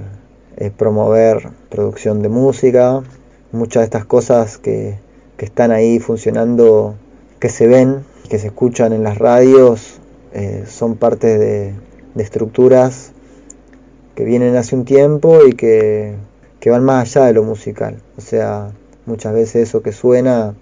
eh, 0.58 0.72
promover 0.72 1.50
producción 1.70 2.22
de 2.22 2.30
música. 2.30 3.04
Muchas 3.52 3.82
de 3.82 3.86
estas 3.86 4.06
cosas 4.06 4.58
que, 4.58 4.98
que, 5.38 5.46
están 5.46 5.72
ahí 5.72 6.00
funcionando, 6.00 6.96
que 7.40 7.50
se 7.50 7.68
ven, 7.68 8.06
que 8.28 8.40
se 8.40 8.48
escuchan 8.48 8.94
en 8.94 9.04
las 9.04 9.18
radios, 9.18 10.00
eh, 10.34 10.66
son 10.68 10.96
parte 10.96 11.38
de, 11.38 11.74
estructuras 12.18 13.12
que 14.16 14.24
vienen 14.24 14.56
hace 14.56 14.74
un 14.76 14.86
tiempo 14.86 15.46
y 15.46 15.52
que, 15.52 16.16
que 16.62 16.70
van 16.70 16.84
más 16.84 17.16
allá 17.16 17.28
de 17.28 17.34
lo 17.34 17.44
musical. 17.44 17.98
O 18.18 18.22
sea, 18.22 18.72
muchas 19.06 19.34
veces 19.34 19.68
eso 19.68 19.82
que 19.82 19.92
suena 19.92 20.56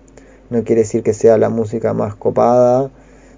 no 0.50 0.64
quiere 0.64 0.82
decir 0.82 1.04
que 1.04 1.14
sea 1.14 1.38
la 1.38 1.50
música 1.50 1.94
más 1.94 2.16
copada, 2.16 2.90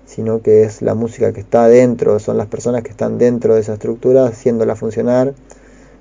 sino 0.05 0.41
que 0.41 0.63
es 0.63 0.82
la 0.82 0.95
música 0.95 1.34
que 1.34 1.41
está 1.41 1.67
dentro, 1.67 2.19
son 2.19 2.38
las 2.38 2.47
personas 2.47 2.84
que 2.84 2.91
están 2.91 3.17
dentro 3.17 3.55
de 3.55 3.61
esa 3.61 3.73
estructura 3.73 4.26
haciéndola 4.26 4.76
funcionar 4.76 5.34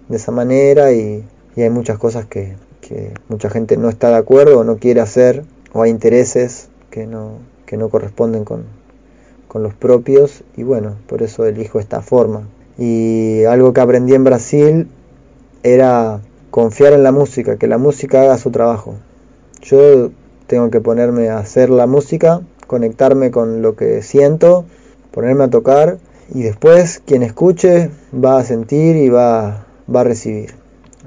de 0.09 0.17
esa 0.17 0.31
manera 0.31 0.93
y, 0.93 1.25
y 1.57 1.63
hay 1.63 1.71
muchas 1.71 1.99
cosas 1.99 2.27
que, 2.27 2.57
que, 2.81 3.15
mucha 3.29 3.49
gente 3.49 3.77
no 3.77 3.89
está 3.89 4.11
de 4.11 4.17
acuerdo 4.17 4.61
o 4.61 4.65
no 4.65 4.77
quiere 4.77 5.01
hacer 5.01 5.45
o 5.73 5.83
hay 5.83 5.91
intereses 5.91 6.69
que 6.91 7.07
no, 7.07 7.39
que 7.75 7.79
no 7.79 7.89
corresponden 7.89 8.45
con, 8.45 8.63
con 9.49 9.65
los 9.65 9.75
propios 9.75 10.45
y 10.57 10.63
bueno, 10.63 10.95
por 11.09 11.25
eso 11.25 11.45
elijo 11.45 11.81
esta 11.81 12.03
forma. 12.03 12.43
Y 12.79 13.43
algo 13.47 13.73
que 13.73 13.81
aprendí 13.81 14.15
en 14.15 14.23
Brasil 14.23 14.89
era 15.65 16.21
confiar 16.53 16.93
en 16.93 17.03
la 17.03 17.11
música, 17.11 17.57
que 17.57 17.67
la 17.67 17.79
música 17.79 18.23
haga 18.23 18.39
su 18.39 18.53
trabajo. 18.53 18.95
Yo 19.61 20.11
tengo 20.47 20.71
que 20.71 20.81
ponerme 20.81 21.31
a 21.31 21.39
hacer 21.39 21.69
la 21.69 21.89
música, 21.89 22.43
conectarme 22.69 23.33
con 23.33 23.61
lo 23.61 23.75
que 23.75 24.03
siento, 24.03 24.65
ponerme 25.11 25.43
a 25.43 25.51
tocar 25.51 25.99
y 26.33 26.43
después 26.43 27.03
quien 27.05 27.25
escuche 27.25 27.91
va 28.15 28.39
a 28.39 28.45
sentir 28.45 28.95
y 28.95 29.09
va, 29.09 29.67
va 29.93 30.03
a 30.03 30.05
recibir. 30.05 30.55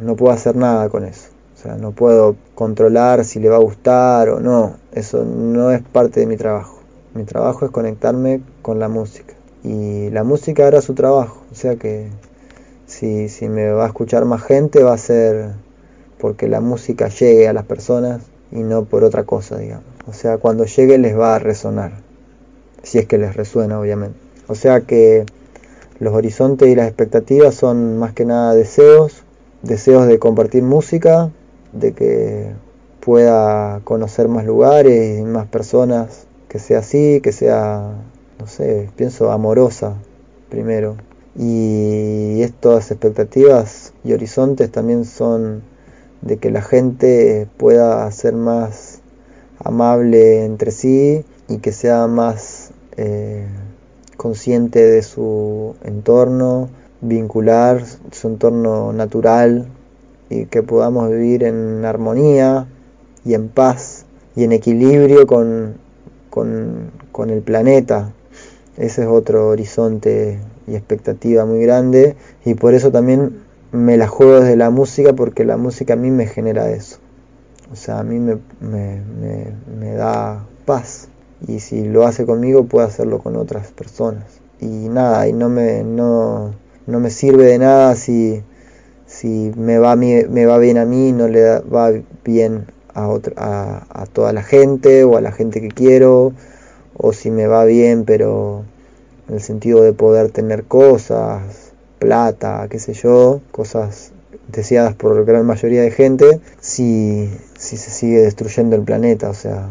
No 0.01 0.17
puedo 0.17 0.33
hacer 0.33 0.57
nada 0.57 0.89
con 0.89 1.05
eso. 1.05 1.29
No 1.75 1.91
puedo 1.91 2.35
controlar 2.55 3.25
si 3.25 3.39
le 3.39 3.49
va 3.49 3.57
a 3.57 3.59
gustar 3.59 4.29
o 4.29 4.39
no. 4.39 4.77
Eso 4.93 5.25
no 5.25 5.71
es 5.71 5.81
parte 5.81 6.21
de 6.21 6.25
mi 6.25 6.37
trabajo. 6.37 6.79
Mi 7.13 7.23
trabajo 7.23 7.65
es 7.65 7.71
conectarme 7.71 8.41
con 8.61 8.79
la 8.79 8.87
música. 8.87 9.33
Y 9.63 10.09
la 10.11 10.23
música 10.23 10.67
hará 10.67 10.81
su 10.81 10.93
trabajo. 10.93 11.41
O 11.51 11.55
sea 11.55 11.75
que 11.75 12.09
si, 12.85 13.27
si 13.29 13.49
me 13.49 13.69
va 13.71 13.85
a 13.85 13.87
escuchar 13.87 14.25
más 14.25 14.43
gente 14.43 14.83
va 14.83 14.93
a 14.93 14.97
ser 14.97 15.51
porque 16.19 16.47
la 16.47 16.61
música 16.61 17.09
llegue 17.09 17.47
a 17.47 17.53
las 17.53 17.65
personas 17.65 18.21
y 18.51 18.59
no 18.59 18.85
por 18.85 19.03
otra 19.03 19.23
cosa, 19.23 19.57
digamos. 19.57 19.85
O 20.07 20.13
sea, 20.13 20.37
cuando 20.37 20.65
llegue 20.65 20.97
les 20.97 21.17
va 21.17 21.35
a 21.35 21.39
resonar. 21.39 21.91
Si 22.83 22.97
es 22.97 23.05
que 23.05 23.17
les 23.17 23.35
resuena, 23.35 23.79
obviamente. 23.79 24.17
O 24.47 24.55
sea 24.55 24.81
que 24.81 25.25
los 25.99 26.13
horizontes 26.13 26.69
y 26.69 26.75
las 26.75 26.87
expectativas 26.87 27.55
son 27.55 27.97
más 27.97 28.13
que 28.13 28.25
nada 28.25 28.53
deseos, 28.53 29.23
deseos 29.63 30.07
de 30.07 30.19
compartir 30.19 30.63
música, 30.63 31.31
de 31.79 31.93
que 31.93 32.51
pueda 32.99 33.79
conocer 33.83 34.27
más 34.27 34.45
lugares 34.45 35.19
y 35.19 35.23
más 35.23 35.47
personas, 35.47 36.27
que 36.49 36.59
sea 36.59 36.79
así, 36.79 37.21
que 37.21 37.31
sea, 37.31 37.91
no 38.39 38.47
sé, 38.47 38.89
pienso 38.95 39.31
amorosa 39.31 39.95
primero. 40.49 40.97
Y 41.35 42.41
estas 42.41 42.91
expectativas 42.91 43.93
y 44.03 44.13
horizontes 44.13 44.71
también 44.71 45.05
son 45.05 45.61
de 46.21 46.37
que 46.37 46.51
la 46.51 46.61
gente 46.61 47.47
pueda 47.57 48.09
ser 48.11 48.33
más 48.33 49.01
amable 49.63 50.45
entre 50.45 50.71
sí 50.71 51.23
y 51.47 51.57
que 51.59 51.71
sea 51.71 52.07
más 52.07 52.71
eh, 52.97 53.45
consciente 54.17 54.83
de 54.83 55.01
su 55.03 55.75
entorno, 55.83 56.69
vincular 57.01 57.83
su 58.11 58.27
entorno 58.27 58.91
natural 58.91 59.67
y 60.29 60.45
que 60.45 60.63
podamos 60.63 61.09
vivir 61.09 61.43
en 61.43 61.85
armonía 61.85 62.67
y 63.25 63.33
en 63.33 63.49
paz 63.49 64.05
y 64.35 64.43
en 64.43 64.51
equilibrio 64.51 65.27
con, 65.27 65.75
con, 66.29 66.91
con 67.11 67.29
el 67.29 67.41
planeta. 67.41 68.13
Ese 68.77 69.03
es 69.03 69.07
otro 69.07 69.47
horizonte 69.47 70.39
y 70.67 70.75
expectativa 70.75 71.45
muy 71.45 71.61
grande 71.61 72.15
y 72.45 72.53
por 72.53 72.73
eso 72.73 72.91
también 72.91 73.39
me 73.71 73.97
la 73.97 74.07
juego 74.07 74.41
desde 74.41 74.55
la 74.55 74.69
música 74.69 75.13
porque 75.13 75.45
la 75.45 75.57
música 75.57 75.93
a 75.93 75.97
mí 75.97 76.11
me 76.11 76.27
genera 76.27 76.69
eso. 76.69 76.99
O 77.71 77.75
sea, 77.75 77.99
a 77.99 78.03
mí 78.03 78.19
me, 78.19 78.37
me, 78.61 79.01
me, 79.01 79.53
me 79.79 79.93
da 79.93 80.45
paz 80.65 81.09
y 81.47 81.59
si 81.59 81.85
lo 81.85 82.05
hace 82.05 82.25
conmigo 82.25 82.65
puede 82.65 82.87
hacerlo 82.87 83.19
con 83.19 83.35
otras 83.35 83.71
personas 83.71 84.23
y 84.59 84.65
nada 84.65 85.27
y 85.27 85.33
no 85.33 85.49
me 85.49 85.83
no, 85.83 86.53
no 86.87 86.99
me 86.99 87.09
sirve 87.09 87.45
de 87.45 87.59
nada 87.59 87.95
si 87.95 88.41
si 89.17 89.51
me 89.57 89.79
va 89.79 89.95
me 89.95 90.45
va 90.45 90.57
bien 90.59 90.77
a 90.77 90.85
mí 90.85 91.11
no 91.11 91.27
le 91.27 91.59
va 91.61 91.91
bien 92.23 92.67
a, 92.93 93.07
otra, 93.07 93.33
a, 93.89 94.05
toda 94.05 94.31
la 94.31 94.43
gente 94.43 95.03
o 95.03 95.17
a 95.17 95.21
la 95.21 95.31
gente 95.31 95.59
que 95.59 95.69
quiero 95.69 96.33
o 96.95 97.13
si 97.13 97.31
me 97.31 97.47
va 97.47 97.65
bien 97.65 98.05
pero 98.05 98.63
en 99.27 99.35
el 99.35 99.41
sentido 99.41 99.81
de 99.81 99.93
poder 99.93 100.29
tener 100.29 100.65
cosas 100.65 101.41
plata 101.97 102.67
qué 102.69 102.77
sé 102.77 102.93
yo 102.93 103.41
cosas 103.51 104.11
deseadas 104.51 104.93
por 104.93 105.15
la 105.15 105.23
gran 105.23 105.47
mayoría 105.47 105.81
de 105.81 105.89
gente 105.89 106.39
si, 106.59 107.27
si 107.57 107.77
se 107.77 107.89
sigue 107.89 108.19
destruyendo 108.21 108.75
el 108.75 108.83
planeta 108.83 109.31
o 109.31 109.33
sea 109.33 109.67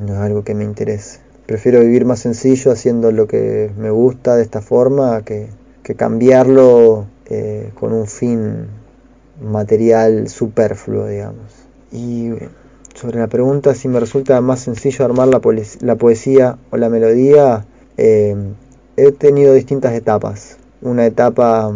no 0.00 0.14
es 0.14 0.20
algo 0.20 0.44
que 0.44 0.54
me 0.54 0.64
interese. 0.64 1.18
Prefiero 1.46 1.80
vivir 1.80 2.06
más 2.06 2.20
sencillo 2.20 2.72
haciendo 2.72 3.12
lo 3.12 3.26
que 3.26 3.70
me 3.76 3.90
gusta 3.90 4.36
de 4.36 4.42
esta 4.42 4.62
forma 4.62 5.22
que, 5.24 5.48
que 5.82 5.94
cambiarlo 5.94 7.06
eh, 7.30 7.70
con 7.78 7.92
un 7.92 8.06
fin 8.06 8.66
material 9.40 10.28
superfluo, 10.28 11.06
digamos. 11.06 11.66
Y 11.90 12.32
sobre 12.94 13.18
la 13.18 13.28
pregunta 13.28 13.74
si 13.74 13.88
me 13.88 14.00
resulta 14.00 14.40
más 14.40 14.60
sencillo 14.60 15.04
armar 15.04 15.28
la, 15.28 15.40
la 15.80 15.96
poesía 15.96 16.58
o 16.70 16.76
la 16.76 16.90
melodía, 16.90 17.64
eh, 17.96 18.36
he 18.96 19.12
tenido 19.12 19.54
distintas 19.54 19.94
etapas. 19.94 20.58
Una 20.82 21.06
etapa 21.06 21.72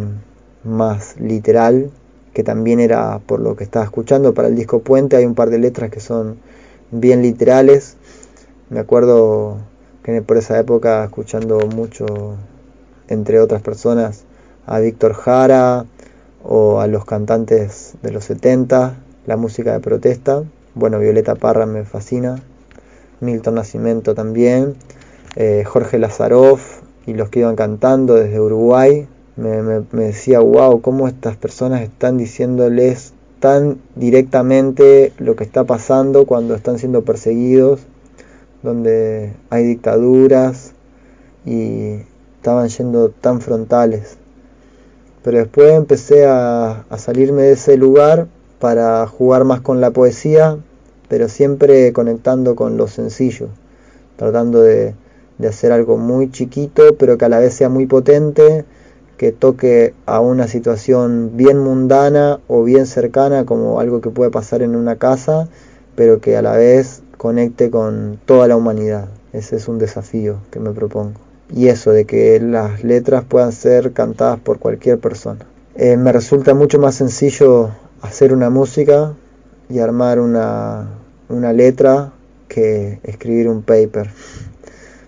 más 0.63 1.19
literal, 1.19 1.89
que 2.33 2.43
también 2.43 2.79
era 2.79 3.19
por 3.25 3.39
lo 3.39 3.55
que 3.55 3.63
estaba 3.63 3.85
escuchando 3.85 4.33
para 4.33 4.47
el 4.49 4.55
disco 4.55 4.79
Puente, 4.79 5.15
hay 5.15 5.25
un 5.25 5.35
par 5.35 5.49
de 5.49 5.57
letras 5.57 5.89
que 5.89 5.99
son 5.99 6.37
bien 6.91 7.21
literales 7.21 7.97
me 8.69 8.79
acuerdo 8.79 9.57
que 10.03 10.23
por 10.23 10.37
esa 10.37 10.59
época 10.59 11.03
escuchando 11.03 11.59
mucho, 11.67 12.05
entre 13.07 13.39
otras 13.39 13.61
personas, 13.61 14.23
a 14.65 14.79
Víctor 14.79 15.13
Jara 15.13 15.85
o 16.43 16.79
a 16.79 16.87
los 16.87 17.05
cantantes 17.05 17.95
de 18.01 18.11
los 18.11 18.25
70, 18.25 18.95
la 19.25 19.37
música 19.37 19.73
de 19.73 19.79
protesta. 19.79 20.43
Bueno, 20.73 20.99
Violeta 20.99 21.35
Parra 21.35 21.65
me 21.65 21.83
fascina, 21.83 22.41
Milton 23.21 23.55
Nacimiento 23.55 24.15
también, 24.15 24.75
eh, 25.35 25.63
Jorge 25.65 25.99
Lazaroff 25.99 26.81
y 27.05 27.13
los 27.13 27.29
que 27.29 27.39
iban 27.39 27.55
cantando 27.55 28.15
desde 28.15 28.39
Uruguay. 28.39 29.07
Me, 29.35 29.61
me, 29.61 29.83
me 29.91 30.03
decía, 30.05 30.39
wow, 30.39 30.81
cómo 30.81 31.07
estas 31.07 31.35
personas 31.35 31.81
están 31.81 32.17
diciéndoles 32.17 33.13
tan 33.39 33.79
directamente 33.95 35.11
lo 35.17 35.35
que 35.35 35.43
está 35.43 35.65
pasando 35.65 36.25
cuando 36.25 36.55
están 36.55 36.79
siendo 36.79 37.03
perseguidos 37.03 37.81
donde 38.65 39.33
hay 39.49 39.63
dictaduras 39.63 40.73
y 41.45 41.99
estaban 42.37 42.67
yendo 42.67 43.09
tan 43.09 43.39
frontales. 43.39 44.17
Pero 45.25 45.39
después 45.39 45.73
empecé 45.73 46.27
a, 46.27 46.85
salirme 46.97 47.41
de 47.41 47.53
ese 47.53 47.77
lugar 47.77 48.27
para 48.59 49.07
jugar 49.07 49.43
más 49.43 49.59
con 49.59 49.81
la 49.81 49.89
poesía, 49.89 50.59
pero 51.09 51.29
siempre 51.29 51.91
conectando 51.93 52.55
con 52.55 52.77
lo 52.77 52.87
sencillo, 52.87 53.47
tratando 54.17 54.61
de, 54.61 54.93
de 55.39 55.47
hacer 55.47 55.71
algo 55.71 55.97
muy 55.97 56.29
chiquito, 56.29 56.95
pero 56.99 57.17
que 57.17 57.25
a 57.25 57.29
la 57.29 57.39
vez 57.39 57.55
sea 57.55 57.69
muy 57.69 57.87
potente, 57.87 58.65
que 59.17 59.31
toque 59.31 59.95
a 60.05 60.19
una 60.19 60.47
situación 60.47 61.31
bien 61.33 61.57
mundana 61.57 62.39
o 62.47 62.63
bien 62.63 62.85
cercana, 62.85 63.47
como 63.47 63.79
algo 63.79 64.01
que 64.01 64.11
puede 64.11 64.29
pasar 64.29 64.61
en 64.61 64.75
una 64.75 64.97
casa, 64.97 65.49
pero 65.95 66.21
que 66.21 66.37
a 66.37 66.43
la 66.43 66.55
vez 66.55 67.01
conecte 67.17 67.71
con 67.71 68.19
toda 68.27 68.47
la 68.47 68.57
humanidad. 68.57 69.07
Ese 69.33 69.55
es 69.55 69.67
un 69.67 69.79
desafío 69.79 70.35
que 70.51 70.59
me 70.59 70.69
propongo. 70.69 71.34
Y 71.53 71.67
eso, 71.67 71.91
de 71.91 72.05
que 72.05 72.39
las 72.39 72.83
letras 72.83 73.23
puedan 73.23 73.51
ser 73.51 73.93
cantadas 73.93 74.39
por 74.39 74.59
cualquier 74.59 74.99
persona. 74.99 75.45
Eh, 75.75 75.97
me 75.97 76.11
resulta 76.11 76.53
mucho 76.53 76.79
más 76.79 76.95
sencillo 76.95 77.71
hacer 78.01 78.33
una 78.33 78.49
música 78.49 79.13
y 79.69 79.79
armar 79.79 80.19
una, 80.19 80.89
una 81.29 81.53
letra 81.53 82.13
que 82.47 82.99
escribir 83.03 83.49
un 83.49 83.61
paper. 83.61 84.09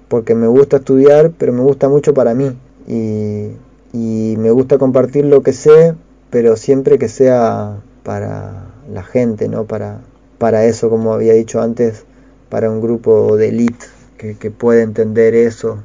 Porque 0.08 0.36
me 0.36 0.48
gusta 0.48 0.78
estudiar, 0.78 1.32
pero 1.38 1.54
me 1.54 1.62
gusta 1.62 1.90
mucho 1.90 2.14
para 2.14 2.34
mí. 2.34 2.58
Y, 2.88 3.52
y 3.94 4.36
me 4.38 4.52
gusta 4.52 4.78
compartir 4.78 5.26
lo 5.26 5.42
que 5.42 5.54
sé 5.54 5.96
pero 6.30 6.58
siempre 6.58 6.98
que 6.98 7.10
sea 7.10 7.82
para 8.04 8.66
la 8.92 9.04
gente, 9.04 9.48
no 9.48 9.66
para, 9.66 10.02
para 10.38 10.66
eso, 10.66 10.90
como 10.90 11.14
había 11.14 11.34
dicho 11.34 11.62
antes, 11.62 12.06
para 12.50 12.70
un 12.70 12.82
grupo 12.82 13.38
de 13.38 13.50
elite 13.50 13.86
que, 14.18 14.36
que 14.36 14.52
puede 14.52 14.82
entender 14.82 15.36
eso. 15.36 15.80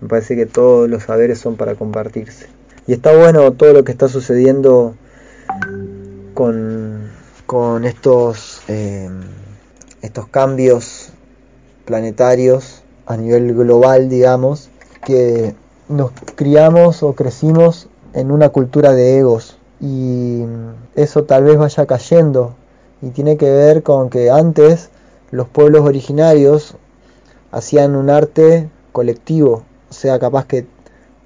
Me 0.00 0.08
parece 0.08 0.36
que 0.36 0.46
todos 0.46 0.88
los 0.88 1.04
saberes 1.04 1.38
son 1.38 1.56
para 1.56 1.74
compartirse. 1.74 2.46
Y 2.86 2.92
está 2.92 3.16
bueno 3.16 3.52
todo 3.52 3.72
lo 3.72 3.84
que 3.84 3.92
está 3.92 4.08
sucediendo 4.08 4.94
con, 6.34 7.10
con 7.46 7.84
estos, 7.84 8.62
eh, 8.68 9.10
estos 10.02 10.26
cambios 10.28 11.10
planetarios 11.84 12.82
a 13.06 13.16
nivel 13.16 13.54
global, 13.54 14.08
digamos, 14.08 14.70
que 15.04 15.54
nos 15.88 16.12
criamos 16.36 17.02
o 17.02 17.14
crecimos 17.14 17.88
en 18.14 18.30
una 18.30 18.48
cultura 18.50 18.92
de 18.92 19.18
egos. 19.18 19.58
Y 19.80 20.44
eso 20.94 21.24
tal 21.24 21.44
vez 21.44 21.58
vaya 21.58 21.86
cayendo. 21.86 22.54
Y 23.02 23.10
tiene 23.10 23.36
que 23.36 23.50
ver 23.50 23.82
con 23.82 24.10
que 24.10 24.30
antes 24.30 24.90
los 25.30 25.48
pueblos 25.48 25.82
originarios 25.82 26.76
hacían 27.50 27.96
un 27.96 28.10
arte 28.10 28.68
colectivo, 28.92 29.64
sea, 29.92 30.18
capaz 30.18 30.46
que 30.46 30.66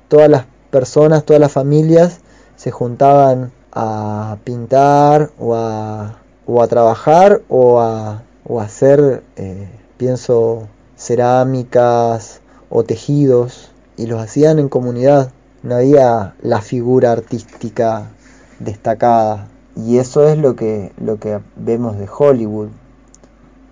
todas 0.09 0.29
las 0.29 0.47
personas, 0.71 1.25
todas 1.25 1.41
las 1.41 1.53
familias 1.53 2.21
se 2.57 2.71
juntaban 2.71 3.53
a 3.73 4.39
pintar 4.45 5.31
o 5.39 5.55
a, 5.55 6.19
o 6.47 6.63
a 6.63 6.69
trabajar 6.69 7.43
o 7.49 7.81
a, 7.81 8.23
o 8.47 8.61
a 8.61 8.65
hacer, 8.65 9.23
eh, 9.37 9.69
pienso, 9.97 10.69
cerámicas 10.97 12.41
o 12.71 12.85
tejidos 12.85 13.71
y 13.97 14.07
los 14.07 14.21
hacían 14.21 14.59
en 14.59 14.69
comunidad. 14.69 15.33
No 15.63 15.77
había 15.77 16.35
la 16.43 16.61
figura 16.61 17.13
artística 17.13 18.11
destacada. 18.59 19.49
Y 19.77 19.99
eso 19.99 20.29
es 20.29 20.39
lo 20.39 20.55
que, 20.57 20.93
lo 20.99 21.19
que 21.19 21.41
vemos 21.57 21.99
de 21.99 22.09
Hollywood. 22.09 22.69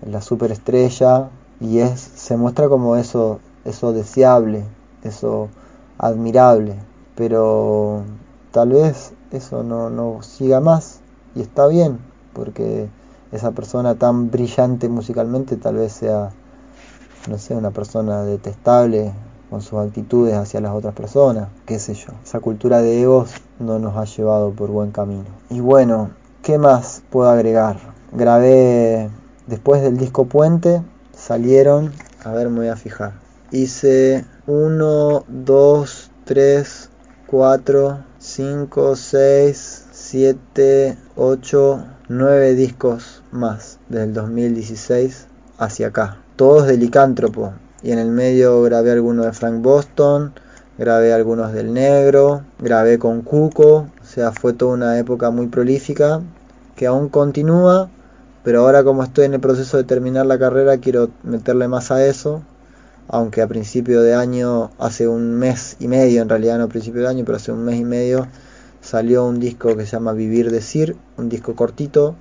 La 0.05 0.21
superestrella. 0.21 1.29
Y 1.61 1.79
es, 1.79 1.99
se 1.99 2.35
muestra 2.35 2.67
como 2.67 2.97
eso, 2.97 3.39
eso 3.63 3.93
deseable, 3.93 4.63
eso 5.03 5.49
admirable. 5.97 6.75
Pero 7.15 8.03
tal 8.51 8.69
vez 8.69 9.13
eso 9.31 9.63
no, 9.63 9.89
no 9.89 10.21
siga 10.21 10.59
más. 10.59 10.99
Y 11.35 11.41
está 11.41 11.67
bien, 11.67 11.99
porque 12.33 12.89
esa 13.31 13.51
persona 13.51 13.95
tan 13.95 14.29
brillante 14.29 14.89
musicalmente 14.89 15.57
tal 15.57 15.75
vez 15.75 15.93
sea, 15.93 16.29
no 17.29 17.37
sé, 17.37 17.55
una 17.55 17.71
persona 17.71 18.23
detestable 18.23 19.13
con 19.49 19.61
sus 19.61 19.79
actitudes 19.79 20.35
hacia 20.35 20.61
las 20.61 20.73
otras 20.73 20.93
personas, 20.93 21.49
qué 21.65 21.79
sé 21.79 21.93
yo. 21.95 22.13
Esa 22.23 22.39
cultura 22.39 22.81
de 22.81 23.01
egos 23.01 23.31
no 23.59 23.79
nos 23.79 23.97
ha 23.97 24.05
llevado 24.05 24.51
por 24.51 24.69
buen 24.69 24.91
camino. 24.91 25.25
Y 25.49 25.59
bueno, 25.59 26.11
¿qué 26.41 26.57
más 26.57 27.01
puedo 27.09 27.29
agregar? 27.29 27.77
Grabé 28.11 29.09
después 29.47 29.81
del 29.81 29.97
disco 29.97 30.25
Puente, 30.25 30.83
salieron, 31.11 31.91
a 32.23 32.31
ver, 32.31 32.49
me 32.49 32.59
voy 32.59 32.67
a 32.67 32.75
fijar. 32.75 33.22
Hice 33.51 34.25
1, 34.47 35.25
2, 35.27 36.11
3, 36.25 36.89
4, 37.27 38.05
5, 38.17 38.95
6, 38.95 39.85
7, 39.91 40.97
8, 41.15 41.85
9 42.09 42.55
discos 42.55 43.21
más 43.31 43.79
desde 43.89 44.05
el 44.05 44.13
2016 44.13 45.27
hacia 45.57 45.87
acá. 45.87 46.17
Todos 46.35 46.67
de 46.67 46.77
Licántropo, 46.77 47.53
y 47.83 47.91
en 47.91 47.99
el 47.99 48.09
medio 48.09 48.61
grabé 48.63 48.91
algunos 48.91 49.25
de 49.25 49.33
Frank 49.33 49.61
Boston, 49.61 50.33
grabé 50.77 51.13
algunos 51.13 51.53
del 51.53 51.73
Negro, 51.73 52.43
grabé 52.59 52.97
con 52.97 53.21
Cuco, 53.21 53.87
o 54.01 54.05
sea, 54.05 54.31
fue 54.31 54.53
toda 54.53 54.73
una 54.73 54.97
época 54.97 55.29
muy 55.29 55.47
prolífica 55.47 56.21
que 56.75 56.87
aún 56.87 57.09
continúa, 57.09 57.89
pero 58.43 58.61
ahora 58.61 58.83
como 58.83 59.03
estoy 59.03 59.25
en 59.25 59.35
el 59.35 59.39
proceso 59.39 59.77
de 59.77 59.83
terminar 59.83 60.25
la 60.25 60.39
carrera 60.39 60.77
quiero 60.77 61.09
meterle 61.23 61.67
más 61.67 61.91
a 61.91 62.05
eso, 62.05 62.41
aunque 63.07 63.41
a 63.41 63.47
principio 63.47 64.01
de 64.01 64.15
año, 64.15 64.71
hace 64.79 65.07
un 65.07 65.35
mes 65.35 65.77
y 65.79 65.87
medio, 65.87 66.21
en 66.21 66.29
realidad 66.29 66.57
no 66.57 66.65
a 66.65 66.69
principio 66.69 67.01
de 67.01 67.09
año, 67.09 67.25
pero 67.25 67.37
hace 67.37 67.51
un 67.51 67.63
mes 67.63 67.79
y 67.79 67.85
medio 67.85 68.27
salió 68.81 69.25
un 69.25 69.39
disco 69.39 69.75
que 69.75 69.85
se 69.85 69.93
llama 69.93 70.13
Vivir 70.13 70.51
Decir, 70.51 70.97
un 71.17 71.29
disco 71.29 71.55
cortito 71.55 72.15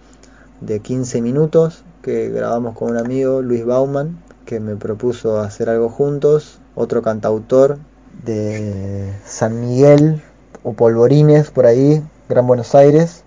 de 0.61 0.80
15 0.80 1.20
minutos 1.20 1.85
que 2.03 2.28
grabamos 2.30 2.76
con 2.76 2.91
un 2.91 2.99
amigo, 2.99 3.43
Luis 3.43 3.64
Bauman, 3.64 4.22
que 4.47 4.61
me 4.61 4.76
propuso 4.76 5.39
hacer 5.41 5.68
algo 5.68 5.89
juntos, 5.89 6.61
otro 6.74 7.03
cantautor 7.03 7.78
de 8.24 9.12
San 9.24 9.61
Miguel 9.61 10.22
o 10.62 10.72
Polvorines 10.74 11.51
por 11.51 11.66
ahí, 11.66 12.03
Gran 12.28 12.47
Buenos 12.47 12.74
Aires, 12.74 13.24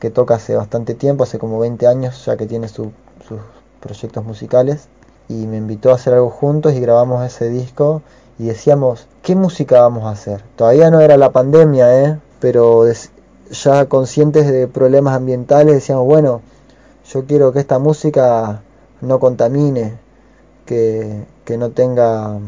que 0.00 0.10
toca 0.10 0.34
hace 0.34 0.54
bastante 0.54 0.94
tiempo, 0.94 1.24
hace 1.24 1.38
como 1.38 1.58
20 1.58 1.86
años 1.86 2.24
ya 2.24 2.36
que 2.36 2.46
tiene 2.46 2.68
sus 2.68 2.88
proyectos 3.80 4.24
musicales, 4.24 4.88
y 5.28 5.46
me 5.46 5.56
invitó 5.56 5.90
a 5.90 5.94
hacer 5.94 6.14
algo 6.14 6.30
juntos 6.30 6.74
y 6.74 6.80
grabamos 6.80 7.24
ese 7.24 7.48
disco 7.48 8.02
y 8.38 8.46
decíamos, 8.46 9.06
¿qué 9.22 9.34
música 9.34 9.80
vamos 9.80 10.04
a 10.04 10.10
hacer? 10.10 10.42
Todavía 10.56 10.90
no 10.90 11.00
era 11.00 11.16
la 11.16 11.30
pandemia, 11.30 12.04
¿eh? 12.04 12.18
pero 12.40 12.84
ya 13.50 13.86
conscientes 13.86 14.46
de 14.50 14.68
problemas 14.68 15.16
ambientales 15.16 15.74
decíamos, 15.74 16.04
bueno, 16.04 16.42
yo 17.10 17.24
quiero 17.24 17.52
que 17.52 17.60
esta 17.60 17.78
música 17.78 18.62
no 19.00 19.18
contamine, 19.20 19.98
que, 20.64 21.24
que 21.44 21.56
no 21.56 21.70
tenga 21.70 22.38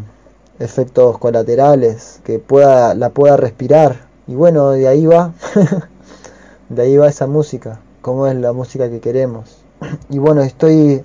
efectos 0.59 1.19
colaterales, 1.19 2.21
que 2.25 2.39
pueda, 2.39 2.95
la 2.95 3.11
pueda 3.11 3.37
respirar. 3.37 4.09
Y 4.27 4.35
bueno, 4.35 4.71
de 4.71 4.89
ahí 4.89 5.07
va, 5.07 5.33
de 6.69 6.83
ahí 6.83 6.97
va 6.97 7.09
esa 7.09 7.27
música, 7.27 7.81
como 8.03 8.27
es 8.27 8.37
la 8.37 8.53
música 8.53 8.91
que 8.91 9.01
queremos. 9.01 9.59
Y 10.11 10.19
bueno, 10.19 10.43
estoy 10.43 11.05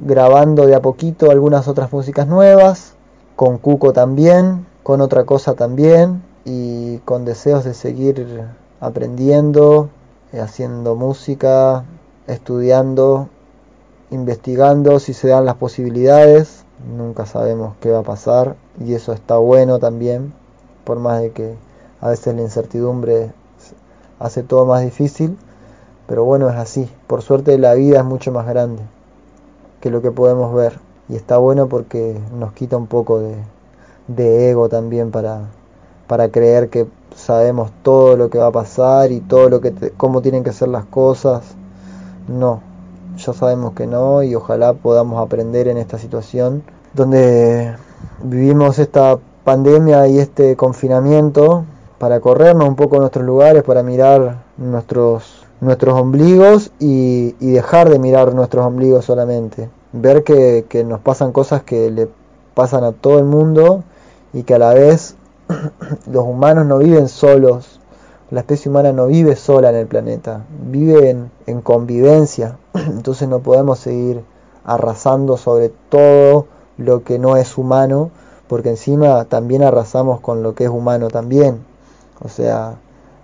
grabando 0.00 0.66
de 0.66 0.74
a 0.74 0.80
poquito 0.80 1.30
algunas 1.30 1.68
otras 1.68 1.92
músicas 1.92 2.26
nuevas, 2.26 2.94
con 3.36 3.58
Cuco 3.58 3.92
también, 3.92 4.66
con 4.82 5.00
otra 5.00 5.24
cosa 5.24 5.54
también, 5.54 6.22
y 6.44 6.98
con 6.98 7.24
deseos 7.24 7.64
de 7.64 7.74
seguir 7.74 8.42
aprendiendo, 8.80 9.90
haciendo 10.32 10.94
música, 10.94 11.84
estudiando 12.26 13.28
investigando 14.10 14.98
si 15.00 15.12
se 15.12 15.28
dan 15.28 15.44
las 15.44 15.56
posibilidades, 15.56 16.64
nunca 16.96 17.26
sabemos 17.26 17.74
qué 17.80 17.90
va 17.90 17.98
a 17.98 18.04
pasar 18.04 18.56
y 18.80 18.94
eso 18.94 19.12
está 19.12 19.36
bueno 19.36 19.78
también, 19.78 20.32
por 20.84 20.98
más 20.98 21.20
de 21.20 21.32
que 21.32 21.54
a 22.00 22.08
veces 22.08 22.34
la 22.34 22.42
incertidumbre 22.42 23.32
hace 24.18 24.42
todo 24.42 24.64
más 24.64 24.82
difícil, 24.82 25.36
pero 26.06 26.24
bueno, 26.24 26.48
es 26.48 26.56
así, 26.56 26.88
por 27.06 27.20
suerte 27.20 27.58
la 27.58 27.74
vida 27.74 27.98
es 27.98 28.04
mucho 28.04 28.32
más 28.32 28.46
grande 28.46 28.82
lo 29.90 30.02
que 30.02 30.10
podemos 30.10 30.54
ver 30.54 30.78
y 31.08 31.16
está 31.16 31.38
bueno 31.38 31.68
porque 31.68 32.18
nos 32.38 32.52
quita 32.52 32.76
un 32.76 32.86
poco 32.86 33.18
de, 33.20 33.36
de 34.08 34.50
ego 34.50 34.68
también 34.68 35.10
para, 35.10 35.42
para 36.06 36.28
creer 36.28 36.68
que 36.68 36.86
sabemos 37.14 37.70
todo 37.82 38.16
lo 38.16 38.30
que 38.30 38.38
va 38.38 38.48
a 38.48 38.52
pasar 38.52 39.10
y 39.10 39.20
todo 39.20 39.48
lo 39.48 39.60
que 39.60 39.72
cómo 39.96 40.20
tienen 40.22 40.44
que 40.44 40.52
ser 40.52 40.68
las 40.68 40.84
cosas. 40.84 41.42
No, 42.28 42.60
ya 43.16 43.32
sabemos 43.32 43.72
que 43.72 43.86
no 43.86 44.22
y 44.22 44.34
ojalá 44.34 44.74
podamos 44.74 45.24
aprender 45.24 45.68
en 45.68 45.78
esta 45.78 45.98
situación 45.98 46.62
donde 46.94 47.74
vivimos 48.22 48.78
esta 48.78 49.18
pandemia 49.44 50.06
y 50.08 50.18
este 50.18 50.56
confinamiento 50.56 51.64
para 51.98 52.20
corrernos 52.20 52.68
un 52.68 52.76
poco 52.76 52.96
en 52.96 53.00
nuestros 53.02 53.24
lugares, 53.24 53.62
para 53.62 53.82
mirar 53.82 54.44
nuestros, 54.56 55.46
nuestros 55.60 55.98
ombligos 55.98 56.70
y, 56.78 57.34
y 57.40 57.52
dejar 57.52 57.88
de 57.88 57.98
mirar 57.98 58.34
nuestros 58.34 58.64
ombligos 58.64 59.04
solamente. 59.04 59.68
Ver 59.92 60.24
que, 60.24 60.66
que 60.68 60.84
nos 60.84 61.00
pasan 61.00 61.32
cosas 61.32 61.62
que 61.62 61.90
le 61.90 62.08
pasan 62.54 62.84
a 62.84 62.92
todo 62.92 63.18
el 63.18 63.24
mundo 63.24 63.84
y 64.32 64.42
que 64.42 64.54
a 64.54 64.58
la 64.58 64.74
vez 64.74 65.14
los 66.10 66.24
humanos 66.24 66.66
no 66.66 66.78
viven 66.78 67.08
solos. 67.08 67.80
La 68.30 68.40
especie 68.40 68.70
humana 68.70 68.92
no 68.92 69.06
vive 69.06 69.36
sola 69.36 69.70
en 69.70 69.76
el 69.76 69.86
planeta, 69.86 70.44
vive 70.70 71.16
en, 71.46 71.60
convivencia, 71.62 72.58
entonces 72.74 73.26
no 73.28 73.38
podemos 73.38 73.78
seguir 73.78 74.22
arrasando 74.64 75.36
sobre 75.38 75.70
todo 75.88 76.46
lo 76.76 77.04
que 77.04 77.18
no 77.18 77.36
es 77.36 77.56
humano, 77.56 78.10
porque 78.46 78.68
encima 78.68 79.24
también 79.24 79.62
arrasamos 79.62 80.20
con 80.20 80.42
lo 80.42 80.54
que 80.54 80.64
es 80.64 80.70
humano 80.70 81.08
también, 81.08 81.64
o 82.22 82.28
sea, 82.28 82.74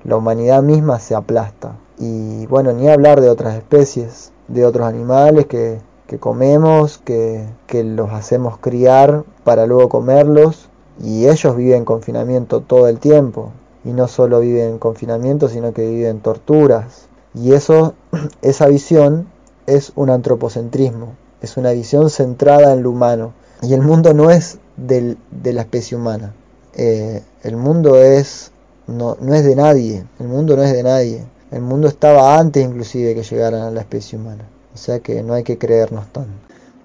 la 0.04 0.16
humanidad 0.16 0.62
misma 0.62 0.98
se 1.00 1.14
aplasta. 1.14 1.72
Y 1.98 2.46
bueno, 2.46 2.72
ni 2.72 2.88
hablar 2.88 3.20
de 3.20 3.28
otras 3.28 3.56
especies, 3.56 4.32
de 4.48 4.64
otros 4.64 4.86
animales 4.86 5.46
que, 5.46 5.80
que 6.06 6.18
comemos, 6.18 6.98
que, 6.98 7.46
que 7.66 7.84
los 7.84 8.12
hacemos 8.12 8.58
criar 8.58 9.24
para 9.44 9.66
luego 9.66 9.88
comerlos, 9.88 10.68
y 11.02 11.26
ellos 11.26 11.56
viven 11.56 11.78
en 11.78 11.84
confinamiento 11.84 12.60
todo 12.60 12.88
el 12.88 12.98
tiempo, 12.98 13.52
y 13.84 13.90
no 13.90 14.08
solo 14.08 14.40
vive 14.40 14.66
en 14.66 14.78
confinamiento, 14.78 15.48
sino 15.48 15.72
que 15.72 15.88
vive 15.88 16.08
en 16.08 16.20
torturas. 16.20 17.08
Y 17.34 17.52
eso, 17.52 17.94
esa 18.42 18.66
visión 18.66 19.26
es 19.66 19.92
un 19.96 20.10
antropocentrismo, 20.10 21.14
es 21.42 21.56
una 21.56 21.72
visión 21.72 22.10
centrada 22.10 22.72
en 22.72 22.82
lo 22.82 22.90
humano. 22.90 23.32
Y 23.62 23.74
el 23.74 23.82
mundo 23.82 24.14
no 24.14 24.30
es 24.30 24.58
del, 24.76 25.18
de 25.30 25.52
la 25.52 25.62
especie 25.62 25.96
humana, 25.96 26.34
eh, 26.76 27.22
el 27.42 27.56
mundo 27.56 27.96
es 27.96 28.50
no, 28.86 29.16
no 29.20 29.34
es 29.34 29.44
de 29.44 29.54
nadie, 29.54 30.04
el 30.18 30.28
mundo 30.28 30.56
no 30.56 30.62
es 30.62 30.72
de 30.72 30.82
nadie. 30.82 31.24
El 31.50 31.62
mundo 31.62 31.86
estaba 31.86 32.36
antes 32.38 32.64
inclusive 32.64 33.14
que 33.14 33.22
llegara 33.22 33.70
la 33.70 33.80
especie 33.80 34.18
humana. 34.18 34.44
O 34.74 34.76
sea 34.76 34.98
que 34.98 35.22
no 35.22 35.34
hay 35.34 35.44
que 35.44 35.56
creernos 35.56 36.06
tanto. 36.12 36.30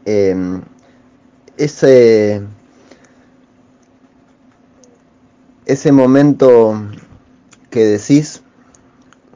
Eh, 0.06 0.62
ese, 1.58 2.42
ese 5.66 5.92
momento 5.92 6.82
que 7.70 7.86
decís 7.86 8.42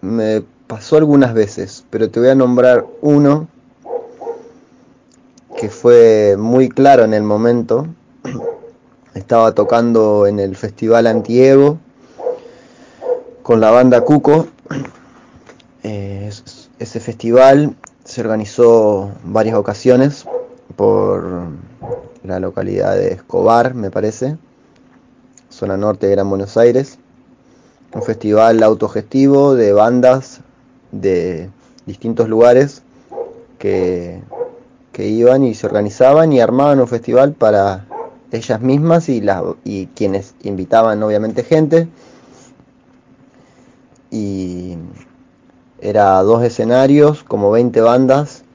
me 0.02 0.44
pasó 0.68 0.98
algunas 0.98 1.34
veces, 1.34 1.86
pero 1.90 2.10
te 2.10 2.20
voy 2.20 2.30
a 2.30 2.36
nombrar 2.36 2.86
uno 3.02 3.48
que 5.58 5.70
fue 5.70 6.36
muy 6.38 6.70
claro 6.70 7.04
en 7.04 7.14
el 7.14 7.24
momento. 7.24 7.88
Estaba 9.16 9.54
tocando 9.54 10.28
en 10.28 10.40
el 10.40 10.56
Festival 10.56 11.08
Antiego 11.08 11.80
con 13.42 13.60
la 13.60 13.72
banda 13.72 14.02
Cuco. 14.02 14.48
Eh, 15.86 16.32
ese 16.80 17.00
festival 17.02 17.76
se 18.04 18.22
organizó 18.22 19.12
varias 19.24 19.56
ocasiones 19.56 20.26
por 20.76 21.48
la 22.24 22.40
localidad 22.40 22.96
de 22.96 23.14
Escobar, 23.14 23.74
me 23.74 23.92
parece, 23.92 24.38
zona 25.50 25.78
norte 25.78 26.08
de 26.08 26.14
Gran 26.14 26.30
Buenos 26.30 26.58
Aires. 26.58 26.98
Un 27.94 28.02
festival 28.02 28.64
autogestivo 28.64 29.56
de 29.56 29.72
bandas 29.72 30.42
de 30.92 31.50
distintos 31.86 32.28
lugares 32.28 32.82
que, 33.60 34.22
que 34.92 35.08
iban 35.08 35.44
y 35.44 35.54
se 35.54 35.68
organizaban 35.68 36.34
y 36.34 36.40
armaban 36.40 36.80
un 36.80 36.88
festival 36.88 37.34
para 37.34 37.86
ellas 38.32 38.62
mismas 38.62 39.10
y, 39.10 39.22
las, 39.22 39.44
y 39.64 39.88
quienes 39.88 40.34
invitaban 40.42 41.04
obviamente 41.04 41.44
gente. 41.44 41.88
Y 44.10 44.76
era 45.84 46.24
dos 46.24 46.42
escenarios, 46.46 47.24
como 47.26 47.52
20 47.52 47.82
bandas 47.82 48.46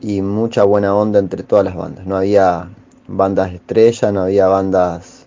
y 0.00 0.20
mucha 0.20 0.64
buena 0.64 0.96
onda 0.96 1.20
entre 1.20 1.44
todas 1.44 1.64
las 1.64 1.76
bandas. 1.76 2.06
No 2.06 2.16
había 2.16 2.68
bandas 3.06 3.52
estrellas, 3.52 4.12
no 4.12 4.22
había 4.22 4.48
bandas, 4.48 5.26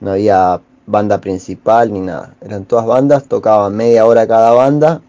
no 0.00 0.12
había 0.12 0.60
banda 0.86 1.20
principal 1.20 1.92
ni 1.92 1.98
nada. 1.98 2.36
Eran 2.40 2.66
todas 2.66 2.86
bandas, 2.86 3.24
tocaban 3.24 3.74
media 3.74 4.06
hora 4.06 4.28
cada 4.28 4.52
banda 4.52 5.02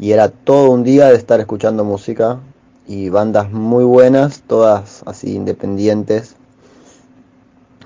y 0.00 0.10
era 0.10 0.28
todo 0.28 0.70
un 0.70 0.82
día 0.82 1.06
de 1.06 1.14
estar 1.14 1.38
escuchando 1.38 1.84
música 1.84 2.40
y 2.88 3.10
bandas 3.10 3.52
muy 3.52 3.84
buenas, 3.84 4.42
todas 4.48 5.04
así 5.06 5.36
independientes 5.36 6.34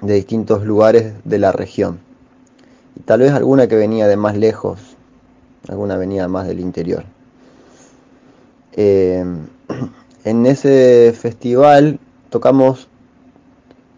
de 0.01 0.15
distintos 0.15 0.65
lugares 0.65 1.13
de 1.25 1.39
la 1.39 1.53
región. 1.53 2.01
Y 2.97 3.01
tal 3.01 3.21
vez 3.21 3.33
alguna 3.33 3.67
que 3.67 3.77
venía 3.77 4.09
de 4.09 4.17
más 4.17 4.39
lejos, 4.39 4.92
alguna 5.69 5.97
venía 5.97 6.29
más 6.29 6.47
del 6.47 6.61
interior. 6.61 7.05
Eh, 8.73 9.25
en 10.25 10.47
ese 10.47 11.15
festival 11.19 11.99
tocamos 12.31 12.89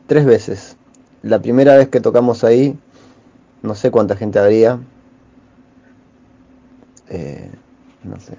tres 0.07 0.25
veces. 0.25 0.77
La 1.23 1.41
primera 1.41 1.77
vez 1.77 1.89
que 1.89 2.01
tocamos 2.01 2.45
ahí, 2.45 2.79
no 3.62 3.75
sé 3.75 3.91
cuánta 3.91 4.17
gente 4.17 4.39
habría. 4.39 4.79
Eh, 7.09 7.51
no 8.03 8.21
sé. 8.21 8.35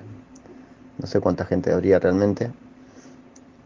No 0.97 1.07
sé 1.07 1.19
cuánta 1.19 1.45
gente 1.45 1.73
habría 1.73 1.99
realmente. 1.99 2.51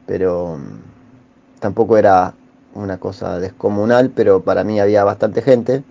Pero 0.05 0.57
mm, 0.57 1.59
tampoco 1.59 1.97
era 1.97 2.33
una 2.73 2.97
cosa 2.97 3.39
descomunal, 3.39 4.09
pero 4.09 4.41
para 4.41 4.63
mí 4.63 4.79
había 4.79 5.03
bastante 5.03 5.41
gente. 5.41 5.83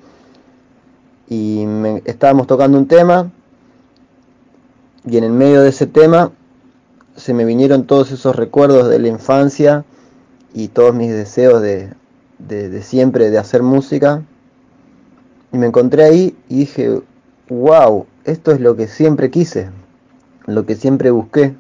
Y 1.29 1.67
me, 1.67 2.03
estábamos 2.07 2.47
tocando 2.47 2.79
un 2.79 2.89
tema. 2.89 3.31
Y 5.05 5.17
en 5.17 5.25
el 5.25 5.33
medio 5.33 5.63
de 5.63 5.71
ese 5.71 5.87
tema 5.87 6.33
se 7.17 7.35
me 7.35 7.45
vinieron 7.45 7.87
todos 7.87 8.11
esos 8.13 8.37
recuerdos 8.37 8.89
de 8.89 8.99
la 8.99 9.09
infancia 9.09 9.85
y 10.55 10.69
todos 10.69 10.95
mis 10.95 11.11
deseos 11.11 11.61
de, 11.63 11.93
de, 12.39 12.69
de, 12.69 12.83
siempre 12.83 13.31
de 13.31 13.39
hacer 13.39 13.63
música. 13.63 14.23
Y 15.53 15.59
me 15.59 15.67
encontré 15.67 16.05
ahí 16.05 16.37
y 16.49 16.61
dije, 16.61 17.01
wow, 17.49 18.07
esto 18.25 18.53
es 18.53 18.61
lo 18.61 18.77
que 18.77 18.87
siempre 18.87 19.31
quise, 19.31 19.71
lo 20.47 20.67
que 20.67 20.77
siempre 20.77 21.11
busqué. 21.11 21.55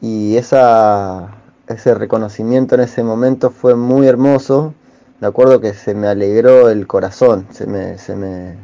Y 0.00 0.36
esa, 0.36 1.34
ese 1.66 1.94
reconocimiento 1.94 2.74
en 2.74 2.82
ese 2.82 3.02
momento 3.02 3.50
fue 3.50 3.74
muy 3.74 4.06
hermoso. 4.06 4.74
Me 5.20 5.26
acuerdo 5.26 5.60
que 5.60 5.74
se 5.74 5.94
me 5.94 6.06
alegró 6.06 6.68
el 6.68 6.86
corazón, 6.86 7.46
se 7.50 7.66
me, 7.66 7.98
se 7.98 8.14
me, 8.14 8.56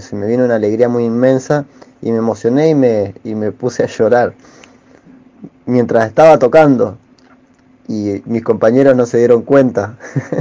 se 0.00 0.16
me 0.16 0.26
vino 0.26 0.44
una 0.44 0.56
alegría 0.56 0.88
muy 0.88 1.04
inmensa 1.04 1.66
y 2.00 2.12
me 2.12 2.18
emocioné 2.18 2.70
y 2.70 2.74
me, 2.74 3.14
y 3.24 3.34
me 3.34 3.52
puse 3.52 3.82
a 3.82 3.86
llorar 3.86 4.34
mientras 5.66 6.06
estaba 6.08 6.38
tocando 6.38 6.96
y 7.88 8.22
mis 8.26 8.42
compañeros 8.42 8.96
no 8.96 9.06
se 9.06 9.18
dieron 9.18 9.42
cuenta. 9.42 9.96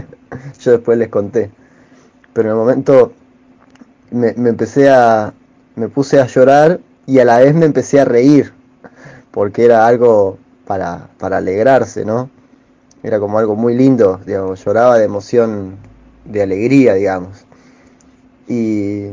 Yo 0.60 0.72
después 0.72 0.98
les 0.98 1.10
conté. 1.10 1.52
Pero 2.34 2.50
en 2.50 2.54
el 2.54 2.60
momento 2.60 3.14
me, 4.12 4.34
me, 4.34 4.50
empecé 4.50 4.90
a. 4.90 5.34
me 5.76 5.88
puse 5.88 6.20
a 6.20 6.28
llorar 6.28 6.80
y 7.06 7.20
a 7.20 7.26
la 7.26 7.40
vez 7.40 7.56
me 7.56 7.66
empecé 7.66 8.00
a 8.02 8.06
reír. 8.06 8.54
Porque 9.32 9.66
era 9.66 9.88
algo 9.88 10.38
para, 10.66 11.08
para 11.18 11.38
alegrarse, 11.38 12.04
¿no? 12.04 12.30
Era 13.04 13.20
como 13.20 13.40
algo 13.40 13.56
muy 13.56 13.76
lindo, 13.76 14.20
digamos, 14.26 14.64
lloraba 14.64 14.98
de 14.98 15.06
emoción, 15.06 15.78
de 16.26 16.42
alegría, 16.42 16.94
digamos. 16.96 17.46
Y, 18.48 19.08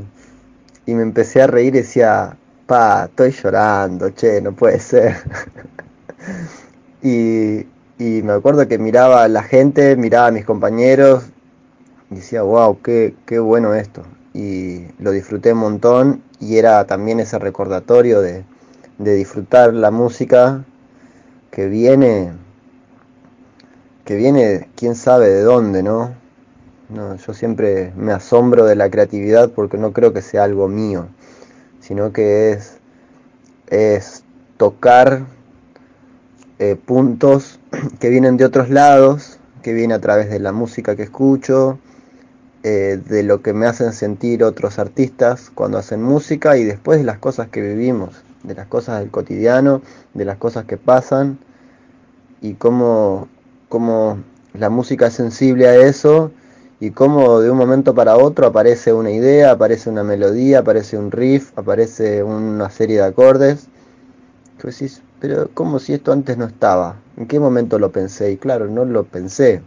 y 0.86 0.94
me 0.94 1.02
empecé 1.02 1.42
a 1.42 1.46
reír 1.46 1.74
y 1.74 1.78
decía, 1.78 2.36
pa, 2.66 3.04
estoy 3.04 3.30
llorando, 3.32 4.10
che, 4.10 4.40
no 4.40 4.52
puede 4.52 4.80
ser. 4.80 5.16
y, 7.02 7.66
y, 7.98 8.22
me 8.22 8.32
acuerdo 8.32 8.66
que 8.66 8.78
miraba 8.78 9.24
a 9.24 9.28
la 9.28 9.42
gente, 9.42 9.96
miraba 9.96 10.28
a 10.28 10.30
mis 10.30 10.44
compañeros 10.44 11.24
decía, 12.14 12.42
wow, 12.42 12.80
qué, 12.82 13.14
qué 13.26 13.38
bueno 13.38 13.74
esto. 13.74 14.02
Y 14.32 14.86
lo 14.98 15.12
disfruté 15.12 15.52
un 15.52 15.60
montón 15.60 16.22
y 16.40 16.56
era 16.56 16.84
también 16.86 17.20
ese 17.20 17.38
recordatorio 17.38 18.20
de, 18.20 18.44
de 18.98 19.14
disfrutar 19.14 19.74
la 19.74 19.90
música 19.90 20.64
que 21.50 21.68
viene, 21.68 22.32
que 24.04 24.16
viene 24.16 24.68
quién 24.76 24.94
sabe 24.94 25.28
de 25.28 25.42
dónde, 25.42 25.82
¿no? 25.82 26.14
No, 26.88 27.16
yo 27.16 27.34
siempre 27.34 27.92
me 27.96 28.12
asombro 28.12 28.66
de 28.66 28.76
la 28.76 28.90
creatividad 28.90 29.50
porque 29.50 29.78
no 29.78 29.92
creo 29.92 30.12
que 30.12 30.22
sea 30.22 30.44
algo 30.44 30.68
mío, 30.68 31.08
sino 31.80 32.12
que 32.12 32.52
es, 32.52 32.78
es 33.68 34.22
tocar 34.58 35.24
eh, 36.58 36.76
puntos 36.76 37.58
que 38.00 38.10
vienen 38.10 38.36
de 38.36 38.44
otros 38.44 38.70
lados, 38.70 39.38
que 39.62 39.72
vienen 39.72 39.96
a 39.96 40.00
través 40.00 40.28
de 40.28 40.40
la 40.40 40.52
música 40.52 40.94
que 40.94 41.04
escucho, 41.04 41.78
eh, 42.62 42.98
de 43.08 43.22
lo 43.22 43.42
que 43.42 43.52
me 43.52 43.66
hacen 43.66 43.92
sentir 43.92 44.44
otros 44.44 44.78
artistas 44.78 45.50
cuando 45.54 45.78
hacen 45.78 46.02
música 46.02 46.56
y 46.56 46.64
después 46.64 46.98
de 46.98 47.04
las 47.04 47.18
cosas 47.18 47.48
que 47.48 47.60
vivimos, 47.60 48.24
de 48.42 48.54
las 48.54 48.66
cosas 48.68 49.00
del 49.00 49.10
cotidiano, 49.10 49.82
de 50.14 50.24
las 50.24 50.38
cosas 50.38 50.64
que 50.64 50.76
pasan 50.76 51.38
y 52.40 52.54
cómo, 52.54 53.28
cómo 53.68 54.18
la 54.52 54.70
música 54.70 55.08
es 55.08 55.14
sensible 55.14 55.66
a 55.68 55.76
eso 55.76 56.30
y 56.80 56.90
cómo 56.90 57.40
de 57.40 57.50
un 57.50 57.56
momento 57.56 57.94
para 57.94 58.16
otro 58.16 58.46
aparece 58.46 58.92
una 58.92 59.10
idea, 59.10 59.52
aparece 59.52 59.90
una 59.90 60.04
melodía, 60.04 60.60
aparece 60.60 60.98
un 60.98 61.10
riff, 61.10 61.56
aparece 61.56 62.22
una 62.22 62.70
serie 62.70 62.98
de 62.98 63.04
acordes. 63.04 63.68
Decís, 64.62 65.02
pero 65.20 65.50
como 65.52 65.78
si 65.78 65.92
esto 65.92 66.12
antes 66.12 66.38
no 66.38 66.46
estaba? 66.46 66.96
¿En 67.16 67.26
qué 67.26 67.38
momento 67.38 67.78
lo 67.78 67.92
pensé? 67.92 68.32
Y 68.32 68.36
claro, 68.38 68.66
no 68.66 68.84
lo 68.84 69.04
pensé. 69.04 69.62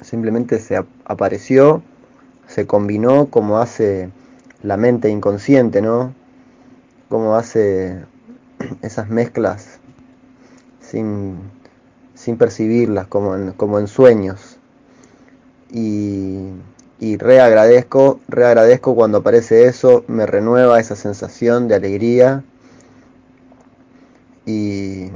Simplemente 0.00 0.58
se 0.58 0.82
apareció, 1.04 1.82
se 2.46 2.66
combinó 2.66 3.26
como 3.26 3.58
hace 3.58 4.10
la 4.62 4.76
mente 4.76 5.10
inconsciente, 5.10 5.82
¿no? 5.82 6.14
Como 7.08 7.36
hace 7.36 8.04
esas 8.82 9.08
mezclas 9.10 9.80
sin, 10.80 11.38
sin 12.22 12.36
percibirlas, 12.36 13.08
como 13.08 13.34
en, 13.34 13.52
como 13.52 13.80
en 13.80 13.88
sueños. 13.88 14.56
Y, 15.72 16.50
y 17.00 17.16
reagradezco, 17.16 18.20
reagradezco 18.28 18.94
cuando 18.94 19.18
aparece 19.18 19.64
eso, 19.64 20.04
me 20.06 20.24
renueva 20.24 20.78
esa 20.78 20.94
sensación 20.94 21.66
de 21.66 21.74
alegría 21.74 22.44
y, 24.46 25.10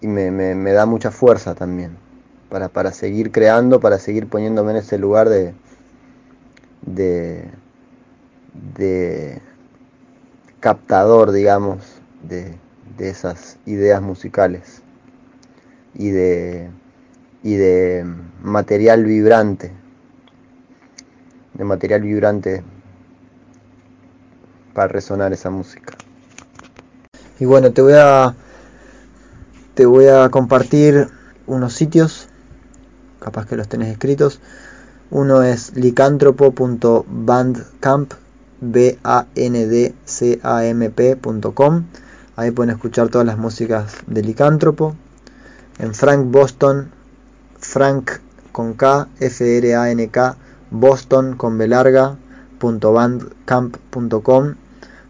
y 0.00 0.06
me, 0.06 0.30
me, 0.30 0.54
me, 0.54 0.72
da 0.72 0.86
mucha 0.86 1.10
fuerza 1.10 1.54
también 1.54 1.98
para, 2.48 2.70
para, 2.70 2.92
seguir 2.92 3.30
creando, 3.30 3.78
para 3.78 3.98
seguir 3.98 4.26
poniéndome 4.26 4.70
en 4.70 4.78
ese 4.78 4.96
lugar 4.96 5.28
de, 5.28 5.52
de, 6.86 7.44
de 8.78 9.42
captador, 10.60 11.32
digamos, 11.32 11.84
de, 12.22 12.54
de, 12.96 13.10
esas 13.10 13.58
ideas 13.66 14.00
musicales 14.00 14.82
y 15.98 16.10
de, 16.10 16.70
y 17.42 17.56
de 17.56 18.06
material 18.40 19.04
vibrante, 19.04 19.72
de 21.54 21.64
material 21.64 22.02
vibrante 22.02 22.62
para 24.72 24.86
resonar 24.88 25.32
esa 25.32 25.50
música. 25.50 25.94
Y 27.40 27.44
bueno, 27.44 27.72
te 27.72 27.82
voy 27.82 27.94
a 27.96 28.36
te 29.74 29.84
voy 29.86 30.06
a 30.06 30.28
compartir 30.30 31.08
unos 31.46 31.74
sitios, 31.74 32.28
capaz 33.20 33.46
que 33.46 33.56
los 33.56 33.68
tenés 33.68 33.90
escritos. 33.90 34.40
Uno 35.10 35.42
es 35.42 35.74
licántropo.bandcamp, 35.76 38.12
b 38.60 38.98
a 39.04 39.26
n 39.36 39.66
d 39.66 39.94
c 40.04 40.40
a 40.42 40.64
m. 40.64 40.92
Ahí 42.34 42.50
pueden 42.50 42.74
escuchar 42.74 43.08
todas 43.08 43.24
las 43.26 43.38
músicas 43.38 43.98
de 44.06 44.22
Licántropo. 44.22 44.96
En 45.78 45.94
Frank 45.94 46.30
Boston, 46.30 46.90
Frank 47.58 48.10
con 48.52 48.74
K, 48.74 49.08
F 49.20 49.58
R 49.58 49.74
A 49.76 49.90
N 49.90 50.08
K, 50.08 50.36
Boston 50.70 51.36
con 51.36 51.58
B 51.58 51.68
larga, 51.68 52.16
.bandcamp.com. 52.60 54.54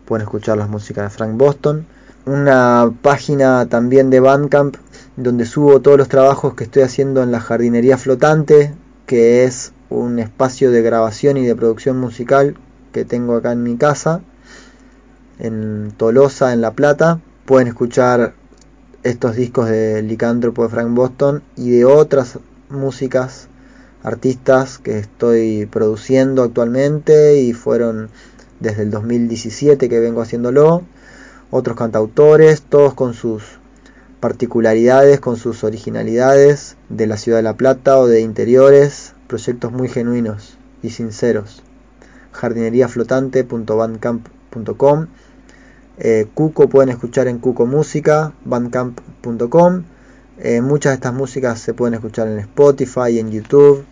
Pueden 0.05 0.23
escuchar 0.23 0.59
las 0.59 0.69
músicas 0.69 1.05
de 1.05 1.17
Frank 1.17 1.37
Boston 1.37 1.87
una 2.29 2.93
página 3.01 3.67
también 3.69 4.11
de 4.11 4.21
Bandcamp 4.21 4.77
donde 5.17 5.47
subo 5.47 5.81
todos 5.81 5.97
los 5.97 6.09
trabajos 6.09 6.55
que 6.55 6.65
estoy 6.65 6.83
haciendo 6.83 7.23
en 7.23 7.33
la 7.33 7.41
jardinería 7.41 7.97
flotante, 7.97 8.75
que 9.07 9.45
es 9.45 9.73
un 9.89 10.19
espacio 10.19 10.71
de 10.71 10.83
grabación 10.83 11.39
y 11.39 11.47
de 11.47 11.57
producción 11.57 11.99
musical 11.99 12.57
que 12.93 13.05
tengo 13.05 13.35
acá 13.35 13.53
en 13.53 13.63
mi 13.63 13.77
casa, 13.77 14.21
en 15.39 15.93
Tolosa, 15.97 16.53
en 16.53 16.61
La 16.61 16.73
Plata. 16.73 17.21
Pueden 17.47 17.69
escuchar 17.69 18.35
estos 19.03 19.37
discos 19.37 19.69
de 19.69 20.03
Licántropo 20.03 20.65
de 20.65 20.69
Frank 20.69 20.95
Boston 20.95 21.43
y 21.57 21.71
de 21.71 21.85
otras 21.85 22.39
músicas, 22.69 23.49
artistas 24.03 24.79
que 24.79 24.99
estoy 24.99 25.67
produciendo 25.67 26.43
actualmente 26.43 27.41
y 27.41 27.53
fueron 27.53 28.11
desde 28.61 28.83
el 28.83 28.91
2017 28.91 29.89
que 29.89 30.01
vengo 30.01 30.21
haciéndolo 30.21 30.83
otros 31.51 31.77
cantautores, 31.77 32.63
todos 32.63 32.95
con 32.95 33.15
sus 33.15 33.43
particularidades, 34.21 35.21
con 35.21 35.37
sus 35.37 35.63
originalidades 35.65 36.77
de 36.89 37.07
la 37.07 37.17
ciudad 37.17 37.39
de 37.39 37.45
La 37.45 37.57
Plata 37.57 37.99
o 37.99 38.07
de 38.07 38.21
interiores, 38.21 39.15
proyectos 39.29 39.73
muy 39.73 39.89
genuinos 39.89 40.59
y 40.83 40.91
sinceros. 40.91 41.63
jardineriaflotante.bandcamp.com 42.33 45.07
eh, 46.01 46.29
Cuco 46.33 46.69
pueden 46.69 46.91
escuchar 46.91 47.27
en 47.27 47.39
Cuco 47.39 47.67
Música, 47.67 48.33
bandcamp.com. 48.45 49.83
Eh, 50.39 50.61
muchas 50.61 50.93
de 50.93 50.95
estas 50.95 51.13
músicas 51.13 51.59
se 51.59 51.75
pueden 51.75 51.95
escuchar 51.95 52.29
en 52.29 52.39
Spotify, 52.39 53.19
en 53.19 53.33
YouTube, 53.33 53.85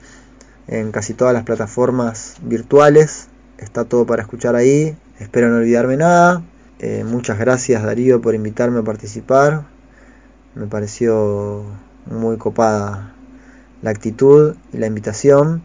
en 0.68 0.92
casi 0.92 1.14
todas 1.14 1.34
las 1.34 1.42
plataformas 1.42 2.36
virtuales. 2.42 3.26
Está 3.58 3.84
todo 3.84 4.06
para 4.06 4.22
escuchar 4.22 4.54
ahí. 4.54 4.96
Espero 5.18 5.48
no 5.48 5.56
olvidarme 5.56 5.96
nada. 5.96 6.44
Eh, 6.78 7.04
muchas 7.04 7.38
gracias 7.38 7.82
Darío 7.82 8.20
por 8.20 8.36
invitarme 8.36 8.78
a 8.78 8.82
participar. 8.82 9.64
Me 10.54 10.66
pareció 10.66 11.64
muy 12.08 12.36
copada 12.36 13.14
la 13.82 13.90
actitud 13.90 14.54
y 14.72 14.78
la 14.78 14.86
invitación. 14.86 15.62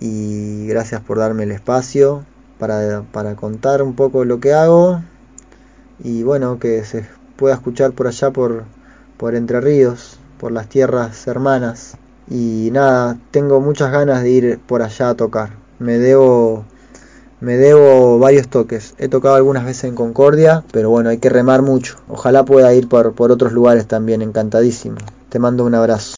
Y 0.00 0.66
gracias 0.68 1.02
por 1.02 1.18
darme 1.18 1.42
el 1.42 1.52
espacio 1.52 2.24
para, 2.58 3.02
para 3.12 3.36
contar 3.36 3.82
un 3.82 3.94
poco 3.94 4.24
lo 4.24 4.40
que 4.40 4.54
hago. 4.54 5.02
Y 6.02 6.22
bueno, 6.22 6.58
que 6.58 6.84
se 6.84 7.06
pueda 7.36 7.54
escuchar 7.54 7.92
por 7.92 8.06
allá 8.06 8.30
por, 8.30 8.64
por 9.16 9.34
Entre 9.34 9.60
Ríos, 9.60 10.18
por 10.38 10.52
las 10.52 10.68
tierras 10.68 11.26
hermanas. 11.26 11.96
Y 12.28 12.70
nada, 12.72 13.18
tengo 13.30 13.60
muchas 13.60 13.92
ganas 13.92 14.22
de 14.22 14.30
ir 14.30 14.58
por 14.66 14.82
allá 14.82 15.10
a 15.10 15.14
tocar. 15.14 15.50
Me 15.78 15.98
debo 15.98 16.64
me 17.40 17.56
debo 17.56 18.18
varios 18.18 18.48
toques. 18.48 18.94
He 18.98 19.08
tocado 19.08 19.34
algunas 19.34 19.64
veces 19.64 19.84
en 19.84 19.94
Concordia, 19.94 20.62
pero 20.72 20.90
bueno, 20.90 21.08
hay 21.08 21.16
que 21.16 21.30
remar 21.30 21.62
mucho. 21.62 21.96
Ojalá 22.06 22.44
pueda 22.44 22.74
ir 22.74 22.86
por, 22.86 23.14
por 23.14 23.32
otros 23.32 23.52
lugares 23.52 23.86
también, 23.86 24.20
encantadísimo. 24.20 24.98
Te 25.30 25.38
mando 25.38 25.64
un 25.64 25.74
abrazo. 25.74 26.08